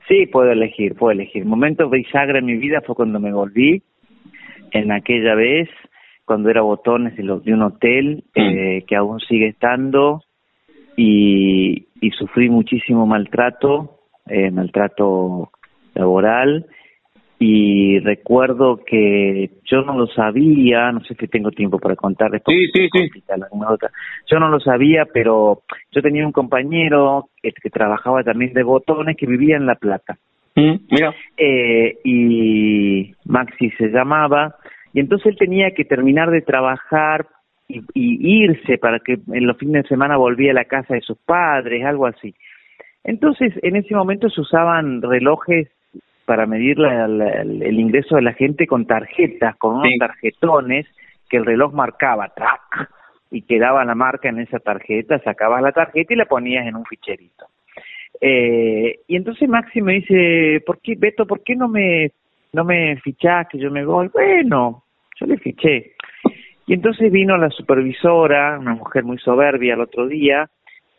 Sí, 0.07 0.27
puedo 0.27 0.53
elegir, 0.53 0.95
puedo 0.95 1.11
elegir. 1.11 1.45
Momento 1.45 1.91
bisagra 1.91 2.39
en 2.39 2.47
mi 2.47 2.59
vida 2.59 2.81
fue 2.87 2.95
cuando 2.95 3.19
me 3.19 3.33
volví, 3.33 3.83
en 4.73 4.93
aquella 4.93 5.35
vez, 5.35 5.69
cuando 6.25 6.51
era 6.51 6.63
botones 6.63 7.17
de, 7.17 7.23
de 7.23 7.55
un 7.55 7.63
hotel 7.63 8.25
mm. 8.35 8.41
eh, 8.41 8.85
que 8.87 8.97
aún 8.97 9.21
sigue 9.21 9.49
estando 9.49 10.23
y, 10.97 11.89
y 12.01 12.11
sufrí 12.11 12.49
muchísimo 12.49 13.07
maltrato, 13.07 14.01
eh, 14.27 14.51
maltrato 14.51 15.51
laboral 15.95 16.67
y 17.39 17.99
recuerdo 18.01 18.83
que 18.85 19.51
yo 19.65 19.83
no 19.83 19.99
lo 19.99 20.07
sabía, 20.07 20.91
no 20.91 21.01
sé 21.05 21.15
si 21.15 21.29
tengo 21.29 21.51
tiempo 21.51 21.79
para 21.79 21.95
contar 21.95 22.31
Sí, 22.47 22.67
sí, 22.73 22.89
sí. 22.91 23.23
Yo 24.31 24.39
no 24.41 24.49
lo 24.49 24.59
sabía, 24.59 25.05
pero 25.13 25.63
yo 25.93 26.01
tenía 26.01 26.25
un 26.25 26.33
compañero 26.33 27.29
que, 27.43 27.53
que 27.53 27.69
trabajaba 27.69 28.25
también 28.25 28.55
de 28.55 28.63
botones 28.63 29.17
que 29.17 29.27
vivía 29.27 29.57
en 29.57 29.67
La 29.67 29.75
Plata. 29.75 30.17
Mm, 30.57 30.77
mira. 30.91 31.15
Eh, 31.37 31.99
y 32.03 33.15
Maxi 33.27 33.71
se 33.73 33.89
llamaba 33.89 34.57
y 34.93 35.01
entonces 35.01 35.27
él 35.27 35.37
tenía 35.39 35.73
que 35.73 35.85
terminar 35.85 36.31
de 36.31 36.41
trabajar 36.41 37.27
y, 37.69 37.85
irse 37.95 38.79
para 38.79 38.99
que 39.01 39.19
en 39.33 39.47
los 39.47 39.59
fines 39.59 39.83
de 39.83 39.89
semana 39.89 40.17
volvía 40.17 40.53
a 40.53 40.55
la 40.55 40.65
casa 40.65 40.95
de 40.95 41.03
sus 41.03 41.19
padres, 41.19 41.85
algo 41.85 42.07
así. 42.07 42.35
Entonces, 43.05 43.53
en 43.63 43.77
ese 43.77 43.95
momento 43.95 44.31
se 44.31 44.41
usaban 44.41 45.03
relojes 45.03 45.69
para 46.25 46.47
medir 46.47 46.79
el 46.81 47.79
ingreso 47.79 48.17
de 48.17 48.23
la 48.23 48.33
gente 48.33 48.67
con 48.67 48.87
tarjetas, 48.87 49.57
con 49.57 49.77
unos 49.77 49.93
tarjetones 49.99 50.87
que 51.29 51.37
el 51.37 51.45
reloj 51.45 51.73
marcaba, 51.73 52.29
¡trac! 52.35 52.91
y 53.31 53.43
quedaba 53.43 53.85
la 53.85 53.95
marca 53.95 54.29
en 54.29 54.41
esa 54.41 54.59
tarjeta, 54.59 55.19
sacabas 55.19 55.63
la 55.63 55.73
tarjeta 55.73 56.15
y 56.15 56.17
la 56.17 56.27
ponías 56.27 56.67
en 56.67 56.77
un 56.77 56.85
ficherito. 56.85 57.47
Eh, 58.21 59.01
y 59.07 59.17
entonces 59.17 59.49
Maxi 59.49 59.83
me 59.83 59.95
dice, 59.95 60.63
¿por 60.65 60.81
qué, 60.81 60.95
Beto, 60.97 61.27
por 61.27 61.43
qué 61.43 61.55
no 61.55 61.69
me, 61.69 62.13
no 62.53 62.65
me 62.65 62.97
fichás 63.01 63.47
que 63.49 63.59
yo 63.59 63.71
me 63.71 63.85
voy? 63.85 64.09
Bueno, 64.09 64.85
yo 65.21 65.27
le 65.27 65.39
fiché. 65.39 65.93
Y 66.67 66.75
entonces 66.75 67.13
vino 67.13 67.37
la 67.37 67.51
supervisora, 67.51 68.59
una 68.59 68.75
mujer 68.75 69.05
muy 69.05 69.19
soberbia 69.19 69.75
el 69.75 69.81
otro 69.81 70.09
día, 70.09 70.49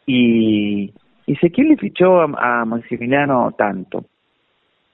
y, 0.05 0.93
dice, 1.25 1.51
¿quién 1.51 1.69
le 1.69 1.77
fichó 1.77 2.21
a, 2.21 2.65
Maximiliano 2.65 3.51
tanto? 3.57 4.05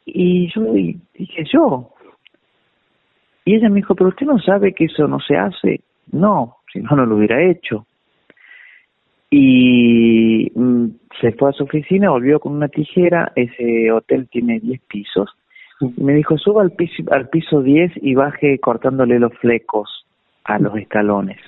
Y 0.05 0.51
yo 0.51 0.73
dije, 0.73 1.43
yo. 1.51 1.91
Y 3.45 3.55
ella 3.55 3.69
me 3.69 3.75
dijo, 3.75 3.93
pero 3.93 4.09
usted 4.09 4.25
no 4.25 4.39
sabe 4.39 4.73
que 4.73 4.85
eso 4.85 5.07
no 5.07 5.19
se 5.19 5.37
hace. 5.37 5.81
No, 6.11 6.57
si 6.71 6.79
no, 6.79 6.95
no 6.95 7.05
lo 7.05 7.17
hubiera 7.17 7.41
hecho. 7.43 7.85
Y 9.35 10.51
mm, 10.53 10.89
se 11.19 11.31
fue 11.31 11.49
a 11.49 11.53
su 11.53 11.63
oficina, 11.63 12.11
volvió 12.11 12.39
con 12.39 12.53
una 12.53 12.67
tijera, 12.67 13.31
ese 13.35 13.91
hotel 13.91 14.27
tiene 14.29 14.59
10 14.59 14.79
pisos, 14.81 15.27
me 15.97 16.13
dijo, 16.13 16.37
suba 16.37 16.61
al 16.61 16.73
piso, 16.73 17.01
al 17.09 17.29
piso 17.29 17.63
10 17.63 17.93
y 18.03 18.13
baje 18.13 18.59
cortándole 18.59 19.17
los 19.17 19.33
flecos 19.39 20.05
a 20.43 20.59
los 20.59 20.77
escalones. 20.77 21.39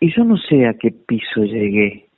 Y 0.00 0.14
yo 0.14 0.24
no 0.24 0.36
sé 0.36 0.66
a 0.66 0.74
qué 0.74 0.90
piso 0.90 1.44
llegué, 1.44 2.08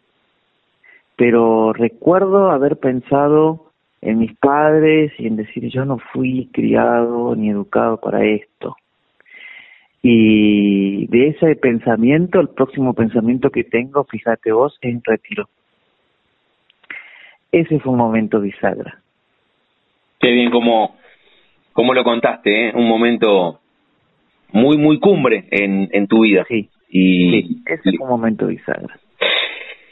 pero 1.14 1.72
recuerdo 1.72 2.50
haber 2.50 2.80
pensado 2.80 3.70
en 4.00 4.18
mis 4.18 4.36
padres 4.38 5.12
y 5.20 5.28
en 5.28 5.36
decir, 5.36 5.68
yo 5.68 5.84
no 5.84 5.98
fui 5.98 6.50
criado 6.52 7.36
ni 7.36 7.50
educado 7.50 8.00
para 8.00 8.24
esto. 8.24 8.74
Y 10.02 11.06
de 11.08 11.28
ese 11.28 11.56
pensamiento, 11.56 12.40
el 12.40 12.48
próximo 12.48 12.94
pensamiento 12.94 13.50
que 13.50 13.64
tengo, 13.64 14.04
fíjate 14.04 14.52
vos, 14.52 14.78
es 14.80 15.02
retiro. 15.04 15.48
Ese 17.50 17.80
fue 17.80 17.92
un 17.92 17.98
momento 17.98 18.40
bisagra. 18.40 19.00
Qué 20.20 20.30
bien 20.30 20.50
como, 20.50 20.96
como 21.72 21.94
lo 21.94 22.04
contaste, 22.04 22.68
¿eh? 22.68 22.72
un 22.74 22.88
momento 22.88 23.60
muy, 24.52 24.78
muy 24.78 24.98
cumbre 24.98 25.46
en, 25.50 25.88
en 25.92 26.06
tu 26.06 26.22
vida. 26.22 26.44
Sí, 26.48 26.68
y, 26.88 27.62
ese 27.66 27.90
es 27.90 28.00
un 28.00 28.08
momento 28.08 28.46
bisagra. 28.46 28.98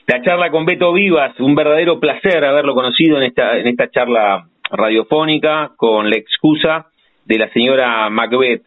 La 0.07 0.23
charla 0.23 0.51
con 0.51 0.67
Beto 0.67 0.93
Vivas, 0.93 1.39
un 1.41 1.55
verdadero 1.55 1.99
placer 1.99 2.45
haberlo 2.45 2.75
conocido 2.75 3.17
en 3.17 3.25
esta, 3.25 3.57
en 3.57 3.67
esta 3.67 3.91
charla 3.91 4.47
radiofónica 4.71 5.73
con 5.77 6.11
la 6.11 6.17
excusa 6.17 6.87
de 7.25 7.39
la 7.39 7.49
señora 7.51 8.09
Macbeth. 8.11 8.63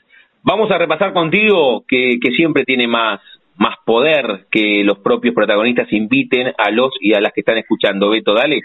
Vamos 0.47 0.71
a 0.71 0.77
repasar 0.77 1.11
contigo 1.11 1.83
que, 1.85 2.19
que 2.21 2.31
siempre 2.31 2.63
tiene 2.63 2.87
más, 2.87 3.19
más 3.57 3.75
poder 3.85 4.45
que 4.49 4.81
los 4.85 4.99
propios 4.99 5.35
protagonistas 5.35 5.91
inviten 5.91 6.53
a 6.57 6.71
los 6.71 6.91
y 7.01 7.13
a 7.13 7.19
las 7.19 7.33
que 7.33 7.41
están 7.41 7.57
escuchando. 7.57 8.11
Beto, 8.11 8.33
dale. 8.33 8.61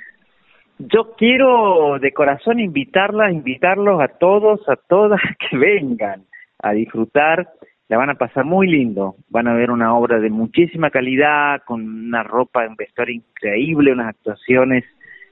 Yo 0.78 1.14
quiero 1.18 1.98
de 1.98 2.12
corazón 2.12 2.60
invitarlas, 2.60 3.32
invitarlos 3.32 4.00
a 4.00 4.06
todos, 4.06 4.60
a 4.68 4.76
todas 4.76 5.20
que 5.50 5.56
vengan 5.56 6.22
a 6.62 6.70
disfrutar. 6.70 7.48
La 7.88 7.96
van 7.96 8.10
a 8.10 8.14
pasar 8.14 8.44
muy 8.44 8.68
lindo. 8.68 9.16
Van 9.28 9.48
a 9.48 9.54
ver 9.54 9.72
una 9.72 9.96
obra 9.96 10.20
de 10.20 10.30
muchísima 10.30 10.90
calidad, 10.90 11.62
con 11.64 11.82
una 11.82 12.22
ropa, 12.22 12.64
un 12.64 12.76
vestuario 12.76 13.16
increíble, 13.16 13.92
unas 13.92 14.10
actuaciones 14.10 14.84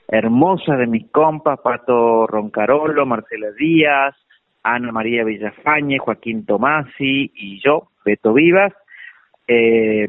hermosas 0.09 0.81
de 0.81 0.89
mis 0.89 1.09
compas, 1.13 1.61
Pato 1.61 2.27
Roncarolo, 2.27 3.07
Marcela 3.07 3.53
Díaz, 3.53 4.17
Ana 4.63 4.93
María 4.93 5.25
Villafañe, 5.25 5.99
Joaquín 5.99 6.45
Tomasi 6.45 7.31
y 7.35 7.61
yo, 7.61 7.89
Beto 8.05 8.33
Vivas. 8.33 8.73
Eh, 9.49 10.07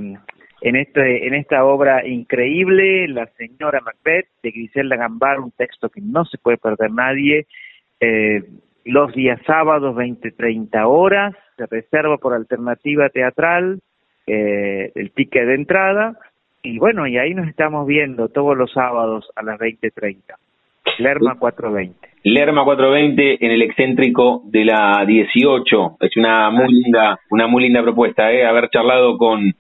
en, 0.61 0.75
este, 0.75 1.27
en 1.27 1.33
esta 1.33 1.63
obra 1.65 2.05
increíble, 2.05 3.07
La 3.07 3.25
señora 3.37 3.81
Macbeth, 3.81 4.27
de 4.43 4.51
Griselda 4.51 4.95
Gambar, 4.95 5.39
un 5.39 5.51
texto 5.51 5.89
que 5.89 6.01
no 6.01 6.25
se 6.25 6.37
puede 6.37 6.57
perder 6.57 6.91
nadie, 6.91 7.47
Eh, 8.03 8.41
los 8.83 9.13
días 9.13 9.39
sábados 9.45 9.95
20-30 9.95 10.85
horas, 10.87 11.35
se 11.55 11.67
reserva 11.67 12.17
por 12.17 12.33
alternativa 12.33 13.09
teatral, 13.09 13.79
eh, 14.25 14.91
el 14.95 15.11
ticket 15.11 15.45
de 15.45 15.53
entrada, 15.53 16.17
y 16.63 16.79
bueno, 16.79 17.05
y 17.07 17.17
ahí 17.17 17.33
nos 17.33 17.47
estamos 17.47 17.85
viendo 17.85 18.29
todos 18.29 18.57
los 18.57 18.71
sábados 18.71 19.29
a 19.35 19.43
las 19.43 19.59
20.30. 19.59 20.35
Lerma 20.97 21.37
420. 21.37 22.10
Lerma 22.23 22.63
420 22.63 23.43
en 23.43 23.51
el 23.51 23.63
excéntrico 23.63 24.43
de 24.45 24.65
la 24.65 25.03
18. 25.05 25.97
Es 26.01 26.15
una 26.17 26.51
muy 26.51 26.71
linda, 26.71 27.19
una 27.31 27.47
muy 27.47 27.63
linda 27.63 27.81
propuesta, 27.81 28.31
¿eh? 28.31 28.45
Haber 28.45 28.69
charlado 28.69 29.17
con, 29.17 29.53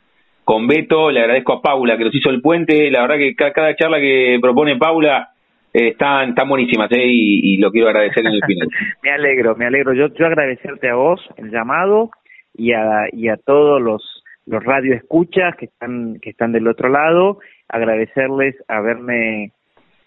con 0.43 0.67
Beto. 0.67 1.09
Le 1.09 1.21
agradezco 1.21 1.53
a 1.53 1.61
Paula 1.61 1.97
que 1.97 2.05
nos 2.05 2.13
hizo 2.13 2.29
el 2.29 2.41
puente. 2.41 2.91
La 2.91 3.01
verdad 3.01 3.17
que 3.17 3.33
cada, 3.35 3.75
charla 3.75 3.99
que 3.99 4.37
propone 4.39 4.77
Paula 4.77 5.29
eh, 5.73 5.89
están, 5.89 6.29
están 6.29 6.49
buenísimas, 6.49 6.91
¿eh? 6.91 7.03
Y, 7.03 7.57
lo 7.57 7.71
quiero 7.71 7.87
agradecer 7.87 8.25
en 8.27 8.33
el 8.33 8.41
final. 8.45 8.67
me 9.03 9.09
alegro, 9.09 9.55
me 9.55 9.65
alegro. 9.65 9.93
Yo, 9.93 10.13
yo 10.13 10.27
agradecerte 10.27 10.87
a 10.89 10.95
vos 10.95 11.19
el 11.37 11.49
llamado 11.49 12.11
y 12.53 12.73
a, 12.73 13.07
y 13.11 13.27
a 13.29 13.37
todos 13.37 13.81
los 13.81 14.17
los 14.47 14.63
radioescuchas 14.63 15.55
que 15.55 15.65
están 15.65 16.19
que 16.19 16.31
están 16.31 16.51
del 16.51 16.67
otro 16.67 16.89
lado, 16.89 17.39
agradecerles 17.69 18.55
haberme 18.67 19.51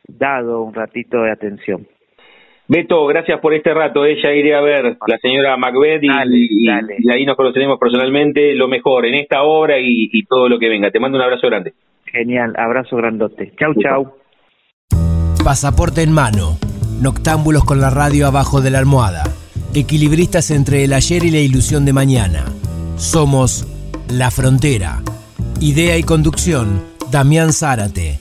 dado 0.07 0.63
un 0.63 0.75
ratito 0.75 1.23
de 1.23 1.31
atención. 1.31 1.87
Beto, 2.67 3.07
gracias 3.07 3.41
por 3.41 3.53
este 3.53 3.75
rato. 3.75 4.05
Ella 4.05 4.31
eh. 4.31 4.39
iré 4.39 4.55
a 4.55 4.61
ver 4.61 4.97
la 5.07 5.19
señora 5.19 5.57
Macbeth 5.57 6.03
y, 6.03 6.09
ahí 7.11 7.27
nos 7.27 7.37
conoceremos 7.37 7.79
personalmente. 7.79 8.55
Lo 8.55 8.69
mejor 8.69 9.07
en 9.07 9.15
esta 9.17 9.43
obra 9.43 9.77
y, 9.79 10.23
todo 10.29 10.49
lo 10.49 10.59
que 10.59 10.69
venga. 10.69 10.91
Te 10.91 10.99
mando 10.99 11.19
un 11.19 11.25
abrazo 11.25 11.47
grande. 11.49 11.75
Genial, 12.07 12.55
abrazo 12.57 12.97
grandote. 12.97 13.53
Chau, 13.59 13.75
chau. 13.75 14.15
Pasaporte 15.45 16.03
en 16.03 16.13
mano. 16.13 16.57
Noctámbulos 17.03 17.65
con 17.65 17.81
la 17.81 17.91
radio 17.91 18.27
abajo 18.27 18.63
de 18.63 18.71
la 18.71 18.79
almohada. 18.79 19.25
Equilibristas 19.75 20.51
entre 20.51 20.85
el 20.85 20.93
ayer 20.93 21.25
y 21.25 21.31
la 21.31 21.41
ilusión 21.41 21.85
de 21.85 21.93
mañana. 21.93 22.45
Somos 22.97 23.67
La 24.09 24.31
Frontera. 24.31 25.03
Idea 25.61 25.99
y 25.99 26.03
conducción, 26.03 26.83
Damián 27.11 27.53
Zárate. 27.53 28.21